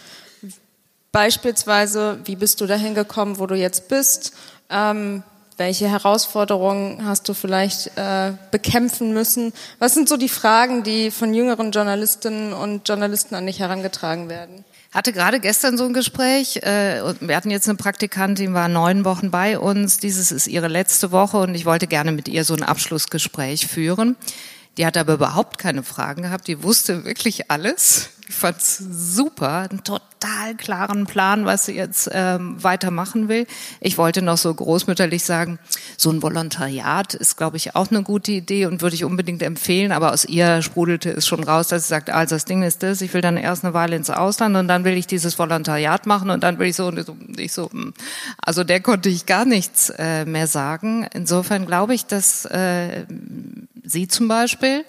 Beispielsweise, 1.12 2.18
wie 2.24 2.34
bist 2.34 2.60
du 2.60 2.66
dahin 2.66 2.96
gekommen, 2.96 3.38
wo 3.38 3.46
du 3.46 3.54
jetzt 3.54 3.86
bist? 3.86 4.32
Ähm, 4.68 5.22
welche 5.56 5.88
Herausforderungen 5.88 7.04
hast 7.06 7.28
du 7.28 7.34
vielleicht 7.34 7.96
äh, 7.96 8.32
bekämpfen 8.50 9.12
müssen? 9.12 9.52
Was 9.78 9.94
sind 9.94 10.08
so 10.08 10.16
die 10.16 10.28
Fragen, 10.28 10.82
die 10.82 11.10
von 11.10 11.32
jüngeren 11.32 11.70
Journalistinnen 11.70 12.52
und 12.52 12.88
Journalisten 12.88 13.34
an 13.34 13.46
dich 13.46 13.60
herangetragen 13.60 14.28
werden? 14.28 14.64
Hatte 14.92 15.12
gerade 15.12 15.40
gestern 15.40 15.76
so 15.76 15.84
ein 15.84 15.92
Gespräch. 15.92 16.58
Äh, 16.58 17.02
wir 17.20 17.36
hatten 17.36 17.50
jetzt 17.50 17.68
eine 17.68 17.76
Praktikantin, 17.76 18.54
war 18.54 18.68
neun 18.68 19.04
Wochen 19.04 19.30
bei 19.30 19.58
uns. 19.58 19.98
Dieses 19.98 20.32
ist 20.32 20.46
ihre 20.46 20.68
letzte 20.68 21.10
Woche 21.10 21.38
und 21.38 21.54
ich 21.54 21.66
wollte 21.66 21.86
gerne 21.86 22.12
mit 22.12 22.28
ihr 22.28 22.44
so 22.44 22.54
ein 22.54 22.62
Abschlussgespräch 22.62 23.66
führen. 23.66 24.16
Die 24.76 24.86
hat 24.86 24.96
aber 24.96 25.14
überhaupt 25.14 25.58
keine 25.58 25.82
Fragen 25.82 26.22
gehabt. 26.22 26.48
Die 26.48 26.62
wusste 26.62 27.04
wirklich 27.04 27.50
alles. 27.50 28.10
Ich 28.26 28.34
fand's 28.34 28.78
super, 28.78 29.68
einen 29.70 29.84
total 29.84 30.54
klaren 30.56 31.04
Plan, 31.04 31.44
was 31.44 31.66
sie 31.66 31.74
jetzt 31.74 32.08
ähm, 32.10 32.62
weitermachen 32.62 33.28
will. 33.28 33.46
Ich 33.80 33.98
wollte 33.98 34.22
noch 34.22 34.38
so 34.38 34.52
großmütterlich 34.54 35.24
sagen, 35.24 35.58
so 35.98 36.10
ein 36.10 36.22
Volontariat 36.22 37.12
ist, 37.12 37.36
glaube 37.36 37.58
ich, 37.58 37.76
auch 37.76 37.90
eine 37.90 38.02
gute 38.02 38.32
Idee 38.32 38.64
und 38.64 38.80
würde 38.80 38.96
ich 38.96 39.04
unbedingt 39.04 39.42
empfehlen. 39.42 39.92
Aber 39.92 40.12
aus 40.12 40.24
ihr 40.24 40.62
sprudelte 40.62 41.10
es 41.10 41.26
schon 41.26 41.44
raus, 41.44 41.68
dass 41.68 41.82
sie 41.82 41.88
sagt, 41.90 42.08
also 42.08 42.34
das 42.34 42.46
Ding 42.46 42.62
ist 42.62 42.82
das, 42.82 43.02
ich 43.02 43.12
will 43.12 43.20
dann 43.20 43.36
erst 43.36 43.62
eine 43.62 43.74
Weile 43.74 43.94
ins 43.94 44.08
Ausland 44.08 44.56
und 44.56 44.68
dann 44.68 44.84
will 44.84 44.96
ich 44.96 45.06
dieses 45.06 45.38
Volontariat 45.38 46.06
machen 46.06 46.30
und 46.30 46.42
dann 46.42 46.58
will 46.58 46.68
ich 46.68 46.76
so 46.76 46.86
und 46.86 47.38
ich 47.38 47.52
so. 47.52 47.70
Hm. 47.70 47.92
Also 48.38 48.64
der 48.64 48.80
konnte 48.80 49.10
ich 49.10 49.26
gar 49.26 49.44
nichts 49.44 49.90
äh, 49.90 50.24
mehr 50.24 50.46
sagen. 50.46 51.06
Insofern 51.12 51.66
glaube 51.66 51.94
ich, 51.94 52.06
dass 52.06 52.46
äh, 52.46 53.04
sie 53.82 54.08
zum 54.08 54.28
Beispiel 54.28 54.86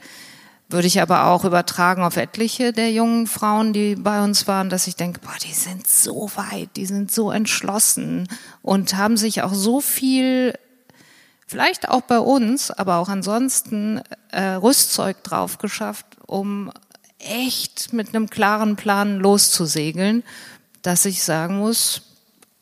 würde 0.67 0.87
ich 0.87 1.01
aber 1.01 1.27
auch 1.27 1.45
übertragen 1.45 2.03
auf 2.03 2.17
etliche 2.17 2.73
der 2.73 2.91
jungen 2.91 3.27
Frauen, 3.27 3.71
die 3.71 3.95
bei 3.95 4.23
uns 4.23 4.47
waren, 4.47 4.69
dass 4.69 4.87
ich 4.87 4.95
denke, 4.95 5.19
boah, 5.19 5.35
die 5.43 5.53
sind 5.53 5.87
so 5.87 6.29
weit, 6.35 6.69
die 6.75 6.87
sind 6.87 7.11
so 7.11 7.31
entschlossen 7.31 8.27
und 8.61 8.95
haben 8.95 9.15
sich 9.15 9.43
auch 9.43 9.53
so 9.53 9.79
viel, 9.79 10.57
vielleicht 11.45 11.89
auch 11.89 12.01
bei 12.01 12.19
uns, 12.19 12.71
aber 12.71 12.97
auch 12.97 13.09
ansonsten 13.09 14.01
äh, 14.31 14.41
Rüstzeug 14.41 15.23
drauf 15.23 15.59
geschafft, 15.59 16.05
um 16.25 16.71
echt 17.19 17.93
mit 17.93 18.09
einem 18.09 18.29
klaren 18.29 18.75
Plan 18.75 19.19
loszusegeln, 19.19 20.23
dass 20.81 21.05
ich 21.05 21.23
sagen 21.23 21.59
muss, 21.59 22.01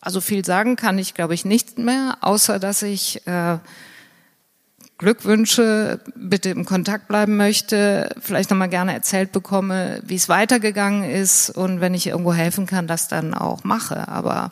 also 0.01 0.19
viel 0.19 0.43
sagen 0.43 0.75
kann 0.75 0.99
ich, 0.99 1.13
glaube 1.13 1.33
ich, 1.33 1.45
nicht 1.45 1.77
mehr, 1.77 2.17
außer 2.19 2.59
dass 2.59 2.81
ich 2.81 3.25
äh, 3.25 3.57
Glückwünsche, 4.97 5.99
bitte 6.15 6.49
im 6.49 6.65
Kontakt 6.65 7.07
bleiben 7.07 7.35
möchte, 7.35 8.09
vielleicht 8.21 8.49
nochmal 8.49 8.69
gerne 8.69 8.93
erzählt 8.93 9.31
bekomme, 9.31 10.01
wie 10.03 10.15
es 10.15 10.29
weitergegangen 10.29 11.09
ist 11.09 11.49
und 11.49 11.81
wenn 11.81 11.93
ich 11.93 12.07
irgendwo 12.07 12.33
helfen 12.33 12.67
kann, 12.67 12.87
das 12.87 13.07
dann 13.07 13.33
auch 13.33 13.63
mache. 13.63 14.07
Aber 14.07 14.49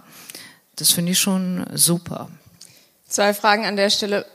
das 0.76 0.92
finde 0.92 1.12
ich 1.12 1.20
schon 1.20 1.66
super. 1.74 2.30
Zwei 3.08 3.34
Fragen 3.34 3.66
an 3.66 3.76
der 3.76 3.90
Stelle. 3.90 4.26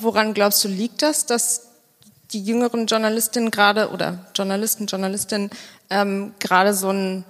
Woran 0.00 0.34
glaubst 0.34 0.64
du, 0.64 0.68
liegt 0.68 1.02
das, 1.02 1.26
dass 1.26 1.68
die 2.32 2.42
jüngeren 2.42 2.86
Journalistinnen 2.86 3.50
gerade 3.50 3.90
oder 3.90 4.26
Journalisten, 4.34 4.86
Journalistinnen 4.86 5.50
ähm, 5.90 6.32
gerade 6.38 6.74
so 6.74 6.88
einen 6.88 7.24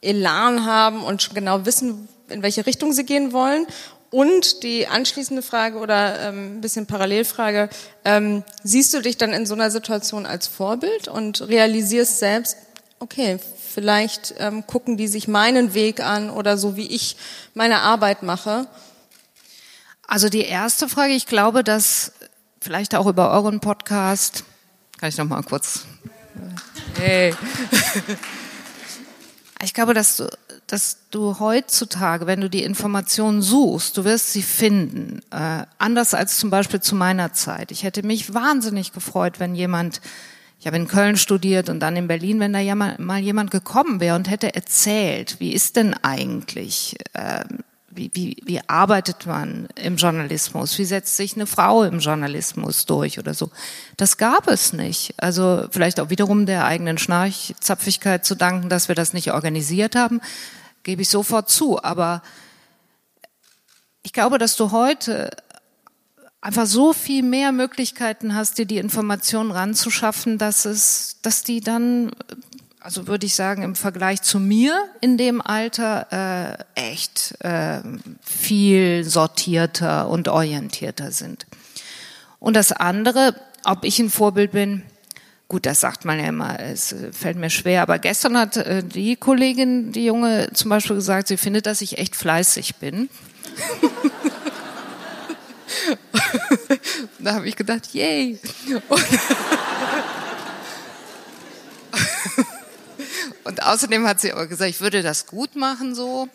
Elan 0.00 0.64
haben 0.64 1.02
und 1.02 1.22
schon 1.22 1.34
genau 1.34 1.66
wissen, 1.66 2.08
in 2.28 2.42
welche 2.42 2.66
Richtung 2.66 2.92
sie 2.92 3.04
gehen 3.04 3.32
wollen? 3.32 3.66
Und 4.14 4.62
die 4.62 4.86
anschließende 4.86 5.42
Frage 5.42 5.78
oder 5.78 6.28
ähm, 6.28 6.58
ein 6.58 6.60
bisschen 6.60 6.86
Parallelfrage, 6.86 7.68
ähm, 8.04 8.44
siehst 8.62 8.94
du 8.94 9.00
dich 9.00 9.16
dann 9.16 9.32
in 9.32 9.44
so 9.44 9.54
einer 9.54 9.72
Situation 9.72 10.24
als 10.24 10.46
Vorbild 10.46 11.08
und 11.08 11.40
realisierst 11.48 12.20
selbst, 12.20 12.56
okay, 13.00 13.40
vielleicht 13.72 14.34
ähm, 14.38 14.68
gucken 14.68 14.96
die 14.96 15.08
sich 15.08 15.26
meinen 15.26 15.74
Weg 15.74 15.98
an 15.98 16.30
oder 16.30 16.56
so 16.56 16.76
wie 16.76 16.86
ich 16.86 17.16
meine 17.54 17.80
Arbeit 17.80 18.22
mache? 18.22 18.68
Also 20.06 20.28
die 20.28 20.44
erste 20.44 20.88
Frage, 20.88 21.14
ich 21.14 21.26
glaube, 21.26 21.64
dass 21.64 22.12
vielleicht 22.60 22.94
auch 22.94 23.06
über 23.06 23.32
euren 23.32 23.58
Podcast, 23.58 24.44
kann 25.00 25.08
ich 25.08 25.18
noch 25.18 25.24
mal 25.24 25.42
kurz, 25.42 25.86
hey. 27.00 27.34
Ich 29.64 29.72
glaube, 29.72 29.94
dass 29.94 30.18
du 30.18 30.28
dass 30.66 31.08
du 31.10 31.38
heutzutage, 31.38 32.26
wenn 32.26 32.40
du 32.40 32.48
die 32.48 32.62
Informationen 32.62 33.42
suchst, 33.42 33.96
du 33.96 34.04
wirst 34.04 34.32
sie 34.32 34.42
finden. 34.42 35.20
Äh, 35.30 35.66
anders 35.78 36.14
als 36.14 36.38
zum 36.38 36.50
Beispiel 36.50 36.80
zu 36.80 36.94
meiner 36.94 37.32
Zeit. 37.32 37.70
Ich 37.70 37.84
hätte 37.84 38.04
mich 38.04 38.32
wahnsinnig 38.34 38.92
gefreut, 38.92 39.40
wenn 39.40 39.54
jemand, 39.54 40.00
ich 40.58 40.66
habe 40.66 40.76
in 40.76 40.88
Köln 40.88 41.16
studiert 41.16 41.68
und 41.68 41.80
dann 41.80 41.96
in 41.96 42.08
Berlin, 42.08 42.40
wenn 42.40 42.52
da 42.52 42.58
ja 42.58 42.74
mal, 42.74 42.96
mal 42.98 43.20
jemand 43.20 43.50
gekommen 43.50 44.00
wäre 44.00 44.16
und 44.16 44.30
hätte 44.30 44.54
erzählt, 44.54 45.36
wie 45.38 45.52
ist 45.52 45.76
denn 45.76 45.94
eigentlich, 46.02 46.96
äh, 47.12 47.44
wie, 47.94 48.10
wie, 48.12 48.36
wie 48.44 48.60
arbeitet 48.68 49.26
man 49.26 49.68
im 49.76 49.96
Journalismus? 49.96 50.78
Wie 50.78 50.84
setzt 50.84 51.16
sich 51.16 51.34
eine 51.36 51.46
Frau 51.46 51.84
im 51.84 52.00
Journalismus 52.00 52.86
durch 52.86 53.18
oder 53.18 53.34
so? 53.34 53.50
Das 53.96 54.16
gab 54.16 54.48
es 54.48 54.72
nicht. 54.72 55.14
Also 55.16 55.66
vielleicht 55.70 56.00
auch 56.00 56.10
wiederum 56.10 56.46
der 56.46 56.64
eigenen 56.64 56.98
Schnarchzapfigkeit 56.98 58.24
zu 58.24 58.34
danken, 58.34 58.68
dass 58.68 58.88
wir 58.88 58.94
das 58.94 59.12
nicht 59.12 59.32
organisiert 59.32 59.94
haben, 59.94 60.20
gebe 60.82 61.02
ich 61.02 61.08
sofort 61.08 61.48
zu. 61.48 61.82
Aber 61.82 62.22
ich 64.02 64.12
glaube, 64.12 64.38
dass 64.38 64.56
du 64.56 64.72
heute 64.72 65.30
einfach 66.40 66.66
so 66.66 66.92
viel 66.92 67.22
mehr 67.22 67.52
Möglichkeiten 67.52 68.34
hast, 68.34 68.58
dir 68.58 68.66
die 68.66 68.78
Informationen 68.78 69.50
ranzuschaffen, 69.50 70.36
dass 70.36 70.64
es, 70.66 71.18
dass 71.22 71.42
die 71.42 71.60
dann 71.60 72.10
also 72.84 73.06
würde 73.06 73.24
ich 73.24 73.34
sagen, 73.34 73.62
im 73.62 73.74
Vergleich 73.76 74.20
zu 74.20 74.38
mir 74.38 74.78
in 75.00 75.16
dem 75.16 75.40
Alter 75.40 76.58
äh, 76.76 76.80
echt 76.90 77.34
äh, 77.42 77.80
viel 78.20 79.04
sortierter 79.04 80.10
und 80.10 80.28
orientierter 80.28 81.10
sind. 81.10 81.46
Und 82.40 82.54
das 82.54 82.72
andere, 82.72 83.34
ob 83.64 83.84
ich 83.84 83.98
ein 84.00 84.10
Vorbild 84.10 84.52
bin, 84.52 84.82
gut, 85.48 85.64
das 85.64 85.80
sagt 85.80 86.04
man 86.04 86.18
ja 86.20 86.26
immer, 86.26 86.60
es 86.60 86.94
fällt 87.12 87.38
mir 87.38 87.48
schwer, 87.48 87.80
aber 87.80 87.98
gestern 87.98 88.36
hat 88.36 88.58
äh, 88.58 88.82
die 88.84 89.16
Kollegin, 89.16 89.92
die 89.92 90.04
Junge, 90.04 90.50
zum 90.52 90.68
Beispiel 90.68 90.96
gesagt, 90.96 91.28
sie 91.28 91.38
findet, 91.38 91.64
dass 91.64 91.80
ich 91.80 91.96
echt 91.96 92.14
fleißig 92.14 92.76
bin. 92.76 93.08
da 97.18 97.32
habe 97.32 97.48
ich 97.48 97.56
gedacht, 97.56 97.94
yay. 97.94 98.38
Und, 98.90 99.02
und 103.44 103.62
außerdem 103.62 104.06
hat 104.06 104.20
sie 104.20 104.32
aber 104.32 104.46
gesagt, 104.46 104.70
ich 104.70 104.80
würde 104.80 105.02
das 105.02 105.26
gut 105.26 105.56
machen 105.56 105.94
so. 105.94 106.28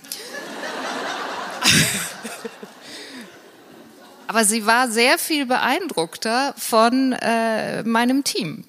Aber 4.28 4.46
sie 4.46 4.66
war 4.68 4.90
sehr 4.90 5.18
viel 5.18 5.48
beeindruckter 5.48 6.54
von 6.56 7.14
äh, 7.14 7.82
meinem 7.84 8.24
Team 8.24 8.64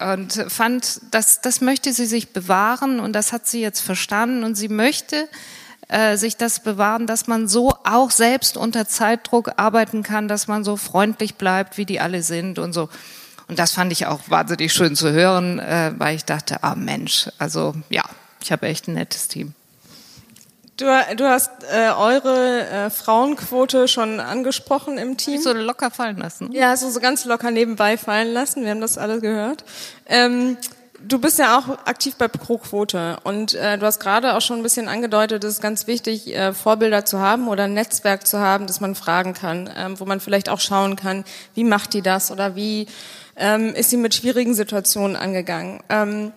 und 0.00 0.44
fand, 0.48 1.00
dass 1.10 1.40
das 1.40 1.60
möchte 1.60 1.92
sie 1.92 2.06
sich 2.06 2.32
bewahren 2.32 3.00
und 3.00 3.12
das 3.12 3.32
hat 3.32 3.46
sie 3.46 3.60
jetzt 3.60 3.80
verstanden 3.80 4.44
und 4.44 4.54
sie 4.54 4.68
möchte 4.68 5.28
äh, 5.88 6.16
sich 6.16 6.36
das 6.36 6.60
bewahren, 6.60 7.06
dass 7.06 7.26
man 7.26 7.48
so 7.48 7.74
auch 7.84 8.10
selbst 8.10 8.56
unter 8.56 8.86
Zeitdruck 8.86 9.52
arbeiten 9.56 10.02
kann, 10.02 10.28
dass 10.28 10.46
man 10.46 10.64
so 10.64 10.76
freundlich 10.76 11.34
bleibt, 11.34 11.76
wie 11.76 11.84
die 11.84 12.00
alle 12.00 12.22
sind 12.22 12.58
und 12.58 12.72
so. 12.72 12.88
Und 13.50 13.58
das 13.58 13.72
fand 13.72 13.90
ich 13.90 14.06
auch 14.06 14.20
wahnsinnig 14.28 14.72
schön 14.72 14.94
zu 14.94 15.10
hören, 15.10 15.58
äh, 15.58 15.90
weil 15.98 16.14
ich 16.14 16.24
dachte, 16.24 16.62
ah 16.62 16.76
Mensch, 16.76 17.28
also 17.36 17.74
ja, 17.88 18.04
ich 18.40 18.52
habe 18.52 18.68
echt 18.68 18.86
ein 18.86 18.94
nettes 18.94 19.26
Team. 19.26 19.54
Du, 20.76 20.86
du 21.16 21.28
hast 21.28 21.50
äh, 21.64 21.90
eure 21.90 22.68
äh, 22.68 22.90
Frauenquote 22.90 23.88
schon 23.88 24.20
angesprochen 24.20 24.98
im 24.98 25.16
Team. 25.16 25.42
So 25.42 25.52
locker 25.52 25.90
fallen 25.90 26.18
lassen. 26.18 26.52
Ja, 26.52 26.76
so, 26.76 26.88
so 26.90 27.00
ganz 27.00 27.24
locker 27.24 27.50
nebenbei 27.50 27.98
fallen 27.98 28.32
lassen. 28.32 28.62
Wir 28.62 28.70
haben 28.70 28.80
das 28.80 28.98
alle 28.98 29.20
gehört. 29.20 29.64
Ähm, 30.06 30.56
du 31.06 31.18
bist 31.18 31.40
ja 31.40 31.58
auch 31.58 31.68
aktiv 31.86 32.14
bei 32.16 32.28
Pro-Quote 32.28 33.18
und 33.24 33.54
äh, 33.54 33.78
du 33.78 33.84
hast 33.84 33.98
gerade 33.98 34.34
auch 34.34 34.40
schon 34.40 34.58
ein 34.58 34.62
bisschen 34.62 34.88
angedeutet, 34.88 35.42
es 35.44 35.54
ist 35.54 35.62
ganz 35.62 35.86
wichtig, 35.86 36.34
äh, 36.34 36.52
Vorbilder 36.52 37.04
zu 37.04 37.18
haben 37.18 37.48
oder 37.48 37.64
ein 37.64 37.74
Netzwerk 37.74 38.26
zu 38.26 38.38
haben, 38.38 38.66
das 38.66 38.80
man 38.80 38.94
fragen 38.94 39.34
kann, 39.34 39.68
ähm, 39.76 39.98
wo 39.98 40.04
man 40.04 40.20
vielleicht 40.20 40.48
auch 40.48 40.60
schauen 40.60 40.96
kann, 40.96 41.24
wie 41.54 41.64
macht 41.64 41.94
die 41.94 42.02
das 42.02 42.30
oder 42.30 42.54
wie 42.54 42.86
ähm, 43.40 43.74
ist 43.74 43.90
sie 43.90 43.96
mit 43.96 44.14
schwierigen 44.14 44.54
Situationen 44.54 45.16
angegangen. 45.16 45.80
Ähm, 45.88 46.32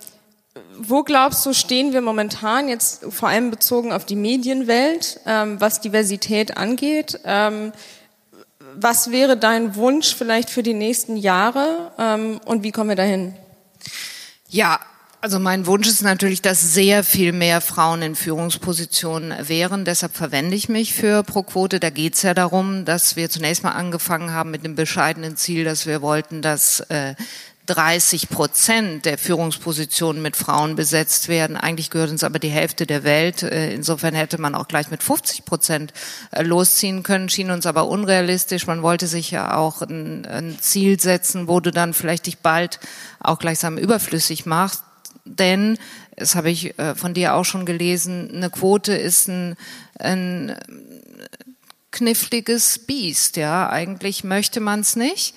wo 0.79 1.03
glaubst 1.03 1.45
du, 1.45 1.53
stehen 1.53 1.93
wir 1.93 2.01
momentan 2.01 2.67
jetzt 2.67 3.05
vor 3.09 3.29
allem 3.29 3.51
bezogen 3.51 3.91
auf 3.91 4.05
die 4.05 4.15
Medienwelt, 4.15 5.19
ähm, 5.25 5.59
was 5.61 5.81
Diversität 5.81 6.57
angeht? 6.57 7.19
Ähm, 7.25 7.71
was 8.75 9.11
wäre 9.11 9.37
dein 9.37 9.75
Wunsch 9.75 10.15
vielleicht 10.15 10.49
für 10.49 10.63
die 10.63 10.73
nächsten 10.73 11.15
Jahre 11.15 11.91
ähm, 11.99 12.39
und 12.45 12.63
wie 12.63 12.71
kommen 12.71 12.89
wir 12.89 12.95
dahin? 12.95 13.35
Ja, 14.49 14.79
also 15.23 15.39
mein 15.39 15.65
Wunsch 15.67 15.87
ist 15.87 16.01
natürlich, 16.01 16.41
dass 16.41 16.73
sehr 16.73 17.01
viel 17.01 17.31
mehr 17.31 17.61
Frauen 17.61 18.01
in 18.01 18.13
Führungspositionen 18.13 19.47
wären. 19.47 19.85
Deshalb 19.85 20.13
verwende 20.13 20.53
ich 20.53 20.67
mich 20.67 20.93
für 20.93 21.23
Pro-Quote. 21.23 21.79
Da 21.79 21.91
geht 21.91 22.15
es 22.15 22.23
ja 22.23 22.33
darum, 22.33 22.83
dass 22.83 23.15
wir 23.15 23.29
zunächst 23.29 23.63
mal 23.63 23.71
angefangen 23.71 24.31
haben 24.31 24.51
mit 24.51 24.65
dem 24.65 24.75
bescheidenen 24.75 25.37
Ziel, 25.37 25.63
dass 25.63 25.85
wir 25.85 26.01
wollten, 26.01 26.41
dass 26.41 26.81
äh, 26.89 27.15
30 27.67 28.27
Prozent 28.27 29.05
der 29.05 29.17
Führungspositionen 29.17 30.21
mit 30.21 30.35
Frauen 30.35 30.75
besetzt 30.75 31.29
werden. 31.29 31.55
Eigentlich 31.55 31.89
gehört 31.89 32.11
uns 32.11 32.25
aber 32.25 32.39
die 32.39 32.49
Hälfte 32.49 32.85
der 32.85 33.05
Welt. 33.05 33.43
Äh, 33.43 33.73
insofern 33.73 34.15
hätte 34.15 34.41
man 34.41 34.55
auch 34.55 34.67
gleich 34.67 34.91
mit 34.91 35.03
50 35.03 35.45
Prozent 35.45 35.93
äh, 36.31 36.43
losziehen 36.43 37.01
können, 37.01 37.29
schien 37.29 37.49
uns 37.49 37.65
aber 37.65 37.87
unrealistisch. 37.87 38.67
Man 38.67 38.83
wollte 38.83 39.07
sich 39.07 39.31
ja 39.31 39.55
auch 39.55 39.83
ein, 39.83 40.25
ein 40.25 40.57
Ziel 40.59 40.99
setzen, 40.99 41.47
wo 41.47 41.61
du 41.61 41.71
dann 41.71 41.93
vielleicht 41.93 42.25
dich 42.25 42.39
bald 42.39 42.81
auch 43.21 43.39
gleichsam 43.39 43.77
überflüssig 43.77 44.45
machst. 44.45 44.83
Denn, 45.25 45.77
das 46.15 46.35
habe 46.35 46.49
ich 46.49 46.77
äh, 46.77 46.95
von 46.95 47.13
dir 47.13 47.35
auch 47.35 47.45
schon 47.45 47.65
gelesen, 47.65 48.29
eine 48.33 48.49
Quote 48.49 48.93
ist 48.93 49.27
ein, 49.27 49.55
ein 49.99 50.55
kniffliges 51.91 52.79
Biest. 52.79 53.37
Ja, 53.37 53.69
eigentlich 53.69 54.23
möchte 54.23 54.59
man 54.59 54.81
es 54.81 54.95
nicht. 54.95 55.33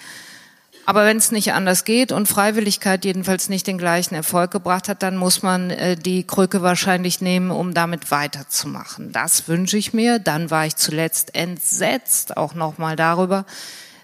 Aber 0.89 1.05
wenn 1.05 1.17
es 1.17 1.33
nicht 1.33 1.53
anders 1.53 1.85
geht 1.85 2.13
und 2.13 2.29
Freiwilligkeit 2.29 3.05
jedenfalls 3.05 3.49
nicht 3.49 3.67
den 3.67 3.77
gleichen 3.77 4.15
Erfolg 4.15 4.53
gebracht 4.53 4.89
hat, 4.89 5.03
dann 5.03 5.17
muss 5.17 5.43
man 5.43 5.71
äh, 5.71 5.97
die 5.97 6.25
Krücke 6.25 6.63
wahrscheinlich 6.63 7.21
nehmen, 7.21 7.51
um 7.51 7.75
damit 7.75 8.13
weiterzumachen. 8.13 9.11
Das 9.11 9.49
wünsche 9.49 9.77
ich 9.77 9.93
mir. 9.93 10.21
Dann 10.21 10.49
war 10.51 10.65
ich 10.65 10.77
zuletzt 10.77 11.35
entsetzt 11.35 12.37
auch 12.37 12.55
nochmal 12.55 12.95
darüber, 12.95 13.47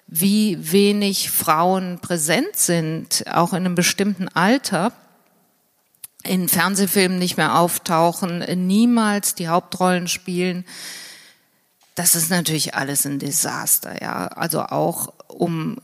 wie 0.09 0.59
wenig 0.73 1.31
Frauen 1.31 2.01
präsent 2.01 2.57
sind, 2.57 3.25
auch 3.33 3.53
in 3.53 3.65
einem 3.65 3.77
bestimmten 3.77 4.27
Alter 4.29 4.93
in 6.25 6.49
Fernsehfilmen 6.49 7.19
nicht 7.19 7.37
mehr 7.37 7.59
auftauchen, 7.59 8.39
niemals 8.67 9.35
die 9.35 9.49
Hauptrollen 9.49 10.09
spielen. 10.09 10.65
Das 11.95 12.15
ist 12.15 12.31
natürlich 12.31 12.75
alles 12.75 13.05
ein 13.05 13.19
Desaster, 13.19 14.01
ja. 14.01 14.29
Also 14.29 14.63
auch 14.63 15.13
um 15.29 15.79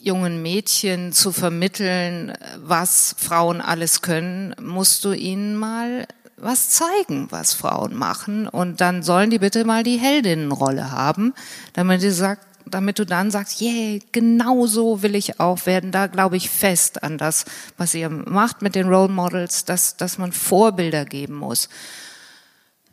jungen 0.00 0.42
Mädchen 0.42 1.12
zu 1.12 1.32
vermitteln, 1.32 2.32
was 2.56 3.14
Frauen 3.18 3.60
alles 3.60 4.00
können, 4.00 4.54
musst 4.60 5.04
du 5.04 5.12
ihnen 5.12 5.56
mal 5.56 6.06
was 6.36 6.70
zeigen, 6.70 7.26
was 7.30 7.52
Frauen 7.52 7.94
machen. 7.94 8.48
Und 8.48 8.80
dann 8.80 9.02
sollen 9.02 9.30
die 9.30 9.38
bitte 9.38 9.64
mal 9.64 9.82
die 9.82 9.98
Heldinnenrolle 9.98 10.90
haben, 10.90 11.34
damit 11.72 12.02
du 12.02 12.12
sagst, 12.12 12.46
damit 12.70 12.98
du 12.98 13.06
dann 13.06 13.30
sagst, 13.30 13.60
yeah, 13.60 13.98
genau 14.12 14.66
so 14.66 15.02
will 15.02 15.14
ich 15.14 15.40
auch 15.40 15.66
werden. 15.66 15.92
Da 15.92 16.06
glaube 16.06 16.36
ich 16.36 16.50
fest 16.50 17.02
an 17.02 17.18
das, 17.18 17.44
was 17.76 17.94
ihr 17.94 18.08
macht 18.08 18.62
mit 18.62 18.74
den 18.74 18.88
Role 18.88 19.12
Models, 19.12 19.64
dass, 19.64 19.96
dass 19.96 20.18
man 20.18 20.32
Vorbilder 20.32 21.04
geben 21.04 21.34
muss. 21.34 21.68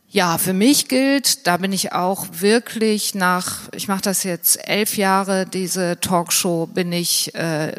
Ja, 0.10 0.38
für 0.38 0.54
mich 0.54 0.88
gilt, 0.88 1.46
da 1.46 1.58
bin 1.58 1.74
ich 1.74 1.92
auch 1.92 2.28
wirklich 2.32 3.16
nach, 3.16 3.64
ich 3.74 3.90
mache 3.90 4.04
das 4.04 4.24
jetzt 4.24 4.66
elf 4.66 4.96
Jahre, 4.96 5.46
diese 5.46 6.00
Talkshow, 6.00 6.68
bin 6.68 6.94
ich 6.94 7.36
äh, 7.36 7.74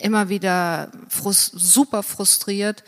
immer 0.00 0.30
wieder 0.30 0.88
frust, 1.08 1.52
super 1.54 2.02
frustriert, 2.02 2.84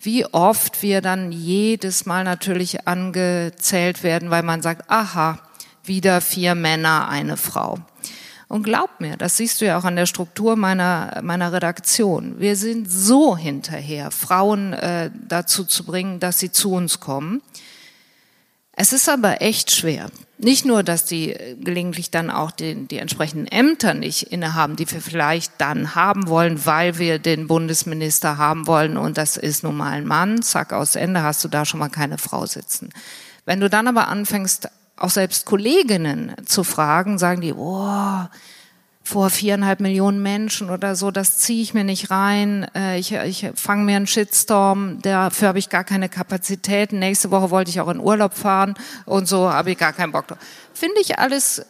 wie 0.00 0.26
oft 0.26 0.82
wir 0.82 1.00
dann 1.00 1.32
jedes 1.32 2.04
Mal 2.04 2.24
natürlich 2.24 2.86
angezählt 2.86 4.02
werden, 4.02 4.30
weil 4.30 4.42
man 4.42 4.60
sagt, 4.60 4.90
aha, 4.90 5.38
wieder 5.84 6.20
vier 6.20 6.54
Männer, 6.54 7.08
eine 7.08 7.36
Frau. 7.36 7.78
Und 8.48 8.64
glaub 8.64 9.00
mir, 9.00 9.16
das 9.16 9.38
siehst 9.38 9.60
du 9.60 9.64
ja 9.64 9.78
auch 9.78 9.84
an 9.84 9.96
der 9.96 10.04
Struktur 10.04 10.56
meiner, 10.56 11.20
meiner 11.22 11.54
Redaktion. 11.54 12.38
Wir 12.38 12.54
sind 12.54 12.90
so 12.90 13.34
hinterher, 13.34 14.10
Frauen 14.10 14.74
äh, 14.74 15.10
dazu 15.26 15.64
zu 15.64 15.84
bringen, 15.84 16.20
dass 16.20 16.38
sie 16.38 16.52
zu 16.52 16.72
uns 16.72 17.00
kommen. 17.00 17.40
Es 18.74 18.92
ist 18.92 19.08
aber 19.08 19.40
echt 19.40 19.70
schwer. 19.70 20.10
Nicht 20.36 20.64
nur, 20.64 20.82
dass 20.82 21.04
die 21.04 21.34
gelegentlich 21.60 22.10
dann 22.10 22.30
auch 22.30 22.50
die, 22.50 22.74
die 22.86 22.98
entsprechenden 22.98 23.46
Ämter 23.46 23.94
nicht 23.94 24.24
innehaben, 24.24 24.76
die 24.76 24.90
wir 24.90 25.00
vielleicht 25.00 25.52
dann 25.58 25.94
haben 25.94 26.26
wollen, 26.26 26.66
weil 26.66 26.98
wir 26.98 27.18
den 27.18 27.46
Bundesminister 27.46 28.38
haben 28.38 28.66
wollen 28.66 28.96
und 28.96 29.18
das 29.18 29.36
ist 29.36 29.62
nun 29.62 29.76
mal 29.76 29.92
ein 29.92 30.06
Mann, 30.06 30.42
zack, 30.42 30.72
aus 30.72 30.96
Ende 30.96 31.22
hast 31.22 31.44
du 31.44 31.48
da 31.48 31.64
schon 31.64 31.80
mal 31.80 31.90
keine 31.90 32.18
Frau 32.18 32.44
sitzen. 32.44 32.90
Wenn 33.44 33.60
du 33.60 33.70
dann 33.70 33.88
aber 33.88 34.08
anfängst, 34.08 34.68
auch 35.02 35.10
selbst 35.10 35.46
Kolleginnen 35.46 36.34
zu 36.44 36.64
fragen, 36.64 37.18
sagen 37.18 37.40
die, 37.40 37.52
oh, 37.52 38.20
vor 39.04 39.30
viereinhalb 39.30 39.80
Millionen 39.80 40.22
Menschen 40.22 40.70
oder 40.70 40.94
so, 40.94 41.10
das 41.10 41.38
ziehe 41.38 41.62
ich 41.62 41.74
mir 41.74 41.84
nicht 41.84 42.10
rein. 42.10 42.66
Äh, 42.74 42.98
ich 42.98 43.12
ich 43.12 43.50
fange 43.56 43.84
mir 43.84 43.96
einen 43.96 44.06
Shitstorm, 44.06 45.02
dafür 45.02 45.48
habe 45.48 45.58
ich 45.58 45.68
gar 45.68 45.84
keine 45.84 46.08
Kapazitäten. 46.08 47.00
Nächste 47.00 47.30
Woche 47.30 47.50
wollte 47.50 47.70
ich 47.70 47.80
auch 47.80 47.88
in 47.88 47.98
Urlaub 47.98 48.34
fahren 48.34 48.74
und 49.04 49.26
so 49.26 49.52
habe 49.52 49.72
ich 49.72 49.78
gar 49.78 49.92
keinen 49.92 50.12
Bock 50.12 50.28
drauf. 50.28 50.38
Finde 50.72 51.00
ich 51.00 51.18
alles 51.18 51.66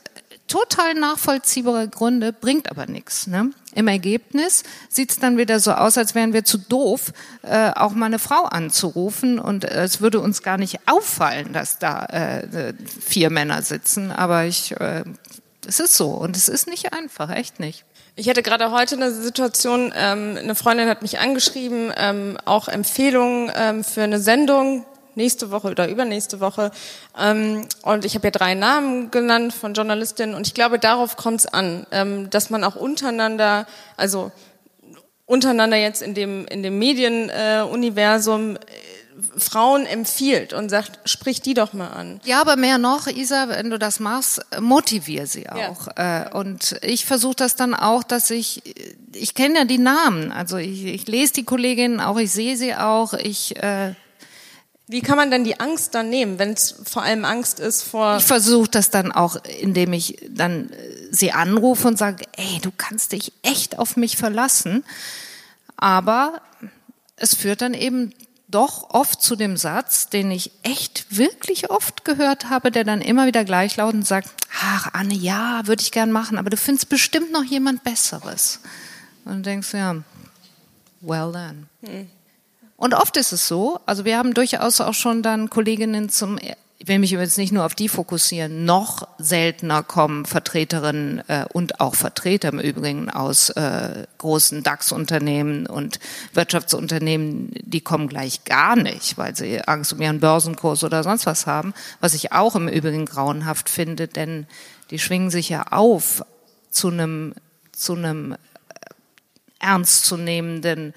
total 0.52 0.92
nachvollziehbare 0.92 1.88
Gründe, 1.88 2.34
bringt 2.34 2.70
aber 2.70 2.84
nichts. 2.84 3.26
Ne? 3.26 3.52
Im 3.74 3.88
Ergebnis 3.88 4.64
sieht 4.90 5.10
es 5.10 5.18
dann 5.18 5.38
wieder 5.38 5.60
so 5.60 5.72
aus, 5.72 5.96
als 5.96 6.14
wären 6.14 6.34
wir 6.34 6.44
zu 6.44 6.58
doof, 6.58 7.14
äh, 7.40 7.70
auch 7.70 7.92
mal 7.92 8.06
eine 8.06 8.18
Frau 8.18 8.44
anzurufen 8.44 9.38
und 9.38 9.64
äh, 9.64 9.82
es 9.82 10.02
würde 10.02 10.20
uns 10.20 10.42
gar 10.42 10.58
nicht 10.58 10.80
auffallen, 10.86 11.54
dass 11.54 11.78
da 11.78 12.04
äh, 12.04 12.74
vier 13.00 13.30
Männer 13.30 13.62
sitzen. 13.62 14.12
Aber 14.12 14.44
ich, 14.44 14.78
äh, 14.78 15.04
es 15.66 15.80
ist 15.80 15.94
so 15.94 16.10
und 16.10 16.36
es 16.36 16.50
ist 16.50 16.66
nicht 16.66 16.92
einfach, 16.92 17.30
echt 17.30 17.58
nicht. 17.58 17.86
Ich 18.14 18.28
hatte 18.28 18.42
gerade 18.42 18.72
heute 18.72 18.96
eine 18.96 19.10
Situation, 19.10 19.90
ähm, 19.96 20.36
eine 20.38 20.54
Freundin 20.54 20.86
hat 20.86 21.00
mich 21.00 21.18
angeschrieben, 21.18 21.94
ähm, 21.96 22.36
auch 22.44 22.68
Empfehlungen 22.68 23.50
ähm, 23.56 23.84
für 23.84 24.02
eine 24.02 24.20
Sendung, 24.20 24.84
nächste 25.16 25.50
Woche 25.50 25.70
oder 25.70 25.88
übernächste 25.88 26.40
Woche. 26.40 26.70
Ähm, 27.18 27.66
und 27.82 28.04
ich 28.04 28.14
habe 28.14 28.28
ja 28.28 28.30
drei 28.30 28.54
Namen 28.54 29.10
genannt 29.10 29.52
von 29.52 29.74
Journalistinnen 29.74 30.34
und 30.34 30.46
ich 30.46 30.54
glaube, 30.54 30.78
darauf 30.78 31.16
kommt 31.16 31.40
es 31.40 31.46
an, 31.46 31.86
ähm, 31.90 32.30
dass 32.30 32.50
man 32.50 32.64
auch 32.64 32.76
untereinander, 32.76 33.66
also 33.96 34.32
untereinander 35.26 35.76
jetzt 35.76 36.02
in 36.02 36.14
dem, 36.14 36.46
in 36.46 36.62
dem 36.62 36.78
Medienuniversum 36.78 38.56
äh, 38.56 38.60
Frauen 39.36 39.86
empfiehlt 39.86 40.52
und 40.52 40.68
sagt, 40.68 41.08
sprich 41.08 41.40
die 41.40 41.54
doch 41.54 41.72
mal 41.72 41.88
an. 41.88 42.20
Ja, 42.24 42.40
aber 42.40 42.56
mehr 42.56 42.78
noch, 42.78 43.06
Isa, 43.06 43.48
wenn 43.48 43.70
du 43.70 43.78
das 43.78 44.00
machst, 44.00 44.44
motivier 44.60 45.26
sie 45.26 45.48
auch. 45.48 45.86
Ja. 45.96 46.26
Äh, 46.26 46.34
und 46.34 46.76
ich 46.82 47.06
versuche 47.06 47.36
das 47.36 47.56
dann 47.56 47.74
auch, 47.74 48.02
dass 48.02 48.30
ich, 48.30 48.62
ich 49.14 49.34
kenne 49.34 49.60
ja 49.60 49.64
die 49.64 49.78
Namen, 49.78 50.32
also 50.32 50.56
ich, 50.56 50.84
ich 50.84 51.06
lese 51.06 51.34
die 51.34 51.44
Kolleginnen 51.44 52.00
auch, 52.00 52.18
ich 52.18 52.32
sehe 52.32 52.56
sie 52.56 52.74
auch, 52.74 53.14
ich 53.14 53.56
äh, 53.62 53.94
Wie 54.92 55.00
kann 55.00 55.16
man 55.16 55.30
denn 55.30 55.42
die 55.42 55.58
Angst 55.58 55.94
dann 55.94 56.10
nehmen, 56.10 56.38
wenn 56.38 56.50
es 56.50 56.74
vor 56.84 57.02
allem 57.02 57.24
Angst 57.24 57.60
ist 57.60 57.82
vor... 57.82 58.18
Ich 58.18 58.24
versuche 58.24 58.68
das 58.68 58.90
dann 58.90 59.10
auch, 59.10 59.36
indem 59.60 59.94
ich 59.94 60.18
dann 60.28 60.68
äh, 60.68 61.08
sie 61.10 61.32
anrufe 61.32 61.88
und 61.88 61.96
sage, 61.96 62.26
ey, 62.36 62.58
du 62.60 62.70
kannst 62.76 63.12
dich 63.12 63.32
echt 63.40 63.78
auf 63.78 63.96
mich 63.96 64.18
verlassen. 64.18 64.84
Aber 65.78 66.42
es 67.16 67.34
führt 67.34 67.62
dann 67.62 67.72
eben 67.72 68.12
doch 68.48 68.90
oft 68.90 69.22
zu 69.22 69.34
dem 69.34 69.56
Satz, 69.56 70.10
den 70.10 70.30
ich 70.30 70.52
echt 70.62 71.16
wirklich 71.16 71.70
oft 71.70 72.04
gehört 72.04 72.50
habe, 72.50 72.70
der 72.70 72.84
dann 72.84 73.00
immer 73.00 73.26
wieder 73.26 73.46
gleichlautend 73.46 74.06
sagt, 74.06 74.28
ach 74.60 74.90
Anne, 74.92 75.14
ja, 75.14 75.62
würde 75.64 75.80
ich 75.80 75.90
gern 75.90 76.12
machen, 76.12 76.36
aber 76.36 76.50
du 76.50 76.58
findest 76.58 76.90
bestimmt 76.90 77.32
noch 77.32 77.44
jemand 77.44 77.82
Besseres. 77.82 78.60
Und 79.24 79.36
du 79.36 79.40
denkst, 79.40 79.72
ja, 79.72 79.94
well 81.00 81.32
done. 81.32 81.66
Hm. 81.82 82.10
Und 82.82 82.94
oft 82.94 83.16
ist 83.16 83.30
es 83.30 83.46
so, 83.46 83.78
also 83.86 84.04
wir 84.04 84.18
haben 84.18 84.34
durchaus 84.34 84.80
auch 84.80 84.92
schon 84.92 85.22
dann 85.22 85.48
Kolleginnen 85.48 86.08
zum 86.08 86.36
ich 86.78 86.88
will 86.88 86.98
mich 86.98 87.12
jetzt 87.12 87.38
nicht 87.38 87.52
nur 87.52 87.64
auf 87.64 87.76
die 87.76 87.88
fokussieren, 87.88 88.64
noch 88.64 89.06
seltener 89.18 89.84
kommen 89.84 90.24
Vertreterinnen 90.24 91.22
äh, 91.28 91.44
und 91.52 91.78
auch 91.78 91.94
Vertreter 91.94 92.48
im 92.48 92.58
Übrigen 92.58 93.08
aus 93.08 93.50
äh, 93.50 94.04
großen 94.18 94.64
DAX-Unternehmen 94.64 95.68
und 95.68 96.00
Wirtschaftsunternehmen, 96.34 97.52
die 97.60 97.82
kommen 97.82 98.08
gleich 98.08 98.42
gar 98.42 98.74
nicht, 98.74 99.16
weil 99.16 99.36
sie 99.36 99.60
Angst 99.60 99.92
um 99.92 100.02
ihren 100.02 100.18
Börsenkurs 100.18 100.82
oder 100.82 101.04
sonst 101.04 101.24
was 101.24 101.46
haben, 101.46 101.74
was 102.00 102.14
ich 102.14 102.32
auch 102.32 102.56
im 102.56 102.66
Übrigen 102.66 103.06
grauenhaft 103.06 103.68
finde, 103.68 104.08
denn 104.08 104.48
die 104.90 104.98
schwingen 104.98 105.30
sich 105.30 105.50
ja 105.50 105.68
auf 105.70 106.24
zu 106.72 106.88
einem 106.88 107.34
zu 107.70 107.94
einem 107.94 108.32
äh, 108.32 108.36
ernstzunehmenden 109.60 110.94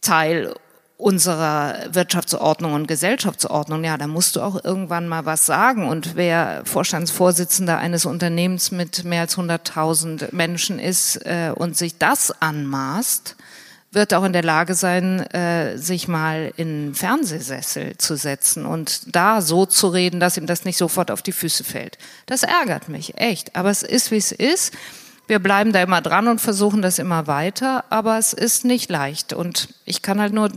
Teil 0.00 0.54
unserer 0.98 1.92
Wirtschaftsordnung 1.92 2.72
und 2.72 2.88
Gesellschaftsordnung, 2.88 3.84
ja, 3.84 3.98
da 3.98 4.06
musst 4.06 4.36
du 4.36 4.40
auch 4.40 4.64
irgendwann 4.64 5.08
mal 5.08 5.26
was 5.26 5.44
sagen. 5.44 5.88
Und 5.88 6.16
wer 6.16 6.62
Vorstandsvorsitzender 6.64 7.78
eines 7.78 8.06
Unternehmens 8.06 8.70
mit 8.70 9.04
mehr 9.04 9.22
als 9.22 9.36
100.000 9.36 10.34
Menschen 10.34 10.78
ist 10.78 11.16
äh, 11.26 11.52
und 11.54 11.76
sich 11.76 11.98
das 11.98 12.32
anmaßt, 12.40 13.36
wird 13.92 14.14
auch 14.14 14.24
in 14.24 14.32
der 14.32 14.42
Lage 14.42 14.74
sein, 14.74 15.20
äh, 15.32 15.76
sich 15.76 16.08
mal 16.08 16.52
in 16.56 16.94
Fernsehsessel 16.94 17.96
zu 17.98 18.16
setzen 18.16 18.64
und 18.66 19.14
da 19.14 19.42
so 19.42 19.66
zu 19.66 19.88
reden, 19.88 20.20
dass 20.20 20.36
ihm 20.36 20.46
das 20.46 20.64
nicht 20.64 20.76
sofort 20.76 21.10
auf 21.10 21.22
die 21.22 21.32
Füße 21.32 21.64
fällt. 21.64 21.98
Das 22.26 22.42
ärgert 22.42 22.88
mich 22.88 23.18
echt. 23.18 23.56
Aber 23.56 23.70
es 23.70 23.82
ist, 23.82 24.10
wie 24.10 24.16
es 24.16 24.32
ist. 24.32 24.72
Wir 25.28 25.40
bleiben 25.40 25.72
da 25.72 25.82
immer 25.82 26.02
dran 26.02 26.28
und 26.28 26.40
versuchen 26.40 26.82
das 26.82 27.00
immer 27.00 27.26
weiter, 27.26 27.84
aber 27.90 28.16
es 28.16 28.32
ist 28.32 28.64
nicht 28.64 28.88
leicht. 28.90 29.32
Und 29.32 29.68
ich 29.84 30.00
kann 30.00 30.20
halt 30.20 30.32
nur 30.32 30.50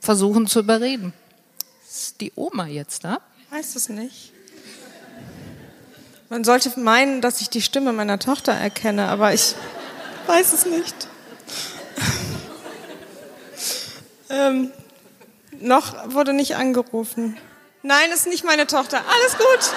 versuchen 0.00 0.46
zu 0.46 0.60
überreden. 0.60 1.12
Ist 1.88 2.20
die 2.20 2.32
Oma 2.34 2.66
jetzt 2.66 3.04
da? 3.04 3.20
Weiß 3.50 3.76
es 3.76 3.88
nicht. 3.88 4.32
Man 6.28 6.44
sollte 6.44 6.78
meinen, 6.78 7.20
dass 7.20 7.40
ich 7.40 7.50
die 7.50 7.62
Stimme 7.62 7.92
meiner 7.92 8.18
Tochter 8.18 8.52
erkenne, 8.52 9.08
aber 9.08 9.34
ich 9.34 9.54
weiß 10.26 10.52
es 10.52 10.64
nicht. 10.66 10.94
ähm, 14.30 14.70
noch 15.58 16.14
wurde 16.14 16.32
nicht 16.32 16.54
angerufen. 16.56 17.36
Nein, 17.82 18.12
ist 18.12 18.26
nicht 18.26 18.44
meine 18.44 18.66
Tochter. 18.66 19.02
Alles 19.08 19.36
gut. 19.36 19.72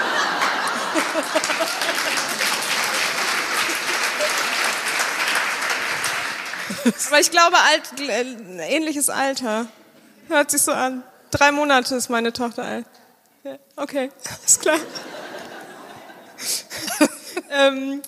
Aber 7.08 7.20
ich 7.20 7.32
glaube, 7.32 7.58
alt, 7.58 8.00
äh, 8.00 8.76
ähnliches 8.76 9.10
Alter. 9.10 9.68
Hört 10.28 10.52
sich 10.52 10.62
so 10.62 10.72
an. 10.72 11.04
Drei 11.32 11.52
Monate 11.52 11.96
ist 11.96 12.10
meine 12.10 12.32
Tochter 12.32 12.64
alt. 12.64 12.86
Ja, 13.44 13.58
okay, 13.76 14.10
ist 14.46 14.62
klar. 14.62 14.78
ähm, 17.52 18.02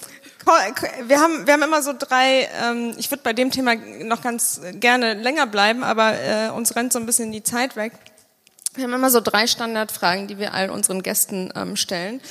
wir 1.08 1.20
haben, 1.20 1.48
wir 1.48 1.54
haben 1.54 1.64
immer 1.64 1.82
so 1.82 1.94
drei, 1.98 2.48
ähm, 2.64 2.94
ich 2.98 3.10
würde 3.10 3.24
bei 3.24 3.34
dem 3.34 3.52
Thema 3.52 3.76
noch 3.76 4.22
ganz 4.22 4.62
gerne 4.74 5.16
länger 5.16 5.48
bleiben, 5.48 5.84
aber 5.84 6.20
äh, 6.20 6.50
uns 6.50 6.76
rennt 6.76 6.94
so 6.94 7.00
ein 7.00 7.06
bisschen 7.06 7.32
die 7.32 7.44
Zeit 7.44 7.76
weg. 7.76 7.94
Wir 8.76 8.84
haben 8.84 8.94
immer 8.94 9.10
so 9.10 9.22
drei 9.22 9.48
Standardfragen, 9.48 10.28
die 10.28 10.38
wir 10.38 10.54
all 10.54 10.70
unseren 10.70 11.02
Gästen 11.02 11.52
ähm, 11.56 11.76
stellen. 11.76 12.22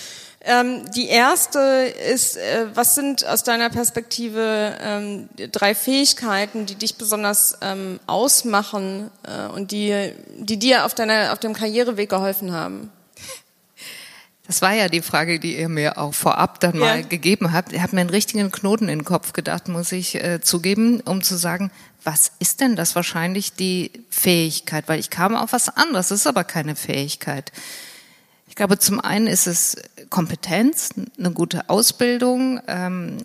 Ähm, 0.46 0.90
die 0.90 1.08
erste 1.08 1.58
ist, 1.58 2.36
äh, 2.36 2.66
was 2.74 2.94
sind 2.94 3.26
aus 3.26 3.44
deiner 3.44 3.70
Perspektive 3.70 4.76
ähm, 4.80 5.28
drei 5.52 5.74
Fähigkeiten, 5.74 6.66
die 6.66 6.74
dich 6.74 6.96
besonders 6.96 7.56
ähm, 7.62 7.98
ausmachen 8.06 9.10
äh, 9.22 9.48
und 9.48 9.70
die, 9.70 10.12
die 10.36 10.58
dir 10.58 10.84
auf, 10.84 10.94
deiner, 10.94 11.32
auf 11.32 11.38
dem 11.38 11.54
Karriereweg 11.54 12.10
geholfen 12.10 12.52
haben? 12.52 12.90
Das 14.46 14.60
war 14.60 14.74
ja 14.74 14.88
die 14.88 15.00
Frage, 15.00 15.40
die 15.40 15.56
ihr 15.56 15.70
mir 15.70 15.96
auch 15.96 16.12
vorab 16.12 16.60
dann 16.60 16.76
mal 16.76 17.00
ja. 17.00 17.06
gegeben 17.06 17.52
habt. 17.54 17.72
Ihr 17.72 17.82
habt 17.82 17.94
mir 17.94 18.02
einen 18.02 18.10
richtigen 18.10 18.52
Knoten 18.52 18.90
in 18.90 18.98
den 18.98 19.04
Kopf 19.06 19.32
gedacht, 19.32 19.68
muss 19.68 19.92
ich 19.92 20.16
äh, 20.16 20.42
zugeben, 20.42 21.00
um 21.00 21.22
zu 21.22 21.36
sagen, 21.38 21.70
was 22.02 22.32
ist 22.38 22.60
denn 22.60 22.76
das 22.76 22.94
wahrscheinlich 22.94 23.54
die 23.54 23.90
Fähigkeit? 24.10 24.84
Weil 24.88 25.00
ich 25.00 25.08
kam 25.08 25.34
auf 25.34 25.54
was 25.54 25.74
anderes, 25.74 26.08
das 26.08 26.20
ist 26.20 26.26
aber 26.26 26.44
keine 26.44 26.76
Fähigkeit. 26.76 27.50
Ich 28.54 28.56
glaube, 28.56 28.78
zum 28.78 29.00
einen 29.00 29.26
ist 29.26 29.48
es 29.48 29.74
Kompetenz, 30.10 30.90
eine 31.18 31.32
gute 31.32 31.68
Ausbildung, 31.68 32.60
ähm, 32.68 33.18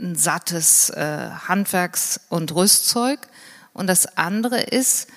ein 0.00 0.14
sattes 0.14 0.88
äh, 0.90 1.30
Handwerks- 1.48 2.20
und 2.28 2.54
Rüstzeug. 2.54 3.18
Und 3.72 3.88
das 3.88 4.16
andere 4.16 4.60
ist, 4.60 5.08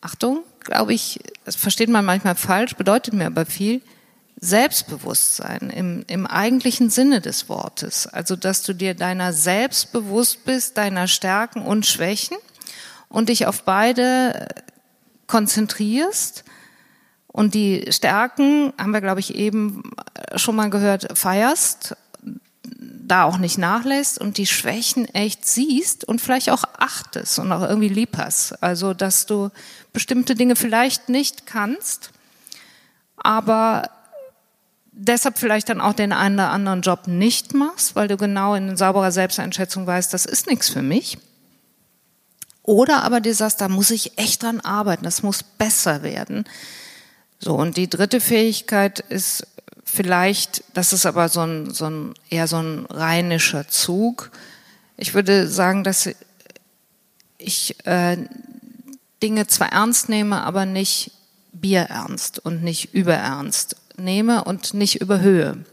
Achtung, 0.00 0.42
glaube 0.58 0.94
ich, 0.94 1.20
das 1.44 1.54
versteht 1.54 1.90
man 1.90 2.04
manchmal 2.04 2.34
falsch, 2.34 2.74
bedeutet 2.74 3.14
mir 3.14 3.26
aber 3.26 3.46
viel, 3.46 3.82
Selbstbewusstsein 4.40 5.70
im, 5.70 6.04
im 6.08 6.26
eigentlichen 6.26 6.90
Sinne 6.90 7.20
des 7.20 7.48
Wortes. 7.48 8.08
Also, 8.08 8.34
dass 8.34 8.64
du 8.64 8.72
dir 8.72 8.94
deiner 8.94 9.32
selbst 9.32 9.92
bewusst 9.92 10.44
bist, 10.44 10.76
deiner 10.76 11.06
Stärken 11.06 11.62
und 11.62 11.86
Schwächen 11.86 12.36
und 13.08 13.28
dich 13.28 13.46
auf 13.46 13.62
beide 13.62 14.48
konzentrierst 15.28 16.42
und 17.38 17.54
die 17.54 17.86
Stärken, 17.90 18.72
haben 18.76 18.90
wir, 18.90 19.00
glaube 19.00 19.20
ich, 19.20 19.36
eben 19.36 19.84
schon 20.34 20.56
mal 20.56 20.70
gehört, 20.70 21.16
feierst, 21.16 21.96
da 22.64 23.22
auch 23.22 23.38
nicht 23.38 23.58
nachlässt 23.58 24.20
und 24.20 24.38
die 24.38 24.46
Schwächen 24.46 25.06
echt 25.14 25.46
siehst 25.46 26.02
und 26.02 26.20
vielleicht 26.20 26.50
auch 26.50 26.64
achtest 26.78 27.38
und 27.38 27.52
auch 27.52 27.62
irgendwie 27.62 27.90
lieb 27.90 28.18
hast. 28.18 28.60
Also, 28.60 28.92
dass 28.92 29.26
du 29.26 29.50
bestimmte 29.92 30.34
Dinge 30.34 30.56
vielleicht 30.56 31.10
nicht 31.10 31.46
kannst, 31.46 32.10
aber 33.16 33.88
deshalb 34.90 35.38
vielleicht 35.38 35.68
dann 35.68 35.80
auch 35.80 35.92
den 35.92 36.12
einen 36.12 36.34
oder 36.34 36.50
anderen 36.50 36.82
Job 36.82 37.06
nicht 37.06 37.54
machst, 37.54 37.94
weil 37.94 38.08
du 38.08 38.16
genau 38.16 38.56
in 38.56 38.76
sauberer 38.76 39.12
Selbsteinschätzung 39.12 39.86
weißt, 39.86 40.12
das 40.12 40.26
ist 40.26 40.48
nichts 40.48 40.68
für 40.68 40.82
mich. 40.82 41.18
Oder 42.64 43.04
aber 43.04 43.20
dir 43.20 43.32
sagst, 43.32 43.60
da 43.60 43.68
muss 43.68 43.92
ich 43.92 44.18
echt 44.18 44.42
dran 44.42 44.58
arbeiten, 44.58 45.04
das 45.04 45.22
muss 45.22 45.44
besser 45.44 46.02
werden. 46.02 46.44
So, 47.38 47.54
und 47.54 47.76
die 47.76 47.88
dritte 47.88 48.20
Fähigkeit 48.20 49.00
ist 49.00 49.46
vielleicht, 49.84 50.64
das 50.74 50.92
ist 50.92 51.06
aber 51.06 51.28
so 51.28 51.40
ein, 51.40 51.72
so 51.72 51.86
ein 51.86 52.14
eher 52.30 52.46
so 52.46 52.56
ein 52.56 52.86
rheinischer 52.86 53.68
Zug. 53.68 54.30
Ich 54.96 55.14
würde 55.14 55.48
sagen, 55.48 55.84
dass 55.84 56.10
ich 57.38 57.86
äh, 57.86 58.16
Dinge 59.22 59.46
zwar 59.46 59.72
ernst 59.72 60.08
nehme, 60.08 60.42
aber 60.42 60.66
nicht 60.66 61.12
bierernst 61.52 62.38
und 62.40 62.62
nicht 62.62 62.94
überernst 62.94 63.76
nehme 63.96 64.44
und 64.44 64.74
nicht 64.74 65.00
überhöhe. 65.00 65.64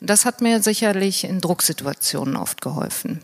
Und 0.00 0.10
das 0.10 0.24
hat 0.24 0.40
mir 0.40 0.62
sicherlich 0.62 1.24
in 1.24 1.40
Drucksituationen 1.40 2.36
oft 2.36 2.60
geholfen. 2.60 3.22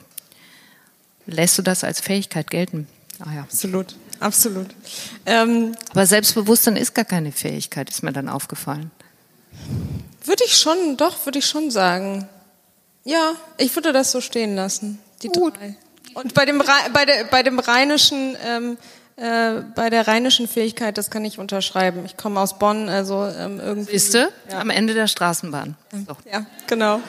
Lässt 1.26 1.58
du 1.58 1.62
das 1.62 1.84
als 1.84 2.00
Fähigkeit 2.00 2.50
gelten? 2.50 2.88
Ah 3.20 3.32
ja. 3.34 3.42
Absolut. 3.42 3.94
Absolut. 4.22 4.68
Ähm, 5.26 5.74
Aber 5.90 6.06
Selbstbewusstsein 6.06 6.76
ist 6.76 6.94
gar 6.94 7.04
keine 7.04 7.32
Fähigkeit, 7.32 7.90
ist 7.90 8.02
mir 8.02 8.12
dann 8.12 8.28
aufgefallen. 8.28 8.90
Würde 10.24 10.44
ich 10.44 10.56
schon, 10.56 10.96
doch, 10.96 11.26
würde 11.26 11.40
ich 11.40 11.46
schon 11.46 11.70
sagen. 11.70 12.28
Ja, 13.04 13.32
ich 13.58 13.74
würde 13.74 13.92
das 13.92 14.12
so 14.12 14.20
stehen 14.20 14.54
lassen. 14.54 15.00
Die 15.22 15.28
Gut. 15.28 15.58
drei. 15.58 15.76
Und 16.14 16.34
bei 16.34 16.44
dem, 16.44 16.62
bei 16.92 17.04
der, 17.04 17.24
bei 17.24 17.42
dem 17.42 17.58
rheinischen, 17.58 18.36
ähm, 18.46 18.76
äh, 19.16 19.62
bei 19.74 19.90
der 19.90 20.06
rheinischen 20.06 20.46
Fähigkeit, 20.46 20.98
das 20.98 21.10
kann 21.10 21.24
ich 21.24 21.38
unterschreiben. 21.38 22.04
Ich 22.04 22.16
komme 22.16 22.38
aus 22.38 22.58
Bonn, 22.58 22.88
also 22.88 23.24
ähm, 23.26 23.58
irgendwie. 23.58 23.92
Siehste? 23.92 24.32
Ja. 24.50 24.60
Am 24.60 24.70
Ende 24.70 24.94
der 24.94 25.08
Straßenbahn. 25.08 25.74
So. 26.06 26.16
Ja, 26.30 26.46
genau. 26.66 27.00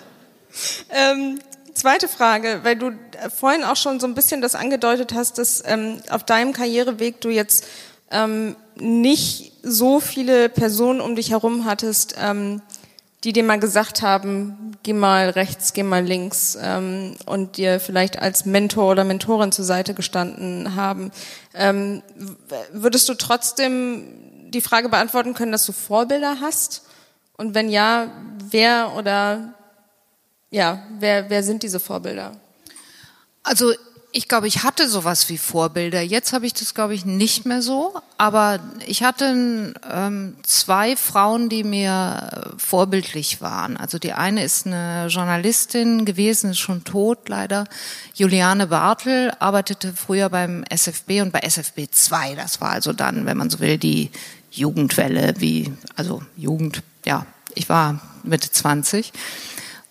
ähm, 0.90 1.38
zweite 1.86 2.08
Frage, 2.08 2.60
weil 2.64 2.74
du 2.74 2.88
äh, 2.88 3.30
vorhin 3.30 3.62
auch 3.62 3.76
schon 3.76 4.00
so 4.00 4.08
ein 4.08 4.16
bisschen 4.16 4.40
das 4.40 4.56
angedeutet 4.56 5.14
hast, 5.14 5.38
dass 5.38 5.62
ähm, 5.64 6.00
auf 6.10 6.24
deinem 6.24 6.52
Karriereweg 6.52 7.20
du 7.20 7.28
jetzt 7.28 7.64
ähm, 8.10 8.56
nicht 8.74 9.52
so 9.62 10.00
viele 10.00 10.48
Personen 10.48 11.00
um 11.00 11.14
dich 11.14 11.30
herum 11.30 11.64
hattest, 11.64 12.16
ähm, 12.20 12.60
die 13.22 13.32
dir 13.32 13.44
mal 13.44 13.60
gesagt 13.60 14.02
haben, 14.02 14.72
geh 14.82 14.94
mal 14.94 15.30
rechts, 15.30 15.74
geh 15.74 15.84
mal 15.84 16.04
links 16.04 16.58
ähm, 16.60 17.14
und 17.24 17.56
dir 17.56 17.78
vielleicht 17.78 18.18
als 18.18 18.46
Mentor 18.46 18.90
oder 18.90 19.04
Mentorin 19.04 19.52
zur 19.52 19.64
Seite 19.64 19.94
gestanden 19.94 20.74
haben. 20.74 21.12
Ähm, 21.54 22.02
würdest 22.72 23.08
du 23.08 23.14
trotzdem 23.14 24.08
die 24.48 24.60
Frage 24.60 24.88
beantworten 24.88 25.34
können, 25.34 25.52
dass 25.52 25.64
du 25.66 25.70
Vorbilder 25.70 26.38
hast? 26.40 26.82
Und 27.36 27.54
wenn 27.54 27.68
ja, 27.68 28.08
wer 28.50 28.96
oder 28.96 29.54
ja, 30.56 30.82
wer, 30.98 31.28
wer 31.28 31.42
sind 31.42 31.62
diese 31.62 31.78
Vorbilder? 31.78 32.32
Also 33.42 33.74
ich 34.10 34.26
glaube, 34.26 34.48
ich 34.48 34.62
hatte 34.62 34.88
sowas 34.88 35.28
wie 35.28 35.36
Vorbilder. 35.36 36.00
Jetzt 36.00 36.32
habe 36.32 36.46
ich 36.46 36.54
das, 36.54 36.72
glaube 36.72 36.94
ich, 36.94 37.04
nicht 37.04 37.44
mehr 37.44 37.60
so. 37.60 37.92
Aber 38.16 38.60
ich 38.86 39.02
hatte 39.02 39.74
ähm, 39.92 40.36
zwei 40.44 40.96
Frauen, 40.96 41.50
die 41.50 41.62
mir 41.62 42.30
äh, 42.32 42.58
vorbildlich 42.58 43.42
waren. 43.42 43.76
Also 43.76 43.98
die 43.98 44.14
eine 44.14 44.42
ist 44.42 44.66
eine 44.66 45.08
Journalistin 45.08 46.06
gewesen, 46.06 46.52
ist 46.52 46.58
schon 46.58 46.84
tot 46.84 47.28
leider. 47.28 47.66
Juliane 48.14 48.68
Bartel 48.68 49.32
arbeitete 49.38 49.92
früher 49.92 50.30
beim 50.30 50.64
SFB 50.70 51.20
und 51.20 51.32
bei 51.32 51.40
SFB 51.40 51.90
2. 51.90 52.34
Das 52.34 52.62
war 52.62 52.70
also 52.70 52.94
dann, 52.94 53.26
wenn 53.26 53.36
man 53.36 53.50
so 53.50 53.60
will, 53.60 53.76
die 53.76 54.10
Jugendwelle, 54.50 55.34
wie, 55.36 55.70
also 55.96 56.22
Jugend, 56.34 56.82
ja, 57.04 57.26
ich 57.54 57.68
war 57.68 58.00
Mitte 58.22 58.50
20. 58.50 59.12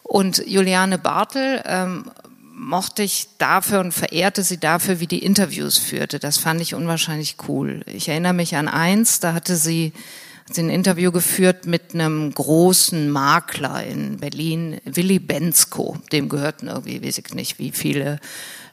Und 0.07 0.43
Juliane 0.45 0.99
Bartel 0.99 1.63
ähm, 1.65 2.11
mochte 2.53 3.01
ich 3.01 3.27
dafür 3.39 3.79
und 3.79 3.91
verehrte 3.91 4.43
sie 4.43 4.59
dafür, 4.59 4.99
wie 4.99 5.07
die 5.07 5.23
Interviews 5.23 5.79
führte. 5.79 6.19
Das 6.19 6.37
fand 6.37 6.61
ich 6.61 6.75
unwahrscheinlich 6.75 7.37
cool. 7.47 7.81
Ich 7.87 8.07
erinnere 8.07 8.33
mich 8.33 8.55
an 8.55 8.67
eins, 8.67 9.19
da 9.19 9.33
hatte 9.33 9.55
sie, 9.55 9.93
hat 10.47 10.53
sie 10.53 10.61
ein 10.61 10.69
Interview 10.69 11.11
geführt 11.11 11.65
mit 11.65 11.95
einem 11.95 12.31
großen 12.31 13.09
Makler 13.09 13.83
in 13.83 14.17
Berlin, 14.17 14.79
Willy 14.85 15.17
Bensko. 15.17 15.97
Dem 16.11 16.29
gehörten 16.29 16.67
irgendwie, 16.67 17.03
weiß 17.03 17.17
ich 17.17 17.33
nicht, 17.33 17.57
wie 17.57 17.71
viele 17.71 18.19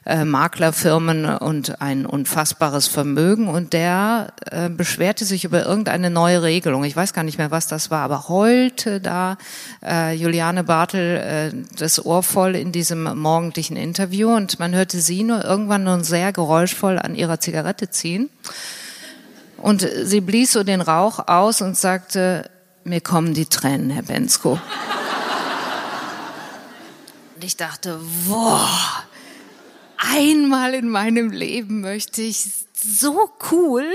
äh, 0.05 0.25
Maklerfirmen 0.25 1.25
und 1.37 1.81
ein 1.81 2.05
unfassbares 2.05 2.87
Vermögen 2.87 3.47
und 3.47 3.73
der 3.73 4.33
äh, 4.51 4.69
beschwerte 4.69 5.25
sich 5.25 5.45
über 5.45 5.65
irgendeine 5.65 6.09
neue 6.09 6.43
Regelung. 6.43 6.83
Ich 6.83 6.95
weiß 6.95 7.13
gar 7.13 7.23
nicht 7.23 7.37
mehr, 7.37 7.51
was 7.51 7.67
das 7.67 7.89
war, 7.89 8.01
aber 8.01 8.27
heute 8.27 8.99
da 8.99 9.37
äh, 9.85 10.13
Juliane 10.13 10.63
Bartel 10.63 11.17
äh, 11.17 11.51
das 11.77 12.03
Ohr 12.05 12.23
voll 12.23 12.55
in 12.55 12.71
diesem 12.71 13.17
morgendlichen 13.17 13.77
Interview 13.77 14.35
und 14.35 14.59
man 14.59 14.75
hörte 14.75 14.99
sie 14.99 15.23
nur 15.23 15.43
irgendwann 15.43 15.83
nur 15.83 16.03
sehr 16.03 16.33
geräuschvoll 16.33 16.99
an 16.99 17.15
ihrer 17.15 17.39
Zigarette 17.39 17.89
ziehen. 17.89 18.29
Und 19.57 19.87
sie 20.03 20.19
blies 20.19 20.51
so 20.51 20.65
den 20.65 20.81
Rauch 20.81 21.27
aus 21.27 21.61
und 21.61 21.77
sagte, 21.77 22.49
mir 22.83 22.99
kommen 22.99 23.33
die 23.33 23.45
Tränen, 23.45 23.91
Herr 23.91 24.03
Bensko. 24.03 24.59
Und 27.35 27.43
ich 27.45 27.55
dachte, 27.55 27.97
boah, 28.27 28.67
einmal 30.11 30.73
in 30.73 30.89
meinem 30.89 31.31
Leben 31.31 31.81
möchte 31.81 32.21
ich 32.21 32.45
so 32.73 33.29
cool 33.51 33.85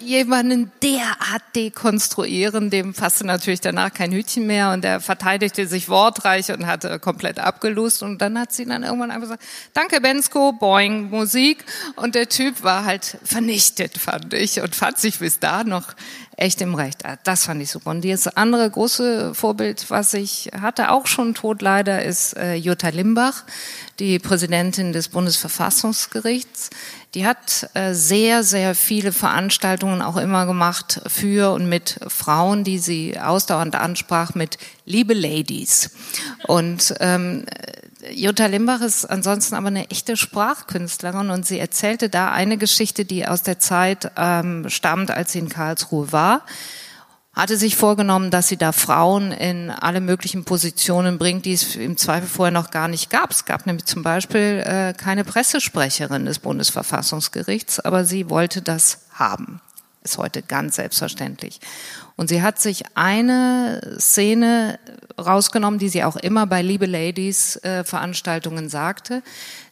jemanden 0.00 0.70
derart 0.82 1.42
dekonstruieren, 1.56 2.70
dem 2.70 2.94
passte 2.94 3.26
natürlich 3.26 3.60
danach 3.60 3.92
kein 3.92 4.12
Hütchen 4.12 4.46
mehr 4.46 4.70
und 4.72 4.84
der 4.84 5.00
verteidigte 5.00 5.66
sich 5.66 5.88
wortreich 5.88 6.52
und 6.52 6.66
hatte 6.66 6.98
komplett 6.98 7.38
abgelust. 7.38 8.02
Und 8.02 8.18
dann 8.18 8.38
hat 8.38 8.52
sie 8.52 8.64
dann 8.64 8.84
irgendwann 8.84 9.10
einfach 9.10 9.22
gesagt, 9.22 9.44
danke 9.74 10.00
Bensko, 10.00 10.52
boing, 10.52 11.10
Musik. 11.10 11.64
Und 11.96 12.14
der 12.14 12.28
Typ 12.28 12.62
war 12.62 12.84
halt 12.84 13.18
vernichtet, 13.24 13.98
fand 13.98 14.32
ich 14.34 14.60
und 14.60 14.76
fand 14.76 14.98
sich 14.98 15.18
bis 15.18 15.40
da 15.40 15.64
noch 15.64 15.94
echt 16.38 16.60
im 16.60 16.74
Recht. 16.74 17.04
Ah, 17.04 17.18
das 17.24 17.46
fand 17.46 17.60
ich 17.60 17.70
super. 17.70 17.90
Und 17.90 18.04
das 18.04 18.28
andere 18.28 18.70
große 18.70 19.34
Vorbild, 19.34 19.90
was 19.90 20.14
ich 20.14 20.50
hatte, 20.58 20.90
auch 20.90 21.06
schon 21.06 21.34
tot 21.34 21.62
leider, 21.62 22.04
ist 22.04 22.36
äh, 22.36 22.54
Jutta 22.54 22.90
Limbach, 22.90 23.44
die 23.98 24.18
Präsidentin 24.18 24.92
des 24.92 25.08
Bundesverfassungsgerichts. 25.08 26.70
Die 27.14 27.26
hat 27.26 27.68
äh, 27.74 27.92
sehr, 27.94 28.44
sehr 28.44 28.74
viele 28.74 29.12
Veranstaltungen 29.12 30.00
auch 30.00 30.16
immer 30.16 30.46
gemacht 30.46 31.00
für 31.08 31.52
und 31.52 31.68
mit 31.68 31.98
Frauen, 32.06 32.64
die 32.64 32.78
sie 32.78 33.18
ausdauernd 33.18 33.74
ansprach 33.74 34.34
mit 34.34 34.58
Liebe 34.84 35.14
Ladies. 35.14 35.90
Und 36.46 36.94
ähm, 37.00 37.46
Jutta 38.12 38.46
Limbach 38.46 38.80
ist 38.80 39.04
ansonsten 39.04 39.54
aber 39.54 39.68
eine 39.68 39.90
echte 39.90 40.16
Sprachkünstlerin 40.16 41.30
und 41.30 41.46
sie 41.46 41.58
erzählte 41.58 42.08
da 42.08 42.30
eine 42.30 42.58
Geschichte, 42.58 43.04
die 43.04 43.26
aus 43.26 43.42
der 43.42 43.58
Zeit 43.58 44.10
ähm, 44.16 44.68
stammt, 44.68 45.10
als 45.10 45.32
sie 45.32 45.40
in 45.40 45.48
Karlsruhe 45.48 46.12
war 46.12 46.42
hatte 47.38 47.56
sich 47.56 47.76
vorgenommen, 47.76 48.32
dass 48.32 48.48
sie 48.48 48.56
da 48.56 48.72
Frauen 48.72 49.30
in 49.30 49.70
alle 49.70 50.00
möglichen 50.00 50.44
Positionen 50.44 51.18
bringt, 51.18 51.44
die 51.44 51.52
es 51.52 51.76
im 51.76 51.96
Zweifel 51.96 52.28
vorher 52.28 52.50
noch 52.50 52.70
gar 52.70 52.88
nicht 52.88 53.10
gab. 53.10 53.30
Es 53.30 53.44
gab 53.44 53.64
nämlich 53.64 53.84
zum 53.84 54.02
Beispiel 54.02 54.64
äh, 54.66 54.92
keine 54.92 55.24
Pressesprecherin 55.24 56.26
des 56.26 56.40
Bundesverfassungsgerichts, 56.40 57.78
aber 57.78 58.04
sie 58.04 58.28
wollte 58.28 58.60
das 58.60 59.02
haben. 59.12 59.60
Ist 60.02 60.18
heute 60.18 60.42
ganz 60.42 60.76
selbstverständlich. 60.76 61.60
Und 62.16 62.28
sie 62.28 62.42
hat 62.42 62.60
sich 62.60 62.84
eine 62.94 63.96
Szene 63.98 64.78
rausgenommen, 65.18 65.78
die 65.78 65.88
sie 65.88 66.04
auch 66.04 66.16
immer 66.16 66.46
bei 66.46 66.62
Liebe 66.62 66.86
Ladies 66.86 67.56
äh, 67.56 67.84
Veranstaltungen 67.84 68.68
sagte, 68.68 69.22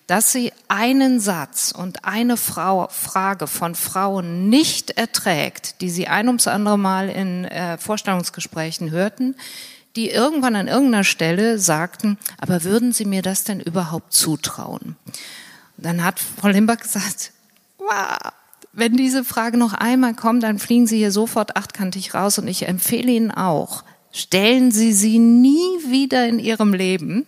dass 0.07 0.31
sie 0.31 0.53
einen 0.69 1.19
Satz 1.19 1.73
und 1.77 2.05
eine 2.05 2.37
Frau, 2.37 2.89
Frage 2.91 3.47
von 3.47 3.75
Frauen 3.75 4.49
nicht 4.49 4.93
erträgt, 4.93 5.81
die 5.81 5.91
sie 5.91 6.07
ein 6.07 6.29
ums 6.29 6.47
andere 6.47 6.79
Mal 6.79 7.09
in 7.09 7.45
äh, 7.45 7.79
Vorstellungsgesprächen 7.79 8.91
hörten, 8.91 9.35
die 9.97 10.11
irgendwann 10.11 10.55
an 10.55 10.69
irgendeiner 10.69 11.05
Stelle 11.05 11.59
sagten, 11.59 12.19
aber 12.39 12.65
würden 12.65 12.93
Sie 12.93 13.07
mir 13.07 13.23
das 13.23 13.45
denn 13.45 13.61
überhaupt 13.61 14.13
zutrauen? 14.13 14.97
dann 15.79 16.03
hat 16.03 16.19
Frau 16.19 16.49
Limbach 16.49 16.79
gesagt, 16.79 17.33
wow, 17.79 18.17
wenn 18.77 18.95
diese 18.95 19.25
Frage 19.25 19.57
noch 19.57 19.73
einmal 19.73 20.15
kommt, 20.15 20.43
dann 20.43 20.59
fliegen 20.59 20.87
Sie 20.87 20.99
hier 20.99 21.11
sofort 21.11 21.57
achtkantig 21.57 22.13
raus 22.13 22.39
und 22.39 22.47
ich 22.47 22.69
empfehle 22.69 23.11
Ihnen 23.11 23.31
auch, 23.31 23.85
stellen 24.13 24.71
Sie 24.71 24.93
sie 24.93 25.19
nie 25.19 25.81
wieder 25.89 26.29
in 26.29 26.39
Ihrem 26.39 26.75
Leben. 26.75 27.27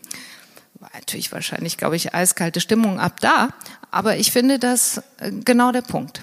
War 0.75 0.91
natürlich 0.93 1.33
wahrscheinlich, 1.33 1.79
glaube 1.79 1.97
ich, 1.97 2.15
eiskalte 2.15 2.61
Stimmung 2.61 3.01
ab 3.01 3.21
da, 3.21 3.49
aber 3.91 4.19
ich 4.19 4.31
finde 4.31 4.59
das 4.59 4.99
äh, 5.21 5.33
genau 5.33 5.73
der 5.73 5.81
Punkt. 5.81 6.21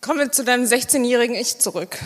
Kommen 0.00 0.18
wir 0.18 0.32
zu 0.32 0.42
deinem 0.42 0.64
16-jährigen 0.64 1.36
Ich 1.36 1.58
zurück, 1.58 1.98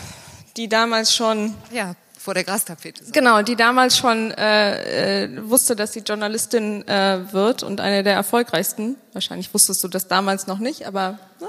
die 0.56 0.68
damals 0.68 1.14
schon 1.14 1.54
ja 1.70 1.94
vor 2.26 2.34
der 2.34 2.42
Grastapete. 2.42 3.04
Genau, 3.12 3.42
die 3.42 3.54
damals 3.54 3.96
schon 3.96 4.32
äh, 4.32 5.26
äh, 5.26 5.48
wusste, 5.48 5.76
dass 5.76 5.92
sie 5.92 6.00
Journalistin 6.00 6.86
äh, 6.88 7.32
wird 7.32 7.62
und 7.62 7.80
eine 7.80 8.02
der 8.02 8.14
erfolgreichsten. 8.14 8.96
Wahrscheinlich 9.12 9.54
wusstest 9.54 9.84
du 9.84 9.86
das 9.86 10.08
damals 10.08 10.48
noch 10.48 10.58
nicht, 10.58 10.88
aber 10.88 11.20
ne? 11.40 11.46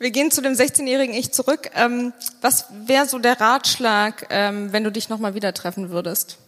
wir 0.00 0.10
gehen 0.10 0.32
zu 0.32 0.40
dem 0.40 0.54
16-jährigen 0.54 1.14
Ich 1.14 1.30
zurück. 1.30 1.70
Ähm, 1.76 2.12
was 2.40 2.64
wäre 2.84 3.06
so 3.06 3.20
der 3.20 3.40
Ratschlag, 3.40 4.26
ähm, 4.30 4.72
wenn 4.72 4.82
du 4.82 4.90
dich 4.90 5.08
nochmal 5.08 5.34
wieder 5.36 5.54
treffen 5.54 5.90
würdest? 5.90 6.38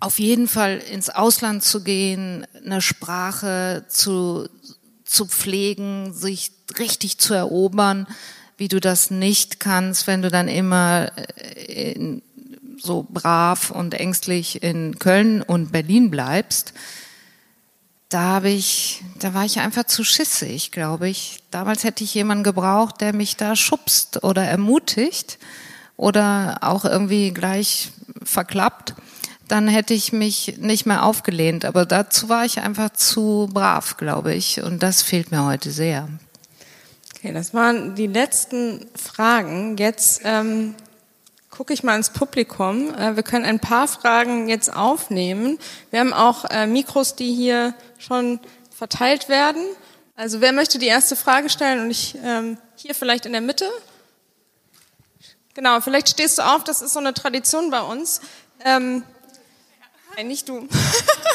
Auf 0.00 0.18
jeden 0.18 0.48
Fall 0.48 0.78
ins 0.78 1.10
Ausland 1.10 1.62
zu 1.62 1.84
gehen, 1.84 2.44
eine 2.56 2.82
Sprache 2.82 3.84
zu, 3.86 4.48
zu 5.04 5.26
pflegen, 5.26 6.12
sich 6.12 6.50
richtig 6.76 7.18
zu 7.18 7.34
erobern, 7.34 8.08
wie 8.56 8.66
du 8.66 8.80
das 8.80 9.12
nicht 9.12 9.60
kannst, 9.60 10.08
wenn 10.08 10.22
du 10.22 10.30
dann 10.30 10.48
immer 10.48 11.12
äh, 11.46 11.92
in 11.92 12.22
so 12.84 13.06
brav 13.08 13.70
und 13.70 13.94
ängstlich 13.94 14.62
in 14.62 14.98
Köln 14.98 15.42
und 15.42 15.72
Berlin 15.72 16.10
bleibst, 16.10 16.74
da 18.08 18.20
habe 18.20 18.50
ich, 18.50 19.02
da 19.18 19.34
war 19.34 19.44
ich 19.44 19.58
einfach 19.58 19.84
zu 19.84 20.04
schissig, 20.04 20.70
glaube 20.70 21.08
ich. 21.08 21.38
Damals 21.50 21.82
hätte 21.82 22.04
ich 22.04 22.14
jemanden 22.14 22.44
gebraucht, 22.44 23.00
der 23.00 23.12
mich 23.12 23.36
da 23.36 23.56
schubst 23.56 24.22
oder 24.22 24.44
ermutigt 24.44 25.38
oder 25.96 26.58
auch 26.60 26.84
irgendwie 26.84 27.32
gleich 27.32 27.90
verklappt. 28.22 28.94
Dann 29.48 29.66
hätte 29.66 29.94
ich 29.94 30.12
mich 30.12 30.58
nicht 30.58 30.86
mehr 30.86 31.04
aufgelehnt. 31.04 31.64
Aber 31.64 31.86
dazu 31.86 32.28
war 32.28 32.44
ich 32.44 32.60
einfach 32.60 32.90
zu 32.90 33.48
brav, 33.52 33.96
glaube 33.96 34.32
ich. 34.32 34.62
Und 34.62 34.82
das 34.82 35.02
fehlt 35.02 35.32
mir 35.32 35.44
heute 35.44 35.70
sehr. 35.72 36.08
Okay, 37.16 37.32
das 37.32 37.52
waren 37.52 37.94
die 37.94 38.06
letzten 38.06 38.86
Fragen. 38.94 39.76
Jetzt 39.76 40.20
ähm, 40.24 40.74
gucke 41.56 41.72
ich 41.72 41.84
mal 41.84 41.94
ins 41.94 42.10
Publikum. 42.10 42.92
Äh, 42.94 43.14
wir 43.14 43.22
können 43.22 43.44
ein 43.44 43.60
paar 43.60 43.86
Fragen 43.86 44.48
jetzt 44.48 44.74
aufnehmen. 44.74 45.58
Wir 45.90 46.00
haben 46.00 46.12
auch 46.12 46.44
äh, 46.46 46.66
Mikros, 46.66 47.14
die 47.14 47.32
hier 47.32 47.74
schon 47.96 48.40
verteilt 48.76 49.28
werden. 49.28 49.64
Also 50.16 50.40
wer 50.40 50.52
möchte 50.52 50.80
die 50.80 50.88
erste 50.88 51.14
Frage 51.14 51.48
stellen? 51.48 51.84
Und 51.84 51.90
ich 51.92 52.18
ähm, 52.24 52.58
hier 52.74 52.94
vielleicht 52.94 53.24
in 53.24 53.32
der 53.32 53.40
Mitte. 53.40 53.70
Genau, 55.54 55.80
vielleicht 55.80 56.08
stehst 56.08 56.38
du 56.38 56.42
auf. 56.42 56.64
Das 56.64 56.82
ist 56.82 56.92
so 56.92 56.98
eine 56.98 57.14
Tradition 57.14 57.70
bei 57.70 57.82
uns. 57.82 58.20
Ähm, 58.64 59.04
nein, 60.16 60.26
nicht 60.26 60.48
du. 60.48 60.68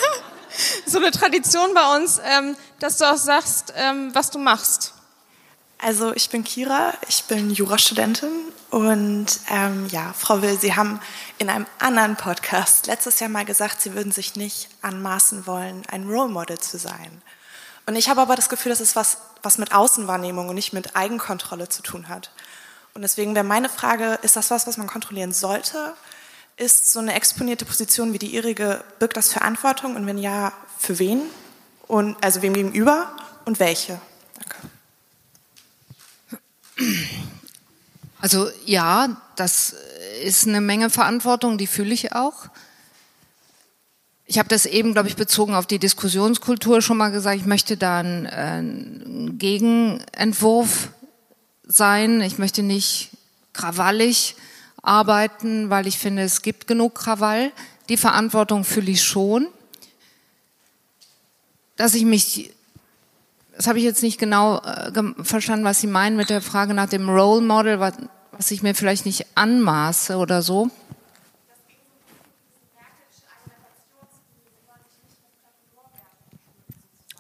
so 0.86 0.98
eine 0.98 1.12
Tradition 1.12 1.74
bei 1.74 1.96
uns, 1.96 2.20
ähm, 2.26 2.58
dass 2.80 2.98
du 2.98 3.10
auch 3.10 3.18
sagst, 3.18 3.74
ähm, 3.78 4.14
was 4.14 4.32
du 4.32 4.40
machst. 4.40 4.94
Also 5.82 6.14
ich 6.14 6.30
bin 6.30 6.44
Kira, 6.44 6.94
ich 7.08 7.24
bin 7.24 7.52
Jurastudentin 7.52 8.30
und 8.70 9.28
ähm, 9.50 9.88
ja, 9.90 10.12
Frau 10.12 10.42
Will, 10.42 10.60
Sie 10.60 10.76
haben 10.76 11.00
in 11.38 11.50
einem 11.50 11.66
anderen 11.80 12.18
Podcast 12.18 12.88
letztes 12.88 13.22
Jahr 13.22 13.30
mal 13.30 13.46
gesagt, 13.46 13.80
Sie 13.80 13.94
würden 13.94 14.12
sich 14.12 14.36
nicht 14.36 14.68
anmaßen 14.82 15.48
wollen, 15.48 15.84
ein 15.90 16.10
Role 16.10 16.28
Model 16.28 16.60
zu 16.60 16.78
sein. 16.78 17.22
Und 17.86 17.96
ich 17.96 18.10
habe 18.10 18.20
aber 18.20 18.36
das 18.36 18.50
Gefühl, 18.50 18.72
dass 18.72 18.82
es 18.82 18.98
was, 18.98 19.20
was 19.42 19.58
mit 19.58 19.74
Außenwahrnehmung 19.74 20.50
und 20.50 20.56
nicht 20.56 20.74
mit 20.74 20.98
Eigenkontrolle 20.98 21.70
zu 21.70 21.82
tun 21.82 22.10
hat. 22.10 22.30
Und 22.94 23.02
deswegen 23.02 23.34
wäre 23.34 23.46
meine 23.46 23.70
Frage, 23.70 24.20
ist 24.22 24.36
das 24.36 24.52
was, 24.52 24.68
was 24.68 24.76
man 24.76 24.88
kontrollieren 24.88 25.32
sollte? 25.32 25.94
Ist 26.58 26.92
so 26.92 27.00
eine 27.00 27.14
exponierte 27.14 27.64
Position 27.64 28.12
wie 28.12 28.20
die 28.20 28.36
ihrige, 28.36 28.84
birgt 29.00 29.16
das 29.16 29.32
Verantwortung? 29.32 29.96
Und 29.96 30.06
wenn 30.08 30.18
ja, 30.18 30.52
für 30.78 31.00
wen? 31.00 31.22
Und, 31.88 32.22
also 32.22 32.42
wem 32.42 32.54
gegenüber 32.54 33.16
und 33.46 33.62
welche? 33.62 34.02
Also 38.20 38.50
ja, 38.66 39.22
das 39.36 39.76
ist 40.24 40.48
eine 40.48 40.62
Menge 40.62 40.90
Verantwortung, 40.90 41.58
die 41.58 41.68
fühle 41.68 41.94
ich 41.94 42.14
auch. 42.14 42.50
Ich 44.26 44.38
habe 44.38 44.50
das 44.50 44.66
eben, 44.66 44.94
glaube 44.94 45.08
ich, 45.08 45.16
bezogen 45.16 45.56
auf 45.56 45.66
die 45.66 45.80
Diskussionskultur 45.80 46.82
schon 46.82 46.98
mal 46.98 47.10
gesagt. 47.10 47.38
Ich 47.38 47.48
möchte 47.48 47.78
da 47.78 48.00
einen, 48.00 48.26
äh, 48.28 49.32
Gegenentwurf 49.32 50.90
sein. 51.66 52.22
Ich 52.22 52.38
möchte 52.38 52.62
nicht 52.62 53.10
krawallig 53.54 54.36
arbeiten, 54.84 55.70
weil 55.70 55.88
ich 55.88 55.98
finde, 55.98 56.24
es 56.24 56.42
gibt 56.42 56.68
genug 56.68 56.96
Krawall. 56.96 57.52
Die 57.90 57.98
Verantwortung 57.98 58.66
fühle 58.66 58.92
ich 58.92 59.04
schon. 59.04 59.48
Dass 61.76 61.96
ich 61.96 62.04
mich, 62.04 62.52
das 63.60 63.68
habe 63.68 63.78
ich 63.78 63.84
jetzt 63.84 64.04
nicht 64.04 64.18
genau 64.18 64.62
äh, 64.62 64.92
verstanden, 65.22 65.66
was 65.66 65.82
Sie 65.82 65.88
meinen 65.88 66.16
mit 66.16 66.30
der 66.30 66.42
Frage 66.42 66.74
nach 66.74 66.88
dem 66.88 67.10
Role 67.10 67.42
Model, 67.42 67.82
was, 67.82 67.96
was 68.32 68.52
ich 68.52 68.64
mir 68.64 68.74
vielleicht 68.74 69.06
nicht 69.06 69.26
anmaße 69.36 70.16
oder 70.16 70.42
so. 70.42 70.70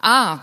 Ah. 0.02 0.40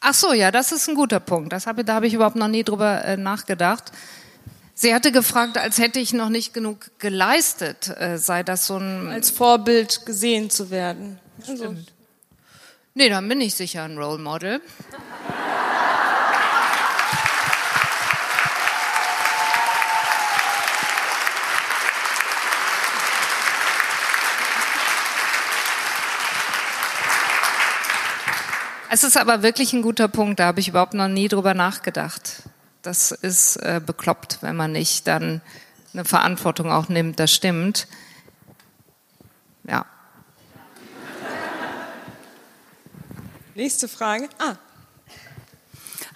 Ach 0.00 0.12
so, 0.12 0.34
ja, 0.34 0.50
das 0.50 0.72
ist 0.72 0.90
ein 0.90 0.94
guter 0.94 1.20
Punkt. 1.20 1.54
Das 1.54 1.66
habe, 1.66 1.86
da 1.86 1.94
habe 1.94 2.06
ich 2.06 2.12
überhaupt 2.12 2.36
noch 2.36 2.48
nie 2.48 2.64
drüber 2.64 3.02
äh, 3.02 3.16
nachgedacht. 3.16 3.92
Sie 4.74 4.94
hatte 4.94 5.10
gefragt, 5.10 5.56
als 5.56 5.78
hätte 5.78 6.00
ich 6.00 6.12
noch 6.12 6.28
nicht 6.28 6.52
genug 6.52 6.90
geleistet, 6.98 7.88
äh, 7.98 8.18
sei 8.18 8.42
das 8.42 8.66
so 8.66 8.76
ein... 8.76 9.08
Als 9.08 9.30
Vorbild 9.30 10.04
gesehen 10.04 10.50
zu 10.50 10.68
werden. 10.68 11.18
Stimmt. 11.42 11.60
Also. 11.60 11.76
Nee, 12.94 13.08
dann 13.08 13.28
bin 13.28 13.40
ich 13.40 13.54
sicher 13.54 13.84
ein 13.84 13.98
Role 13.98 14.18
Model. 14.18 14.60
Es 28.88 29.04
ist 29.04 29.18
aber 29.18 29.42
wirklich 29.42 29.74
ein 29.74 29.82
guter 29.82 30.08
Punkt, 30.08 30.40
da 30.40 30.46
habe 30.46 30.60
ich 30.60 30.68
überhaupt 30.68 30.94
noch 30.94 31.08
nie 31.08 31.28
drüber 31.28 31.52
nachgedacht. 31.52 32.44
Das 32.80 33.10
ist 33.10 33.56
äh, 33.56 33.78
bekloppt, 33.84 34.38
wenn 34.40 34.56
man 34.56 34.72
nicht 34.72 35.06
dann 35.06 35.42
eine 35.92 36.06
Verantwortung 36.06 36.70
auch 36.70 36.88
nimmt, 36.88 37.20
das 37.20 37.30
stimmt. 37.30 37.88
Ja. 39.64 39.84
Nächste 43.56 43.88
Frage. 43.88 44.28
Ah. 44.38 44.56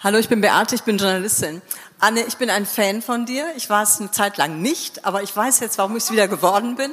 Hallo, 0.03 0.19
ich 0.19 0.29
bin 0.29 0.41
Beate, 0.41 0.75
ich 0.75 0.83
bin 0.83 0.99
Journalistin. 0.99 1.63
Anne, 1.99 2.23
ich 2.27 2.37
bin 2.37 2.51
ein 2.51 2.67
Fan 2.67 3.01
von 3.01 3.25
dir. 3.25 3.47
Ich 3.57 3.67
war 3.67 3.81
es 3.81 3.99
eine 3.99 4.11
Zeit 4.11 4.37
lang 4.37 4.61
nicht, 4.61 5.05
aber 5.05 5.23
ich 5.23 5.35
weiß 5.35 5.59
jetzt, 5.59 5.79
warum 5.79 5.97
ich 5.97 6.03
es 6.03 6.11
wieder 6.11 6.27
geworden 6.27 6.75
bin 6.75 6.91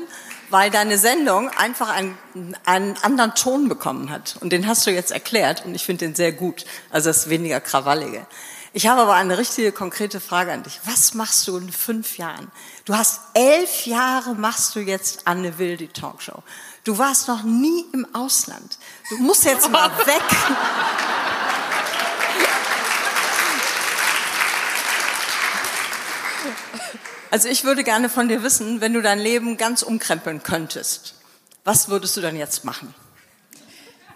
weil 0.51 0.71
deine 0.71 0.99
Sendung 0.99 1.51
einfach 1.51 1.91
einen, 1.91 2.17
einen 2.65 2.97
anderen 3.03 3.35
Ton 3.35 3.69
bekommen 3.69 4.11
hat. 4.11 4.37
Und 4.41 4.51
den 4.51 4.67
hast 4.67 4.87
du 4.87 4.91
jetzt 4.91 5.11
erklärt 5.11 5.65
und 5.65 5.75
ich 5.75 5.85
finde 5.85 6.07
den 6.07 6.15
sehr 6.15 6.33
gut. 6.33 6.65
Also 6.91 7.11
das 7.11 7.29
weniger 7.29 7.61
Krawallige. 7.61 8.27
Ich 8.73 8.87
habe 8.87 9.01
aber 9.01 9.15
eine 9.15 9.39
richtige 9.39 9.73
konkrete 9.73 10.21
Frage 10.21 10.53
an 10.53 10.63
dich. 10.63 10.81
Was 10.85 11.15
machst 11.15 11.49
du 11.49 11.57
in 11.57 11.73
fünf 11.73 12.19
Jahren? 12.19 12.51
Du 12.85 12.95
hast 12.95 13.21
elf 13.35 13.87
Jahre 13.87 14.35
machst 14.35 14.75
du 14.75 14.81
jetzt 14.81 15.27
Anne 15.27 15.59
Will, 15.59 15.77
die 15.77 15.89
Talkshow. 15.89 16.43
Du 16.89 16.97
warst 16.97 17.29
noch 17.29 17.43
nie 17.43 17.85
im 17.93 18.07
Ausland. 18.15 18.79
Du 19.11 19.19
musst 19.19 19.45
jetzt 19.45 19.71
mal 19.71 19.91
weg. 20.07 20.23
Also 27.31 27.51
ich 27.51 27.65
würde 27.65 27.85
gerne 27.85 28.09
von 28.09 28.29
dir 28.29 28.43
wissen, 28.43 28.81
wenn 28.81 28.95
du 28.95 29.03
dein 29.03 29.19
Leben 29.19 29.59
ganz 29.59 29.83
umkrempeln 29.83 30.43
könntest, 30.43 31.13
was 31.63 31.91
würdest 31.91 32.17
du 32.17 32.23
dann 32.23 32.37
jetzt 32.37 32.65
machen? 32.65 32.95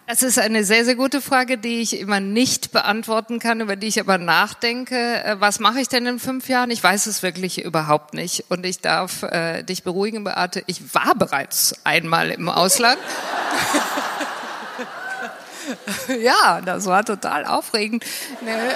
Das 0.09 0.23
ist 0.23 0.39
eine 0.39 0.65
sehr, 0.65 0.85
sehr 0.85 0.97
gute 0.97 1.21
Frage, 1.21 1.59
die 1.59 1.81
ich 1.81 1.99
immer 1.99 2.19
nicht 2.19 2.73
beantworten 2.73 3.39
kann, 3.39 3.61
über 3.61 3.77
die 3.77 3.87
ich 3.87 4.01
aber 4.01 4.19
nachdenke. 4.19 4.97
Äh, 5.25 5.37
was 5.39 5.61
mache 5.61 5.81
ich 5.81 5.89
denn 5.89 6.05
in 6.07 6.19
fünf 6.19 6.49
Jahren? 6.49 6.71
Ich 6.71 6.83
weiß 6.83 7.07
es 7.07 7.23
wirklich 7.23 7.65
überhaupt 7.65 8.13
nicht. 8.13 8.47
Und 8.49 8.67
ich 8.67 8.81
darf 8.81 9.23
äh, 9.23 9.63
dich 9.63 9.85
beruhigen, 9.85 10.25
Beate, 10.25 10.65
ich 10.67 10.95
war 10.95 11.15
bereits 11.15 11.77
einmal 11.85 12.31
im 12.31 12.49
Ausland. 12.49 12.99
ja, 16.21 16.61
das 16.63 16.87
war 16.87 17.05
total 17.05 17.47
aufregend. 17.47 18.05
Ne. 18.45 18.75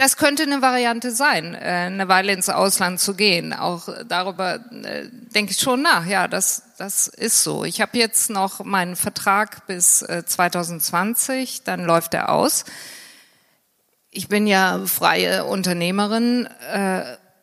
Das 0.00 0.16
könnte 0.16 0.44
eine 0.44 0.62
Variante 0.62 1.10
sein, 1.10 1.54
äh, 1.54 1.58
eine 1.58 2.08
Weile 2.08 2.32
ins 2.32 2.48
Ausland 2.48 3.00
zu 3.00 3.12
gehen. 3.12 3.52
Auch 3.52 3.86
darüber 4.08 4.54
äh, 4.54 5.08
denke 5.34 5.52
ich 5.52 5.60
schon 5.60 5.82
nach. 5.82 6.06
Ja, 6.06 6.26
das, 6.26 6.62
das 6.78 7.06
ist 7.06 7.44
so. 7.44 7.66
Ich 7.66 7.82
habe 7.82 7.98
jetzt 7.98 8.30
noch 8.30 8.64
meinen 8.64 8.96
Vertrag 8.96 9.66
bis 9.66 9.98
2020, 9.98 11.58
äh, 11.58 11.62
dann 11.66 11.84
läuft 11.84 12.14
er 12.14 12.30
aus. 12.30 12.64
Ich 14.10 14.28
bin 14.28 14.46
ja 14.46 14.80
freie 14.86 15.44
Unternehmerin 15.44 16.48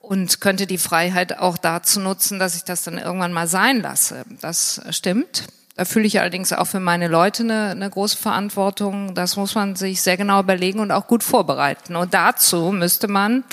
und 0.02 0.42
könnte 0.42 0.66
die 0.66 0.80
Freiheit 0.80 1.38
auch 1.38 1.58
dazu 1.58 2.00
nutzen, 2.00 2.40
dass 2.40 2.56
ich 2.56 2.64
das 2.64 2.84
dann 2.84 2.98
irgendwann 2.98 3.34
mal 3.34 3.48
sein 3.48 3.82
lasse. 3.82 4.26
Das 4.42 4.82
stimmt. 4.90 5.44
Da 5.78 5.86
fühle 5.86 6.08
ich 6.08 6.20
allerdings 6.20 6.54
auch 6.54 6.66
für 6.66 6.80
meine 6.80 7.08
Leute 7.08 7.44
eine, 7.44 7.70
eine 7.70 7.88
große 7.88 8.18
Verantwortung. 8.18 9.14
Das 9.14 9.36
muss 9.36 9.54
man 9.54 9.76
sich 9.76 10.02
sehr 10.02 10.18
genau 10.18 10.40
überlegen 10.40 10.80
und 10.80 10.92
auch 10.92 11.06
gut 11.06 11.24
vorbereiten. 11.24 11.96
Und 11.96 12.16
dazu 12.16 12.72
müsste 12.72 13.08
man, 13.08 13.44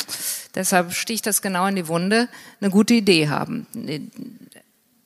deshalb 0.55 0.95
sticht 0.95 1.27
das 1.27 1.43
genau 1.43 1.67
in 1.67 1.77
die 1.77 1.87
Wunde, 1.87 2.31
eine 2.63 2.71
gute 2.71 2.95
Idee 2.95 3.29
haben. 3.29 3.67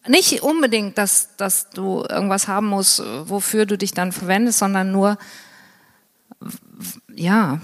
Nicht 0.06 0.42
unbedingt, 0.44 0.96
dass, 0.96 1.34
dass 1.36 1.70
du 1.70 2.04
irgendwas 2.08 2.46
haben 2.46 2.68
musst, 2.68 3.02
wofür 3.24 3.66
du 3.66 3.76
dich 3.76 3.90
dann 3.90 4.12
verwendest, 4.12 4.60
sondern 4.60 4.92
nur, 4.92 5.18
ja, 7.12 7.60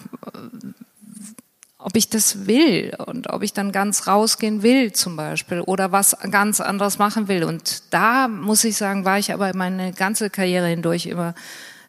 ob 1.84 1.96
ich 1.96 2.08
das 2.08 2.46
will 2.46 2.94
und 3.04 3.28
ob 3.28 3.42
ich 3.42 3.52
dann 3.52 3.70
ganz 3.70 4.06
rausgehen 4.06 4.62
will 4.62 4.92
zum 4.92 5.16
Beispiel 5.16 5.60
oder 5.60 5.92
was 5.92 6.16
ganz 6.30 6.62
anderes 6.62 6.98
machen 6.98 7.28
will. 7.28 7.44
Und 7.44 7.82
da 7.92 8.26
muss 8.26 8.64
ich 8.64 8.78
sagen, 8.78 9.04
war 9.04 9.18
ich 9.18 9.34
aber 9.34 9.54
meine 9.54 9.92
ganze 9.92 10.30
Karriere 10.30 10.66
hindurch 10.68 11.04
immer 11.04 11.34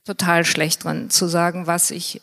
total 0.05 0.43
schlecht 0.43 0.83
drin 0.83 1.09
zu 1.09 1.27
sagen, 1.27 1.65
was 1.65 1.91
ich 1.91 2.21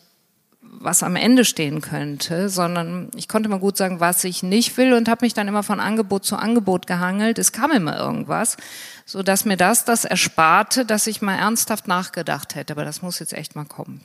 was 0.61 1.03
am 1.03 1.17
Ende 1.17 1.47
stehen 1.47 1.81
könnte, 1.81 2.51
sondern 2.51 3.11
ich 3.17 3.27
konnte 3.27 3.49
mal 3.49 3.59
gut 3.59 3.79
sagen, 3.79 4.01
was 4.01 4.23
ich 4.25 4.43
nicht 4.43 4.77
will 4.77 4.93
und 4.93 5.09
habe 5.09 5.25
mich 5.25 5.33
dann 5.33 5.49
immer 5.49 5.63
von 5.63 5.81
Angebot 5.81 6.27
zu 6.27 6.37
Angebot 6.37 6.87
gehangelt. 6.87 7.39
Es 7.39 7.53
kam 7.53 7.71
immer 7.71 7.97
irgendwas, 7.97 8.59
so 9.07 9.23
dass 9.23 9.47
mir 9.47 9.57
das 9.57 9.87
das 9.87 10.05
ersparte, 10.05 10.85
dass 10.85 11.07
ich 11.07 11.23
mal 11.23 11.37
ernsthaft 11.37 11.89
nachgedacht 11.89 12.55
hätte. 12.55 12.75
Aber 12.75 12.85
das 12.85 13.01
muss 13.01 13.19
jetzt 13.19 13.33
echt 13.33 13.57
mal 13.57 13.65
kommen. 13.65 14.03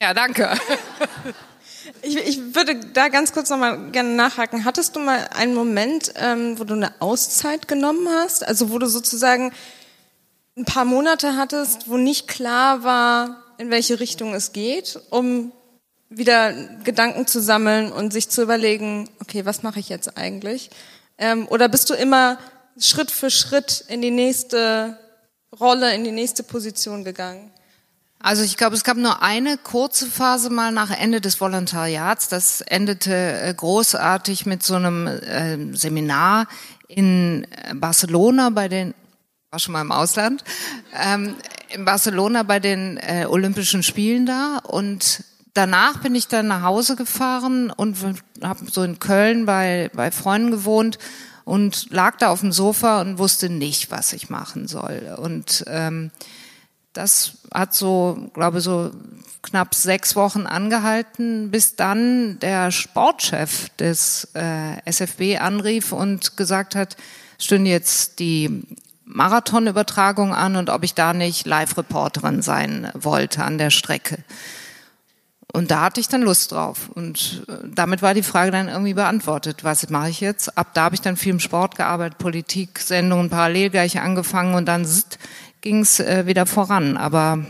Ja, 0.00 0.14
danke. 0.14 0.50
Ich, 2.02 2.16
ich 2.16 2.54
würde 2.54 2.76
da 2.76 3.08
ganz 3.08 3.32
kurz 3.32 3.50
nochmal 3.50 3.90
gerne 3.90 4.10
nachhaken. 4.10 4.64
Hattest 4.64 4.96
du 4.96 5.00
mal 5.00 5.28
einen 5.34 5.54
Moment, 5.54 6.12
ähm, 6.16 6.58
wo 6.58 6.64
du 6.64 6.74
eine 6.74 6.92
Auszeit 7.00 7.68
genommen 7.68 8.08
hast? 8.08 8.46
Also 8.46 8.70
wo 8.70 8.78
du 8.78 8.86
sozusagen 8.86 9.52
ein 10.56 10.64
paar 10.64 10.84
Monate 10.84 11.36
hattest, 11.36 11.88
wo 11.88 11.96
nicht 11.96 12.28
klar 12.28 12.84
war, 12.84 13.42
in 13.58 13.70
welche 13.70 13.98
Richtung 13.98 14.34
es 14.34 14.52
geht, 14.52 15.00
um 15.10 15.52
wieder 16.10 16.52
Gedanken 16.84 17.26
zu 17.26 17.40
sammeln 17.40 17.92
und 17.92 18.12
sich 18.12 18.28
zu 18.28 18.42
überlegen, 18.42 19.08
okay, 19.20 19.44
was 19.44 19.62
mache 19.62 19.80
ich 19.80 19.88
jetzt 19.88 20.16
eigentlich? 20.16 20.70
Ähm, 21.18 21.48
oder 21.48 21.68
bist 21.68 21.90
du 21.90 21.94
immer 21.94 22.38
Schritt 22.78 23.10
für 23.10 23.30
Schritt 23.30 23.84
in 23.88 24.00
die 24.00 24.10
nächste 24.10 24.98
Rolle, 25.58 25.94
in 25.94 26.04
die 26.04 26.12
nächste 26.12 26.42
Position 26.42 27.04
gegangen? 27.04 27.52
Also 28.22 28.42
ich 28.42 28.58
glaube, 28.58 28.76
es 28.76 28.84
gab 28.84 28.98
nur 28.98 29.22
eine 29.22 29.56
kurze 29.56 30.06
Phase 30.06 30.50
mal 30.50 30.72
nach 30.72 30.90
Ende 30.90 31.22
des 31.22 31.40
Volontariats. 31.40 32.28
Das 32.28 32.60
endete 32.60 33.14
äh, 33.14 33.54
großartig 33.54 34.44
mit 34.44 34.62
so 34.62 34.74
einem 34.74 35.06
äh, 35.06 35.74
Seminar 35.74 36.46
in 36.86 37.44
äh, 37.44 37.74
Barcelona 37.74 38.50
bei 38.50 38.68
den, 38.68 38.94
war 39.50 39.58
schon 39.58 39.72
mal 39.72 39.80
im 39.80 39.90
Ausland, 39.90 40.44
ähm, 41.02 41.34
in 41.70 41.86
Barcelona 41.86 42.42
bei 42.42 42.60
den 42.60 43.00
Olympischen 43.28 43.84
Spielen 43.84 44.26
da 44.26 44.58
und 44.58 45.24
danach 45.54 45.98
bin 45.98 46.16
ich 46.16 46.26
dann 46.26 46.48
nach 46.48 46.62
Hause 46.62 46.96
gefahren 46.96 47.70
und 47.70 47.96
habe 48.42 48.64
so 48.70 48.82
in 48.82 48.98
Köln 48.98 49.46
bei, 49.46 49.88
bei 49.94 50.10
Freunden 50.10 50.50
gewohnt 50.50 50.98
und 51.44 51.90
lag 51.90 52.16
da 52.18 52.30
auf 52.30 52.40
dem 52.40 52.50
Sofa 52.50 53.00
und 53.00 53.18
wusste 53.18 53.48
nicht, 53.48 53.92
was 53.92 54.12
ich 54.12 54.30
machen 54.30 54.66
soll. 54.66 55.16
Und 55.16 55.64
ähm, 55.68 56.10
das 57.00 57.32
hat 57.52 57.74
so, 57.74 58.30
glaube 58.34 58.60
so 58.60 58.90
knapp 59.42 59.74
sechs 59.74 60.16
Wochen 60.16 60.46
angehalten, 60.46 61.50
bis 61.50 61.74
dann 61.74 62.38
der 62.40 62.70
Sportchef 62.70 63.70
des 63.78 64.28
äh, 64.34 64.76
SFB 64.84 65.38
anrief 65.40 65.92
und 65.92 66.36
gesagt 66.36 66.74
hat, 66.74 66.96
stünde 67.38 67.70
jetzt 67.70 68.18
die 68.18 68.62
Marathonübertragung 69.04 70.34
an 70.34 70.56
und 70.56 70.68
ob 70.68 70.84
ich 70.84 70.94
da 70.94 71.14
nicht 71.14 71.46
Live-Reporterin 71.46 72.42
sein 72.42 72.90
wollte 72.94 73.42
an 73.42 73.56
der 73.56 73.70
Strecke. 73.70 74.18
Und 75.52 75.70
da 75.70 75.80
hatte 75.80 76.00
ich 76.00 76.08
dann 76.08 76.22
Lust 76.22 76.52
drauf. 76.52 76.90
Und 76.94 77.44
äh, 77.48 77.54
damit 77.74 78.02
war 78.02 78.14
die 78.14 78.22
Frage 78.22 78.52
dann 78.52 78.68
irgendwie 78.68 78.94
beantwortet. 78.94 79.64
Was 79.64 79.88
mache 79.90 80.10
ich 80.10 80.20
jetzt? 80.20 80.56
Ab 80.56 80.68
da 80.74 80.82
habe 80.84 80.94
ich 80.94 81.00
dann 81.00 81.16
viel 81.16 81.32
im 81.32 81.40
Sport 81.40 81.76
gearbeitet, 81.76 82.18
Politik, 82.18 82.78
Sendungen 82.78 83.30
parallel 83.30 83.70
gleich 83.70 83.98
angefangen 84.00 84.54
und 84.54 84.66
dann 84.66 84.84
ging 85.60 85.80
es 85.80 86.00
äh, 86.00 86.26
wieder 86.26 86.46
voran. 86.46 86.96
Aber 86.96 87.44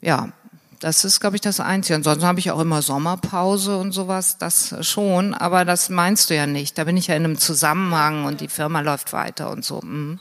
ja, 0.00 0.32
das 0.80 1.04
ist, 1.04 1.20
glaube 1.20 1.36
ich, 1.36 1.42
das 1.42 1.60
Einzige. 1.60 1.96
Ansonsten 1.96 2.24
habe 2.24 2.38
ich 2.38 2.50
auch 2.50 2.60
immer 2.60 2.80
Sommerpause 2.80 3.76
und 3.76 3.92
sowas, 3.92 4.38
das 4.38 4.74
schon. 4.86 5.34
Aber 5.34 5.64
das 5.64 5.90
meinst 5.90 6.30
du 6.30 6.34
ja 6.34 6.46
nicht. 6.46 6.78
Da 6.78 6.84
bin 6.84 6.96
ich 6.96 7.08
ja 7.08 7.16
in 7.16 7.24
einem 7.24 7.38
Zusammenhang 7.38 8.24
und 8.24 8.40
die 8.40 8.48
Firma 8.48 8.80
läuft 8.80 9.12
weiter 9.12 9.50
und 9.50 9.64
so. 9.64 9.80
Mhm. 9.82 10.18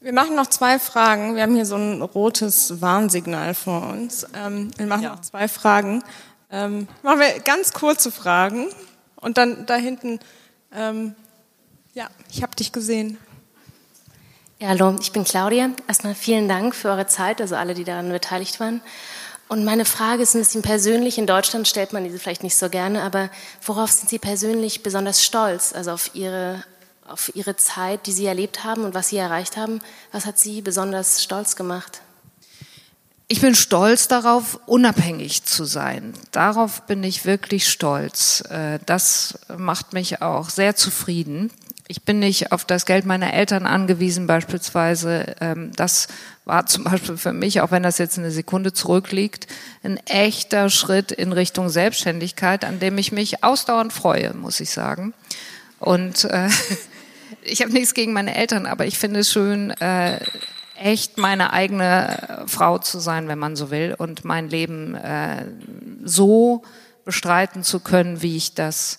Wir 0.00 0.12
machen 0.12 0.36
noch 0.36 0.46
zwei 0.46 0.78
Fragen. 0.78 1.34
Wir 1.34 1.42
haben 1.42 1.56
hier 1.56 1.66
so 1.66 1.74
ein 1.74 2.00
rotes 2.00 2.80
Warnsignal 2.80 3.54
vor 3.54 3.88
uns. 3.88 4.24
Ähm, 4.32 4.70
wir 4.76 4.86
machen 4.86 5.02
ja. 5.02 5.10
noch 5.10 5.20
zwei 5.22 5.48
Fragen. 5.48 6.04
Ähm, 6.50 6.86
machen 7.02 7.18
wir 7.18 7.40
ganz 7.40 7.72
kurze 7.72 8.12
Fragen 8.12 8.68
und 9.16 9.36
dann 9.36 9.66
da 9.66 9.74
hinten. 9.74 10.20
Ähm, 10.72 11.16
ja, 11.94 12.08
ich 12.30 12.42
habe 12.42 12.54
dich 12.54 12.70
gesehen. 12.70 13.18
Ja, 14.60 14.70
hallo, 14.70 14.96
ich 15.00 15.12
bin 15.12 15.22
Claudia. 15.22 15.70
Erstmal 15.86 16.16
vielen 16.16 16.48
Dank 16.48 16.74
für 16.74 16.88
eure 16.88 17.06
Zeit, 17.06 17.40
also 17.40 17.54
alle, 17.54 17.74
die 17.74 17.84
daran 17.84 18.08
beteiligt 18.08 18.58
waren. 18.58 18.80
Und 19.46 19.64
meine 19.64 19.84
Frage 19.84 20.24
ist 20.24 20.34
ein 20.34 20.40
bisschen 20.40 20.62
persönlich. 20.62 21.16
In 21.16 21.28
Deutschland 21.28 21.68
stellt 21.68 21.92
man 21.92 22.02
diese 22.02 22.18
vielleicht 22.18 22.42
nicht 22.42 22.56
so 22.56 22.68
gerne, 22.68 23.02
aber 23.02 23.30
worauf 23.64 23.92
sind 23.92 24.10
Sie 24.10 24.18
persönlich 24.18 24.82
besonders 24.82 25.24
stolz? 25.24 25.72
Also 25.72 25.92
auf 25.92 26.10
Ihre 26.14 26.64
auf 27.06 27.30
Ihre 27.36 27.54
Zeit, 27.54 28.06
die 28.06 28.12
Sie 28.12 28.26
erlebt 28.26 28.64
haben 28.64 28.82
und 28.82 28.94
was 28.94 29.10
Sie 29.10 29.16
erreicht 29.16 29.56
haben. 29.56 29.80
Was 30.10 30.26
hat 30.26 30.38
Sie 30.38 30.60
besonders 30.60 31.22
stolz 31.22 31.54
gemacht? 31.54 32.02
Ich 33.28 33.40
bin 33.40 33.54
stolz 33.54 34.08
darauf, 34.08 34.58
unabhängig 34.66 35.44
zu 35.44 35.66
sein. 35.66 36.14
Darauf 36.32 36.82
bin 36.82 37.04
ich 37.04 37.24
wirklich 37.24 37.68
stolz. 37.68 38.42
Äh, 38.50 38.80
das 38.86 39.38
macht 39.56 39.92
mich 39.92 40.20
auch 40.20 40.50
sehr 40.50 40.74
zufrieden. 40.74 41.52
Ich 41.90 42.02
bin 42.02 42.18
nicht 42.18 42.52
auf 42.52 42.66
das 42.66 42.84
Geld 42.84 43.06
meiner 43.06 43.32
Eltern 43.32 43.64
angewiesen 43.64 44.26
beispielsweise. 44.26 45.34
Ähm, 45.40 45.72
das 45.74 46.08
war 46.44 46.66
zum 46.66 46.84
Beispiel 46.84 47.16
für 47.16 47.32
mich, 47.32 47.62
auch 47.62 47.70
wenn 47.70 47.82
das 47.82 47.96
jetzt 47.96 48.18
eine 48.18 48.30
Sekunde 48.30 48.74
zurückliegt, 48.74 49.46
ein 49.82 49.96
echter 50.06 50.68
Schritt 50.68 51.12
in 51.12 51.32
Richtung 51.32 51.70
Selbstständigkeit, 51.70 52.66
an 52.66 52.78
dem 52.78 52.98
ich 52.98 53.10
mich 53.10 53.42
ausdauernd 53.42 53.94
freue, 53.94 54.34
muss 54.34 54.60
ich 54.60 54.70
sagen. 54.70 55.14
Und 55.78 56.24
äh, 56.24 56.50
ich 57.42 57.62
habe 57.62 57.72
nichts 57.72 57.94
gegen 57.94 58.12
meine 58.12 58.34
Eltern, 58.34 58.66
aber 58.66 58.84
ich 58.84 58.98
finde 58.98 59.20
es 59.20 59.32
schön, 59.32 59.70
äh, 59.80 60.20
echt 60.76 61.16
meine 61.16 61.54
eigene 61.54 62.44
Frau 62.46 62.76
zu 62.76 62.98
sein, 62.98 63.28
wenn 63.28 63.38
man 63.38 63.56
so 63.56 63.70
will, 63.70 63.94
und 63.96 64.26
mein 64.26 64.50
Leben 64.50 64.94
äh, 64.94 65.46
so 66.04 66.62
bestreiten 67.06 67.62
zu 67.62 67.80
können, 67.80 68.20
wie 68.20 68.36
ich 68.36 68.52
das 68.52 68.98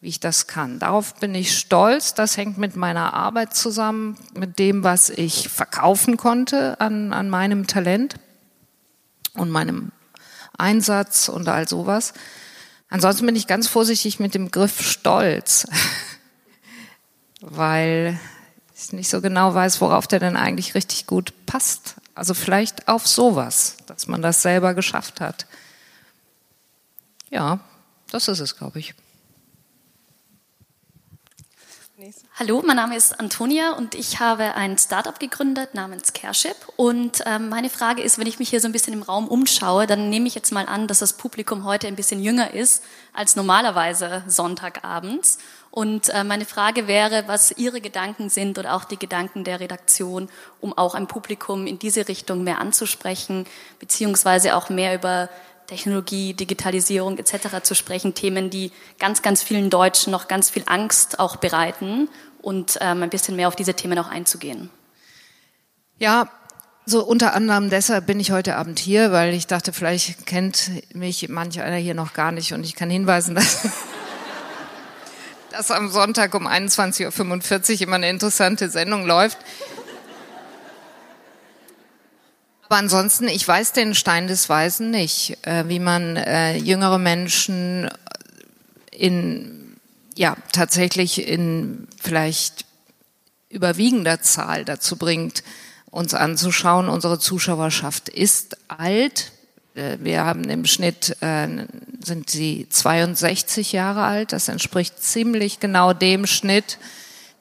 wie 0.00 0.08
ich 0.08 0.20
das 0.20 0.46
kann. 0.46 0.78
Darauf 0.78 1.14
bin 1.16 1.34
ich 1.34 1.56
stolz. 1.56 2.14
Das 2.14 2.36
hängt 2.36 2.58
mit 2.58 2.76
meiner 2.76 3.14
Arbeit 3.14 3.54
zusammen, 3.54 4.16
mit 4.34 4.58
dem, 4.58 4.84
was 4.84 5.10
ich 5.10 5.48
verkaufen 5.48 6.16
konnte 6.16 6.80
an, 6.80 7.12
an 7.12 7.30
meinem 7.30 7.66
Talent 7.66 8.14
und 9.34 9.50
meinem 9.50 9.92
Einsatz 10.56 11.28
und 11.28 11.48
all 11.48 11.68
sowas. 11.68 12.12
Ansonsten 12.88 13.26
bin 13.26 13.36
ich 13.36 13.46
ganz 13.46 13.66
vorsichtig 13.66 14.20
mit 14.20 14.34
dem 14.34 14.50
Griff 14.50 14.82
Stolz. 14.82 15.66
weil 17.40 18.18
ich 18.74 18.92
nicht 18.92 19.08
so 19.08 19.20
genau 19.20 19.54
weiß, 19.54 19.80
worauf 19.80 20.06
der 20.06 20.20
denn 20.20 20.36
eigentlich 20.36 20.74
richtig 20.74 21.06
gut 21.06 21.32
passt. 21.46 21.96
Also 22.14 22.34
vielleicht 22.34 22.88
auf 22.88 23.06
sowas, 23.06 23.76
dass 23.86 24.06
man 24.06 24.22
das 24.22 24.42
selber 24.42 24.74
geschafft 24.74 25.20
hat. 25.20 25.46
Ja, 27.30 27.60
das 28.10 28.28
ist 28.28 28.40
es, 28.40 28.56
glaube 28.56 28.78
ich. 28.78 28.94
Hallo, 32.40 32.62
mein 32.64 32.76
Name 32.76 32.94
ist 32.94 33.18
Antonia 33.18 33.72
und 33.72 33.96
ich 33.96 34.20
habe 34.20 34.54
ein 34.54 34.78
Startup 34.78 35.18
gegründet 35.18 35.74
namens 35.74 36.12
Careship. 36.12 36.54
Und 36.76 37.20
ähm, 37.26 37.48
meine 37.48 37.68
Frage 37.68 38.00
ist, 38.00 38.16
wenn 38.16 38.28
ich 38.28 38.38
mich 38.38 38.50
hier 38.50 38.60
so 38.60 38.68
ein 38.68 38.72
bisschen 38.72 38.92
im 38.92 39.02
Raum 39.02 39.26
umschaue, 39.26 39.88
dann 39.88 40.08
nehme 40.08 40.28
ich 40.28 40.36
jetzt 40.36 40.52
mal 40.52 40.66
an, 40.66 40.86
dass 40.86 41.00
das 41.00 41.14
Publikum 41.14 41.64
heute 41.64 41.88
ein 41.88 41.96
bisschen 41.96 42.22
jünger 42.22 42.54
ist 42.54 42.84
als 43.12 43.34
normalerweise 43.34 44.22
Sonntagabends. 44.28 45.38
Und 45.72 46.10
äh, 46.10 46.22
meine 46.22 46.44
Frage 46.44 46.86
wäre, 46.86 47.24
was 47.26 47.50
Ihre 47.50 47.80
Gedanken 47.80 48.30
sind 48.30 48.56
oder 48.56 48.76
auch 48.76 48.84
die 48.84 49.00
Gedanken 49.00 49.42
der 49.42 49.58
Redaktion, 49.58 50.28
um 50.60 50.78
auch 50.78 50.94
ein 50.94 51.08
Publikum 51.08 51.66
in 51.66 51.80
diese 51.80 52.06
Richtung 52.06 52.44
mehr 52.44 52.60
anzusprechen, 52.60 53.46
beziehungsweise 53.80 54.54
auch 54.54 54.68
mehr 54.68 54.94
über 54.94 55.28
Technologie, 55.68 56.32
Digitalisierung 56.32 57.18
etc. 57.18 57.62
zu 57.62 57.74
sprechen, 57.74 58.14
Themen, 58.14 58.48
die 58.48 58.72
ganz, 58.98 59.20
ganz 59.22 59.42
vielen 59.42 59.68
Deutschen 59.70 60.10
noch 60.10 60.26
ganz 60.26 60.48
viel 60.48 60.62
Angst 60.66 61.18
auch 61.18 61.36
bereiten 61.36 62.08
und 62.42 62.78
ähm, 62.80 63.02
ein 63.02 63.10
bisschen 63.10 63.36
mehr 63.36 63.48
auf 63.48 63.56
diese 63.56 63.74
Themen 63.74 63.98
auch 63.98 64.08
einzugehen. 64.08 64.70
Ja, 65.98 66.28
so 66.86 67.04
unter 67.04 67.34
anderem 67.34 67.70
deshalb 67.70 68.06
bin 68.06 68.18
ich 68.20 68.30
heute 68.30 68.56
Abend 68.56 68.78
hier, 68.78 69.12
weil 69.12 69.34
ich 69.34 69.46
dachte, 69.46 69.72
vielleicht 69.72 70.26
kennt 70.26 70.70
mich 70.94 71.28
manch 71.28 71.60
einer 71.60 71.76
hier 71.76 71.94
noch 71.94 72.14
gar 72.14 72.32
nicht 72.32 72.52
und 72.52 72.64
ich 72.64 72.74
kann 72.74 72.88
hinweisen, 72.88 73.34
dass 73.34 73.68
dass 75.50 75.72
am 75.72 75.90
Sonntag 75.90 76.34
um 76.34 76.46
21.45 76.46 77.74
Uhr 77.74 77.82
immer 77.82 77.96
eine 77.96 78.10
interessante 78.10 78.70
Sendung 78.70 79.04
läuft. 79.04 79.38
Aber 82.66 82.76
ansonsten, 82.76 83.28
ich 83.28 83.48
weiß 83.48 83.72
den 83.72 83.94
Stein 83.94 84.28
des 84.28 84.48
Weisen 84.48 84.90
nicht, 84.90 85.38
äh, 85.46 85.64
wie 85.68 85.80
man 85.80 86.16
äh, 86.16 86.56
jüngere 86.56 86.98
Menschen 86.98 87.90
in, 88.92 89.57
ja, 90.18 90.36
tatsächlich 90.50 91.28
in 91.28 91.86
vielleicht 91.96 92.64
überwiegender 93.50 94.20
Zahl 94.20 94.64
dazu 94.64 94.96
bringt, 94.96 95.44
uns 95.92 96.12
anzuschauen. 96.12 96.88
Unsere 96.88 97.20
Zuschauerschaft 97.20 98.08
ist 98.08 98.56
alt, 98.66 99.30
äh, 99.76 99.98
wir 100.00 100.24
haben 100.24 100.50
im 100.50 100.64
Schnitt, 100.64 101.16
äh, 101.20 101.66
sind 102.04 102.30
sie 102.30 102.66
62 102.68 103.70
Jahre 103.70 104.02
alt. 104.02 104.32
Das 104.32 104.48
entspricht 104.48 105.00
ziemlich 105.00 105.60
genau 105.60 105.92
dem 105.92 106.26
Schnitt, 106.26 106.78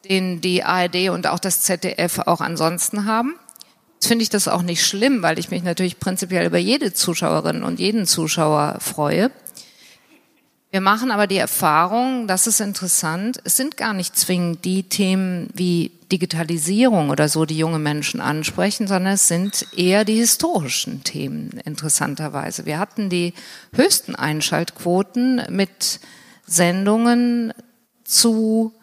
den 0.07 0.39
die 0.39 0.63
ARD 0.63 1.09
und 1.09 1.25
auch 1.25 1.39
das 1.39 1.63
ZDF 1.63 2.19
auch 2.27 2.41
ansonsten 2.41 3.05
haben. 3.05 3.33
Jetzt 3.95 4.07
finde 4.07 4.21
ich 4.21 4.29
das 4.29 4.47
auch 4.47 4.61
nicht 4.61 4.85
schlimm, 4.85 5.23
weil 5.23 5.39
ich 5.39 5.49
mich 5.49 5.63
natürlich 5.63 5.99
prinzipiell 5.99 6.45
über 6.45 6.59
jede 6.59 6.93
Zuschauerin 6.93 7.63
und 7.63 7.79
jeden 7.79 8.05
Zuschauer 8.05 8.77
freue. 8.81 9.31
Wir 10.69 10.81
machen 10.81 11.11
aber 11.11 11.27
die 11.27 11.37
Erfahrung, 11.37 12.27
das 12.27 12.45
ist 12.45 12.59
interessant, 12.59 13.39
es 13.45 13.55
sind 13.55 13.77
gar 13.77 13.93
nicht 13.93 14.17
zwingend 14.17 14.65
die 14.65 14.83
Themen 14.83 15.49
wie 15.53 15.91
Digitalisierung 16.11 17.09
oder 17.09 17.29
so, 17.29 17.45
die 17.45 17.57
junge 17.57 17.79
Menschen 17.79 18.19
ansprechen, 18.19 18.85
sondern 18.87 19.13
es 19.13 19.29
sind 19.29 19.65
eher 19.75 20.03
die 20.03 20.15
historischen 20.15 21.03
Themen, 21.03 21.61
interessanterweise. 21.63 22.65
Wir 22.65 22.79
hatten 22.79 23.09
die 23.09 23.33
höchsten 23.73 24.15
Einschaltquoten 24.15 25.43
mit 25.49 26.01
Sendungen 26.45 27.53
zu, 28.03 28.73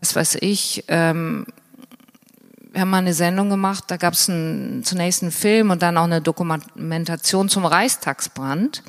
was 0.00 0.14
weiß 0.14 0.38
ich, 0.40 0.84
ähm, 0.88 1.46
wir 2.72 2.82
haben 2.82 2.90
mal 2.90 2.98
eine 2.98 3.14
Sendung 3.14 3.50
gemacht, 3.50 3.84
da 3.88 3.96
gab 3.96 4.12
es 4.12 4.26
zunächst 4.26 5.22
einen 5.22 5.32
Film 5.32 5.70
und 5.70 5.82
dann 5.82 5.98
auch 5.98 6.04
eine 6.04 6.20
Dokumentation 6.20 7.48
zum 7.48 7.64
Reichstagsbrand. 7.64 8.84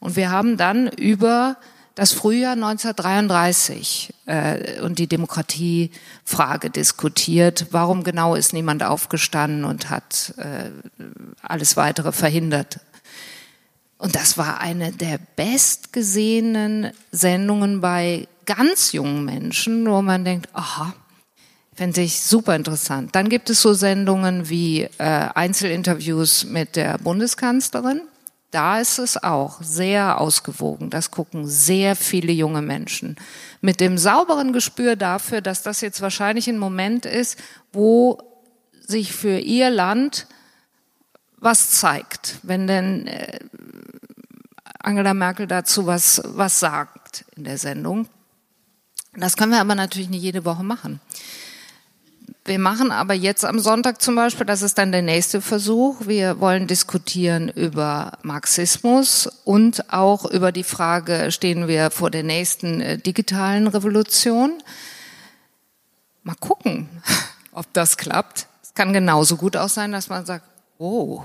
Und 0.00 0.16
wir 0.16 0.30
haben 0.30 0.58
dann 0.58 0.88
über 0.88 1.56
das 1.96 2.12
Frühjahr 2.12 2.52
1933 2.52 4.14
äh, 4.26 4.80
und 4.82 5.00
die 5.00 5.08
Demokratiefrage 5.08 6.70
diskutiert. 6.70 7.66
Warum 7.70 8.04
genau 8.04 8.36
ist 8.36 8.52
niemand 8.52 8.84
aufgestanden 8.84 9.64
und 9.64 9.90
hat 9.90 10.34
äh, 10.36 10.70
alles 11.42 11.76
weitere 11.76 12.12
verhindert? 12.12 12.78
Und 13.98 14.14
das 14.14 14.36
war 14.36 14.60
eine 14.60 14.92
der 14.92 15.18
bestgesehenen 15.36 16.92
Sendungen 17.10 17.80
bei 17.80 18.28
ganz 18.44 18.92
jungen 18.92 19.24
Menschen, 19.24 19.88
wo 19.88 20.02
man 20.02 20.24
denkt, 20.24 20.50
aha, 20.52 20.94
Fände 21.76 22.00
ich 22.00 22.22
super 22.22 22.56
interessant. 22.56 23.14
Dann 23.14 23.28
gibt 23.28 23.50
es 23.50 23.60
so 23.60 23.74
Sendungen 23.74 24.48
wie 24.48 24.84
äh, 24.84 24.88
Einzelinterviews 24.98 26.46
mit 26.46 26.74
der 26.74 26.96
Bundeskanzlerin. 26.96 28.00
Da 28.56 28.80
ist 28.80 28.98
es 28.98 29.22
auch 29.22 29.60
sehr 29.60 30.18
ausgewogen. 30.18 30.88
Das 30.88 31.10
gucken 31.10 31.46
sehr 31.46 31.94
viele 31.94 32.32
junge 32.32 32.62
Menschen 32.62 33.16
mit 33.60 33.80
dem 33.80 33.98
sauberen 33.98 34.54
Gespür 34.54 34.96
dafür, 34.96 35.42
dass 35.42 35.62
das 35.62 35.82
jetzt 35.82 36.00
wahrscheinlich 36.00 36.48
ein 36.48 36.58
Moment 36.58 37.04
ist, 37.04 37.38
wo 37.74 38.18
sich 38.80 39.12
für 39.12 39.38
ihr 39.38 39.68
Land 39.68 40.26
was 41.36 41.72
zeigt, 41.72 42.38
wenn 42.44 42.66
denn 42.66 43.06
äh, 43.08 43.40
Angela 44.80 45.12
Merkel 45.12 45.46
dazu 45.46 45.84
was, 45.84 46.22
was 46.24 46.58
sagt 46.58 47.26
in 47.36 47.44
der 47.44 47.58
Sendung. 47.58 48.08
Das 49.14 49.36
können 49.36 49.52
wir 49.52 49.60
aber 49.60 49.74
natürlich 49.74 50.08
nicht 50.08 50.22
jede 50.22 50.46
Woche 50.46 50.64
machen. 50.64 51.00
Wir 52.46 52.60
machen 52.60 52.92
aber 52.92 53.14
jetzt 53.14 53.44
am 53.44 53.58
Sonntag 53.58 54.00
zum 54.00 54.14
Beispiel, 54.14 54.46
das 54.46 54.62
ist 54.62 54.78
dann 54.78 54.92
der 54.92 55.02
nächste 55.02 55.40
Versuch, 55.40 56.06
wir 56.06 56.38
wollen 56.38 56.68
diskutieren 56.68 57.48
über 57.48 58.18
Marxismus 58.22 59.28
und 59.44 59.92
auch 59.92 60.24
über 60.24 60.52
die 60.52 60.62
Frage, 60.62 61.32
stehen 61.32 61.66
wir 61.66 61.90
vor 61.90 62.10
der 62.10 62.22
nächsten 62.22 62.80
äh, 62.80 62.98
digitalen 62.98 63.66
Revolution? 63.66 64.52
Mal 66.22 66.36
gucken, 66.38 66.88
ob 67.52 67.72
das 67.72 67.96
klappt. 67.96 68.46
Es 68.62 68.74
kann 68.74 68.92
genauso 68.92 69.36
gut 69.36 69.56
auch 69.56 69.68
sein, 69.68 69.90
dass 69.90 70.08
man 70.08 70.24
sagt, 70.24 70.44
oh, 70.78 71.24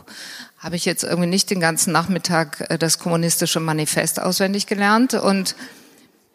habe 0.58 0.76
ich 0.76 0.86
jetzt 0.86 1.04
irgendwie 1.04 1.30
nicht 1.30 1.52
den 1.52 1.60
ganzen 1.60 1.92
Nachmittag 1.92 2.66
äh, 2.70 2.80
das 2.80 2.98
kommunistische 2.98 3.60
Manifest 3.60 4.20
auswendig 4.20 4.66
gelernt 4.66 5.14
und 5.14 5.56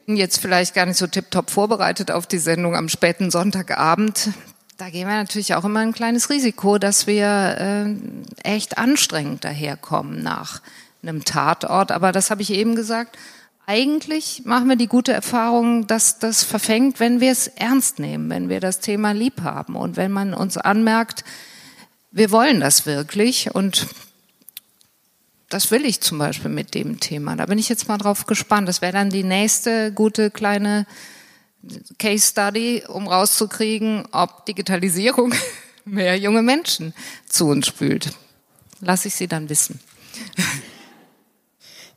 jetzt 0.07 0.41
vielleicht 0.41 0.75
gar 0.75 0.87
nicht 0.87 0.99
so 0.99 1.09
tiptop 1.09 1.51
vorbereitet 1.51 2.13
auf 2.13 2.29
die 2.29 2.39
Sendung 2.39 2.77
am 2.77 2.89
späten 2.89 3.33
Sonntagabend 3.33 4.31
da 4.77 4.91
gehen 4.91 5.09
wir 5.09 5.15
natürlich 5.15 5.55
auch 5.55 5.65
immer 5.65 5.81
ein 5.81 5.93
kleines 5.93 6.29
Risiko, 6.29 6.79
dass 6.79 7.07
wir 7.07 7.27
äh, 7.59 8.49
echt 8.49 8.77
anstrengend 8.77 9.45
daherkommen 9.45 10.23
nach 10.23 10.61
einem 11.03 11.25
Tatort. 11.25 11.93
Aber 11.93 12.13
das 12.13 12.31
habe 12.31 12.43
ich 12.43 12.51
eben 12.51 12.77
gesagt. 12.77 13.17
Eigentlich 13.69 14.43
machen 14.45 14.69
wir 14.69 14.77
die 14.77 14.87
gute 14.87 15.13
Erfahrung, 15.13 15.87
dass 15.87 16.19
das 16.19 16.45
verfängt, 16.45 17.01
wenn 17.01 17.21
wir 17.21 17.33
es 17.33 17.49
ernst 17.49 17.99
nehmen, 17.99 18.31
wenn 18.31 18.49
wir 18.49 18.61
das 18.61 18.79
Thema 18.79 19.13
lieb 19.13 19.43
haben 19.43 19.75
und 19.75 19.97
wenn 19.97 20.13
man 20.13 20.35
uns 20.35 20.57
anmerkt, 20.57 21.25
wir 22.13 22.31
wollen 22.31 22.61
das 22.61 22.87
wirklich 22.87 23.53
und 23.55 23.89
das 25.49 25.71
will 25.71 25.85
ich 25.85 26.01
zum 26.01 26.19
Beispiel 26.19 26.51
mit 26.51 26.75
dem 26.75 27.01
Thema. 27.01 27.35
Da 27.35 27.47
bin 27.47 27.59
ich 27.59 27.69
jetzt 27.69 27.89
mal 27.89 27.99
drauf 27.99 28.27
gespannt. 28.27 28.69
Das 28.69 28.83
wäre 28.83 28.93
dann 28.93 29.11
die 29.11 29.25
nächste 29.25 29.91
gute 29.93 30.31
kleine 30.31 30.87
Case 31.99 32.29
Study, 32.29 32.85
um 32.87 33.09
rauszukriegen, 33.09 34.07
ob 34.13 34.47
Digitalisierung 34.47 35.35
mehr 35.85 36.19
junge 36.19 36.43
Menschen 36.43 36.95
zu 37.29 37.47
uns 37.47 37.67
spült. 37.67 38.13
Lass 38.81 39.05
ich 39.05 39.15
Sie 39.15 39.29
dann 39.29 39.49
wissen. 39.49 39.81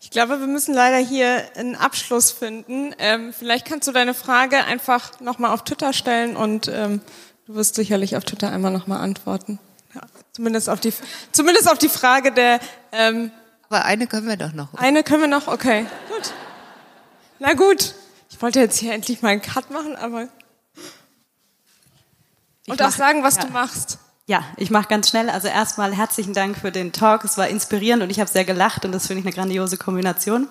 Ich 0.02 0.14
glaube, 0.14 0.40
wir 0.40 0.48
müssen 0.48 0.74
leider 0.74 0.98
hier 0.98 1.44
einen 1.56 1.76
Abschluss 1.76 2.32
finden. 2.32 2.96
Ähm, 2.98 3.32
vielleicht 3.32 3.68
kannst 3.68 3.88
du 3.88 3.92
deine 3.92 4.16
Frage 4.16 4.66
einfach 4.66 5.20
nochmal 5.20 5.52
auf 5.52 5.64
Twitter 5.64 5.94
stellen 5.94 6.36
und 6.36 6.68
ähm, 6.68 7.02
du 7.46 7.54
wirst 7.54 7.76
sicherlich 7.76 8.18
auf 8.18 8.26
Twitter 8.26 8.50
einmal 8.50 8.72
nochmal 8.72 9.02
antworten. 9.02 9.60
Ja, 9.94 10.02
zumindest, 10.32 10.68
auf 10.68 10.80
die, 10.80 10.94
zumindest 11.32 11.70
auf 11.70 11.78
die 11.78 11.90
Frage 11.90 12.32
der... 12.32 12.60
Ähm, 12.92 13.30
Aber 13.70 13.86
eine 13.86 14.08
können 14.08 14.28
wir 14.28 14.36
doch 14.36 14.52
noch. 14.52 14.74
Eine 14.74 15.04
können 15.04 15.22
wir 15.22 15.28
noch? 15.28 15.48
Okay, 15.48 15.86
gut. 16.10 16.34
Na 17.38 17.54
gut. 17.54 17.94
Ich 18.40 18.44
wollte 18.44 18.62
jetzt 18.62 18.80
hier 18.80 18.94
endlich 18.94 19.22
mal 19.22 19.32
einen 19.32 19.42
Cut 19.42 19.70
machen, 19.70 19.98
aber. 19.98 20.30
Ich 22.64 22.72
und 22.72 22.82
auch 22.82 22.90
sagen, 22.90 23.22
was 23.22 23.36
ja. 23.36 23.44
du 23.44 23.50
machst. 23.50 24.00
Ja, 24.28 24.46
ich 24.56 24.72
mache 24.72 24.88
ganz 24.88 25.10
schnell. 25.10 25.30
Also 25.30 25.50
erstmal 25.50 25.94
herzlichen 25.94 26.34
Dank 26.34 26.58
für 26.58 26.72
den 26.72 26.94
Talk. 26.94 27.26
Es 27.26 27.38
war 27.38 27.50
inspirierend 27.50 28.02
und 28.02 28.10
ich 28.12 28.22
habe 28.22 28.30
sehr 28.30 28.46
gelacht 28.46 28.86
und 28.86 28.94
das 28.94 29.08
finde 29.08 29.20
ich 29.20 29.26
eine 29.26 29.36
grandiose 29.36 29.76
Kombination. 29.76 30.48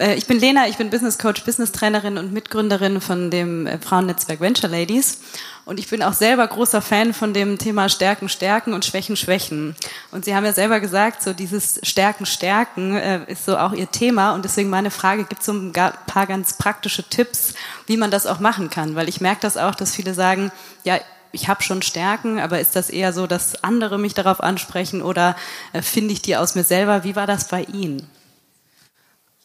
Äh, 0.00 0.14
ich 0.14 0.26
bin 0.26 0.40
Lena, 0.40 0.66
ich 0.66 0.78
bin 0.78 0.90
Business 0.90 1.18
Coach, 1.18 1.44
Business 1.44 1.72
Trainerin 1.72 2.18
und 2.18 2.32
Mitgründerin 2.32 3.00
von 3.00 3.30
dem 3.30 3.66
äh, 3.66 3.78
Frauennetzwerk 3.78 4.40
Venture 4.40 4.70
Ladies. 4.70 5.20
Und 5.66 5.78
ich 5.78 5.88
bin 5.88 6.02
auch 6.02 6.14
selber 6.14 6.46
großer 6.48 6.80
Fan 6.80 7.12
von 7.12 7.34
dem 7.34 7.58
Thema 7.58 7.88
Stärken, 7.88 8.28
Stärken 8.28 8.72
und 8.72 8.84
Schwächen, 8.84 9.14
Schwächen. 9.14 9.76
Und 10.10 10.24
Sie 10.24 10.34
haben 10.34 10.44
ja 10.44 10.52
selber 10.52 10.80
gesagt, 10.80 11.22
so 11.22 11.32
dieses 11.32 11.80
Stärken, 11.82 12.26
Stärken 12.26 12.96
äh, 12.96 13.30
ist 13.30 13.44
so 13.44 13.56
auch 13.58 13.72
Ihr 13.72 13.90
Thema. 13.90 14.34
Und 14.34 14.44
deswegen 14.44 14.70
meine 14.70 14.90
Frage, 14.90 15.24
gibt 15.24 15.42
es 15.42 15.46
so 15.46 15.52
ein 15.52 15.72
paar 15.72 16.26
ganz 16.26 16.54
praktische 16.54 17.04
Tipps, 17.04 17.54
wie 17.86 17.98
man 17.98 18.10
das 18.10 18.26
auch 18.26 18.40
machen 18.40 18.70
kann? 18.70 18.94
Weil 18.96 19.08
ich 19.08 19.20
merke 19.20 19.42
das 19.42 19.56
auch, 19.56 19.74
dass 19.74 19.94
viele 19.94 20.14
sagen, 20.14 20.50
ja, 20.82 20.98
ich 21.32 21.48
habe 21.48 21.62
schon 21.62 21.82
Stärken, 21.82 22.40
aber 22.40 22.58
ist 22.58 22.74
das 22.74 22.90
eher 22.90 23.12
so, 23.12 23.28
dass 23.28 23.62
andere 23.62 24.00
mich 24.00 24.14
darauf 24.14 24.40
ansprechen 24.40 25.00
oder 25.00 25.36
finde 25.80 26.12
ich 26.12 26.22
die 26.22 26.34
aus 26.34 26.56
mir 26.56 26.64
selber? 26.64 27.04
Wie 27.04 27.14
war 27.14 27.28
das 27.28 27.46
bei 27.46 27.62
Ihnen? 27.62 28.04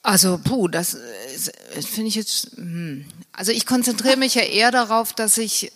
Also, 0.05 0.37
puh, 0.37 0.67
das, 0.67 0.95
das 1.73 1.87
finde 1.87 2.09
ich 2.09 2.15
jetzt. 2.15 2.51
Hm. 2.57 3.05
Also 3.33 3.51
ich 3.51 3.65
konzentriere 3.65 4.17
mich 4.17 4.35
ja 4.35 4.43
eher 4.43 4.69
darauf, 4.69 5.13
dass 5.13 5.39
ich 5.39 5.71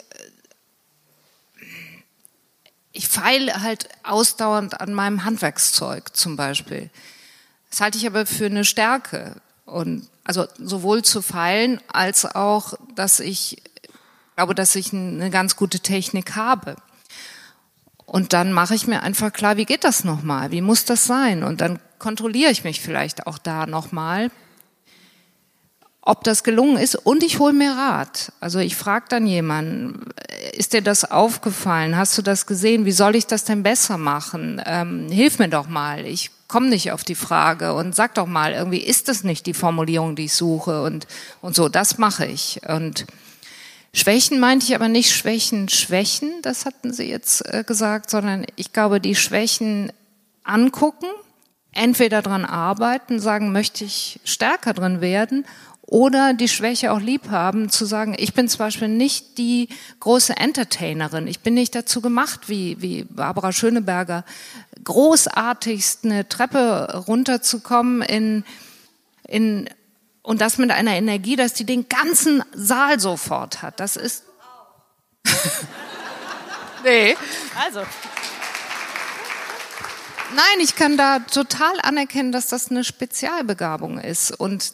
ich 2.91 3.07
feile 3.07 3.61
halt 3.61 3.89
ausdauernd 4.03 4.81
an 4.81 4.93
meinem 4.93 5.25
Handwerkszeug 5.25 6.15
zum 6.15 6.35
Beispiel. 6.35 6.91
Das 7.71 7.81
halte 7.81 7.97
ich 7.97 8.05
aber 8.05 8.27
für 8.27 8.45
eine 8.45 8.65
Stärke. 8.65 9.35
Und 9.65 10.07
also 10.23 10.45
sowohl 10.59 11.03
zu 11.03 11.23
feilen 11.23 11.81
als 11.87 12.25
auch, 12.25 12.75
dass 12.93 13.19
ich 13.19 13.63
glaube, 14.35 14.53
dass 14.53 14.75
ich 14.75 14.93
eine 14.93 15.31
ganz 15.31 15.55
gute 15.55 15.79
Technik 15.79 16.35
habe. 16.35 16.75
Und 18.05 18.33
dann 18.33 18.53
mache 18.53 18.75
ich 18.75 18.85
mir 18.85 19.01
einfach 19.01 19.33
klar, 19.33 19.57
wie 19.57 19.65
geht 19.65 19.83
das 19.83 20.03
nochmal? 20.03 20.51
Wie 20.51 20.61
muss 20.61 20.85
das 20.85 21.05
sein? 21.05 21.43
Und 21.43 21.61
dann 21.61 21.79
kontrolliere 21.99 22.51
ich 22.51 22.63
mich 22.63 22.81
vielleicht 22.81 23.27
auch 23.27 23.37
da 23.37 23.65
nochmal 23.65 24.31
ob 26.09 26.23
das 26.23 26.43
gelungen 26.43 26.77
ist 26.77 26.95
und 26.95 27.23
ich 27.23 27.37
hole 27.37 27.53
mir 27.53 27.71
Rat. 27.73 28.31
Also 28.39 28.57
ich 28.57 28.75
frage 28.75 29.05
dann 29.09 29.27
jemanden, 29.27 30.09
ist 30.53 30.73
dir 30.73 30.81
das 30.81 31.09
aufgefallen? 31.09 31.97
Hast 31.97 32.17
du 32.17 32.23
das 32.23 32.47
gesehen? 32.47 32.85
Wie 32.85 32.91
soll 32.91 33.15
ich 33.15 33.27
das 33.27 33.43
denn 33.43 33.61
besser 33.61 33.99
machen? 33.99 34.59
Ähm, 34.65 35.09
hilf 35.11 35.37
mir 35.37 35.49
doch 35.49 35.67
mal. 35.67 36.07
Ich 36.07 36.31
komme 36.47 36.69
nicht 36.69 36.91
auf 36.91 37.03
die 37.03 37.13
Frage 37.13 37.75
und 37.75 37.95
sag 37.95 38.15
doch 38.15 38.25
mal, 38.25 38.53
irgendwie 38.53 38.79
ist 38.79 39.07
das 39.07 39.23
nicht 39.23 39.45
die 39.45 39.53
Formulierung, 39.53 40.15
die 40.15 40.25
ich 40.25 40.33
suche 40.33 40.81
und, 40.81 41.05
und 41.41 41.55
so, 41.55 41.69
das 41.69 41.99
mache 41.99 42.25
ich. 42.25 42.61
Und 42.67 43.05
Schwächen 43.93 44.39
meinte 44.39 44.65
ich 44.65 44.73
aber 44.73 44.87
nicht 44.87 45.11
Schwächen, 45.11 45.69
Schwächen, 45.69 46.31
das 46.41 46.65
hatten 46.65 46.91
Sie 46.91 47.03
jetzt 47.03 47.45
äh, 47.53 47.63
gesagt, 47.63 48.09
sondern 48.09 48.47
ich 48.55 48.73
glaube, 48.73 48.99
die 48.99 49.15
Schwächen 49.15 49.91
angucken, 50.43 51.05
entweder 51.71 52.21
dran 52.21 52.45
arbeiten, 52.45 53.19
sagen, 53.19 53.51
möchte 53.51 53.85
ich 53.85 54.19
stärker 54.23 54.73
drin 54.73 55.01
werden 55.01 55.45
oder 55.89 56.33
die 56.33 56.47
Schwäche 56.47 56.91
auch 56.91 56.99
lieb 56.99 57.29
haben, 57.31 57.69
zu 57.69 57.85
sagen, 57.85 58.15
ich 58.17 58.33
bin 58.33 58.47
zum 58.47 58.59
Beispiel 58.59 58.87
nicht 58.87 59.39
die 59.39 59.69
große 59.99 60.37
Entertainerin, 60.37 61.27
ich 61.27 61.39
bin 61.39 61.55
nicht 61.55 61.73
dazu 61.73 61.99
gemacht, 61.99 62.41
wie, 62.47 62.79
wie 62.79 63.05
Barbara 63.05 63.51
Schöneberger, 63.51 64.23
großartigst 64.83 66.05
eine 66.05 66.29
Treppe 66.29 67.03
runterzukommen 67.07 68.03
in, 68.03 68.43
in, 69.27 69.67
und 70.21 70.41
das 70.41 70.59
mit 70.59 70.69
einer 70.69 70.93
Energie, 70.93 71.35
dass 71.35 71.53
die 71.53 71.65
den 71.65 71.89
ganzen 71.89 72.43
Saal 72.53 72.99
sofort 72.99 73.63
hat. 73.63 73.79
Das 73.79 73.95
ist. 73.95 74.25
nee. 76.83 77.17
Also. 77.65 77.81
Nein, 80.35 80.59
ich 80.61 80.75
kann 80.75 80.95
da 80.95 81.19
total 81.19 81.79
anerkennen, 81.81 82.31
dass 82.31 82.47
das 82.47 82.69
eine 82.69 82.83
Spezialbegabung 82.83 83.99
ist. 83.99 84.31
Und 84.31 84.73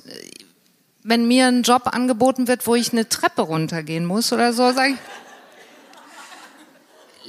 wenn 1.03 1.27
mir 1.27 1.47
ein 1.47 1.63
Job 1.63 1.87
angeboten 1.87 2.47
wird, 2.47 2.67
wo 2.67 2.75
ich 2.75 2.91
eine 2.91 3.07
Treppe 3.07 3.43
runtergehen 3.43 4.05
muss 4.05 4.33
oder 4.33 4.51
so, 4.53 4.71
sage 4.73 4.93
ich, 4.93 4.97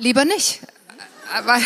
lieber 0.02 0.24
nicht. 0.24 0.60
Aber 1.36 1.58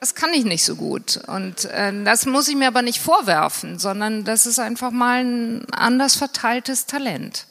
das 0.00 0.14
kann 0.14 0.32
ich 0.32 0.44
nicht 0.44 0.64
so 0.64 0.76
gut. 0.76 1.18
Und 1.28 1.66
äh, 1.66 2.04
das 2.04 2.26
muss 2.26 2.48
ich 2.48 2.56
mir 2.56 2.68
aber 2.68 2.82
nicht 2.82 3.00
vorwerfen, 3.00 3.78
sondern 3.78 4.24
das 4.24 4.46
ist 4.46 4.58
einfach 4.58 4.90
mal 4.90 5.24
ein 5.24 5.66
anders 5.72 6.16
verteiltes 6.16 6.86
Talent. 6.86 7.46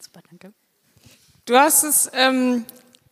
Super, 0.00 0.20
danke. 0.28 0.52
Du 1.44 1.56
hast 1.56 1.84
es, 1.84 2.10
ähm, 2.14 2.64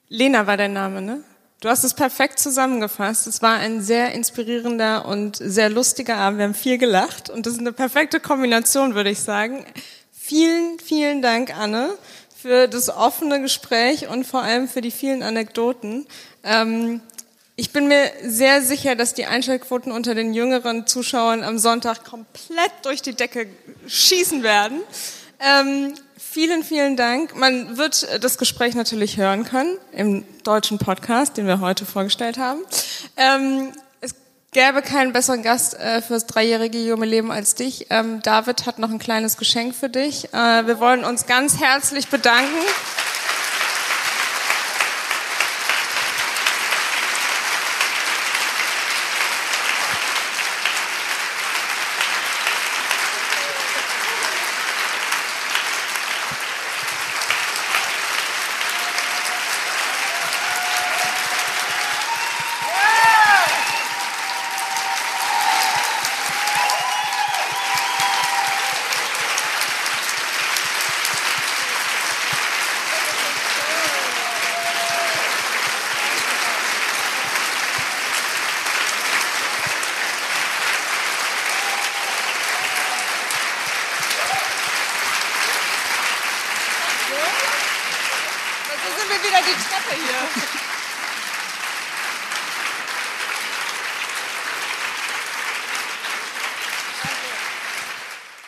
Lena 0.08 0.46
war 0.46 0.56
dein 0.56 0.72
Name, 0.72 1.00
ne? 1.00 1.22
Du 1.64 1.70
hast 1.70 1.82
es 1.82 1.94
perfekt 1.94 2.38
zusammengefasst. 2.38 3.26
Es 3.26 3.40
war 3.40 3.54
ein 3.54 3.80
sehr 3.80 4.12
inspirierender 4.12 5.06
und 5.06 5.38
sehr 5.40 5.70
lustiger 5.70 6.18
Abend. 6.18 6.38
Wir 6.38 6.44
haben 6.44 6.54
viel 6.54 6.76
gelacht 6.76 7.30
und 7.30 7.46
das 7.46 7.54
ist 7.54 7.60
eine 7.60 7.72
perfekte 7.72 8.20
Kombination, 8.20 8.94
würde 8.94 9.08
ich 9.08 9.20
sagen. 9.20 9.64
Vielen, 10.12 10.78
vielen 10.78 11.22
Dank, 11.22 11.56
Anne, 11.56 11.88
für 12.36 12.68
das 12.68 12.90
offene 12.90 13.40
Gespräch 13.40 14.08
und 14.08 14.26
vor 14.26 14.42
allem 14.42 14.68
für 14.68 14.82
die 14.82 14.90
vielen 14.90 15.22
Anekdoten. 15.22 16.06
Ähm, 16.42 17.00
ich 17.56 17.72
bin 17.72 17.88
mir 17.88 18.12
sehr 18.22 18.60
sicher, 18.60 18.94
dass 18.94 19.14
die 19.14 19.24
Einschaltquoten 19.24 19.90
unter 19.90 20.14
den 20.14 20.34
jüngeren 20.34 20.86
Zuschauern 20.86 21.42
am 21.42 21.58
Sonntag 21.58 22.04
komplett 22.04 22.72
durch 22.82 23.00
die 23.00 23.14
Decke 23.14 23.46
schießen 23.86 24.42
werden. 24.42 24.82
Ähm, 25.40 25.94
Vielen, 26.34 26.64
vielen 26.64 26.96
Dank. 26.96 27.36
Man 27.36 27.76
wird 27.76 28.08
das 28.20 28.38
Gespräch 28.38 28.74
natürlich 28.74 29.18
hören 29.18 29.44
können 29.44 29.78
im 29.92 30.24
deutschen 30.42 30.78
Podcast, 30.78 31.36
den 31.36 31.46
wir 31.46 31.60
heute 31.60 31.86
vorgestellt 31.86 32.38
haben. 32.38 32.58
Ähm, 33.16 33.70
es, 34.00 34.16
gäbe 34.50 34.82
keinen 34.82 35.12
besseren 35.12 35.44
Gast 35.44 35.74
äh, 35.74 36.02
fürs 36.02 36.26
dreijährige 36.26 36.78
Jubiläum 36.84 37.30
als 37.30 37.54
dich. 37.54 37.86
Ähm, 37.90 38.20
David 38.20 38.66
hat 38.66 38.80
noch 38.80 38.90
ein 38.90 38.98
kleines 38.98 39.36
Geschenk 39.36 39.76
für 39.76 39.88
dich. 39.88 40.34
Äh, 40.34 40.66
wir 40.66 40.80
wollen 40.80 41.04
uns 41.04 41.26
ganz 41.26 41.60
herzlich 41.60 42.08
bedanken. 42.08 42.58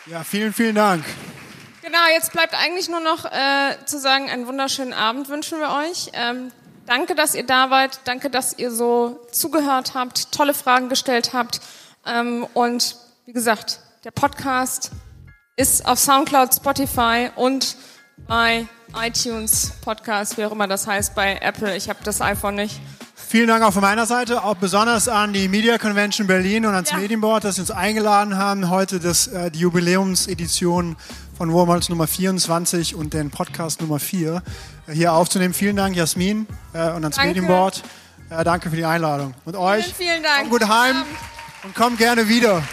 Ja, 0.09 0.16
vielen, 0.29 0.53
vielen 0.53 0.75
Dank. 0.75 1.03
Genau, 1.81 1.99
jetzt 2.13 2.33
bleibt 2.33 2.53
eigentlich 2.53 2.89
nur 2.89 2.99
noch 2.99 3.25
äh, 3.25 3.75
zu 3.85 3.97
sagen, 3.97 4.29
einen 4.29 4.45
wunderschönen 4.45 4.93
Abend 4.93 5.29
wünschen 5.29 5.59
wir 5.59 5.69
euch. 5.69 6.09
Ähm, 6.13 6.51
danke, 6.85 7.15
dass 7.15 7.33
ihr 7.33 7.45
da 7.45 7.69
wart. 7.69 8.01
Danke, 8.03 8.29
dass 8.29 8.57
ihr 8.57 8.71
so 8.71 9.25
zugehört 9.31 9.93
habt, 9.93 10.33
tolle 10.33 10.53
Fragen 10.53 10.89
gestellt 10.89 11.31
habt. 11.33 11.61
Ähm, 12.05 12.45
und 12.53 12.97
wie 13.25 13.33
gesagt, 13.33 13.79
der 14.03 14.11
Podcast 14.11 14.91
ist 15.55 15.85
auf 15.85 15.97
Soundcloud, 15.97 16.53
Spotify 16.53 17.29
und 17.35 17.77
bei 18.27 18.67
iTunes 19.01 19.71
Podcast, 19.81 20.37
wie 20.37 20.45
auch 20.45 20.51
immer 20.51 20.67
das 20.67 20.87
heißt, 20.87 21.15
bei 21.15 21.37
Apple. 21.37 21.75
Ich 21.75 21.87
habe 21.89 21.99
das 22.03 22.21
iPhone 22.21 22.55
nicht. 22.55 22.79
Vielen 23.29 23.49
Dank 23.49 23.61
auch 23.61 23.73
von 23.73 23.81
meiner 23.81 24.05
Seite, 24.05 24.41
auch 24.41 24.55
besonders 24.55 25.09
an 25.09 25.33
die 25.33 25.49
Media 25.49 25.77
Convention 25.77 26.27
Berlin 26.27 26.65
und 26.65 26.73
ans 26.73 26.91
ja. 26.91 26.97
Medienboard, 26.97 27.43
dass 27.43 27.55
sie 27.55 27.61
uns 27.61 27.71
eingeladen 27.71 28.37
haben, 28.37 28.69
heute 28.69 29.01
das, 29.01 29.27
äh, 29.27 29.51
die 29.51 29.59
Jubiläumsedition 29.59 30.95
von 31.37 31.53
Warmalls 31.53 31.89
Nummer 31.89 32.07
24 32.07 32.95
und 32.95 33.13
den 33.13 33.29
Podcast 33.29 33.81
Nummer 33.81 33.99
4 33.99 34.41
äh, 34.87 34.93
hier 34.93 35.11
aufzunehmen. 35.11 35.53
Vielen 35.53 35.75
Dank, 35.75 35.97
Jasmin, 35.97 36.47
äh, 36.71 36.77
und 36.91 37.03
ans 37.03 37.17
danke. 37.17 37.27
Medienboard. 37.27 37.83
Äh, 38.29 38.45
danke 38.45 38.69
für 38.69 38.77
die 38.77 38.85
Einladung. 38.85 39.33
Und 39.43 39.57
euch, 39.57 39.83
vielen, 39.83 39.95
vielen 39.95 40.23
Dank. 40.23 40.49
kommt 40.49 40.61
gut 40.61 40.69
heim 40.69 40.95
und 41.63 41.75
kommt 41.75 41.97
gerne 41.97 42.29
wieder. 42.29 42.63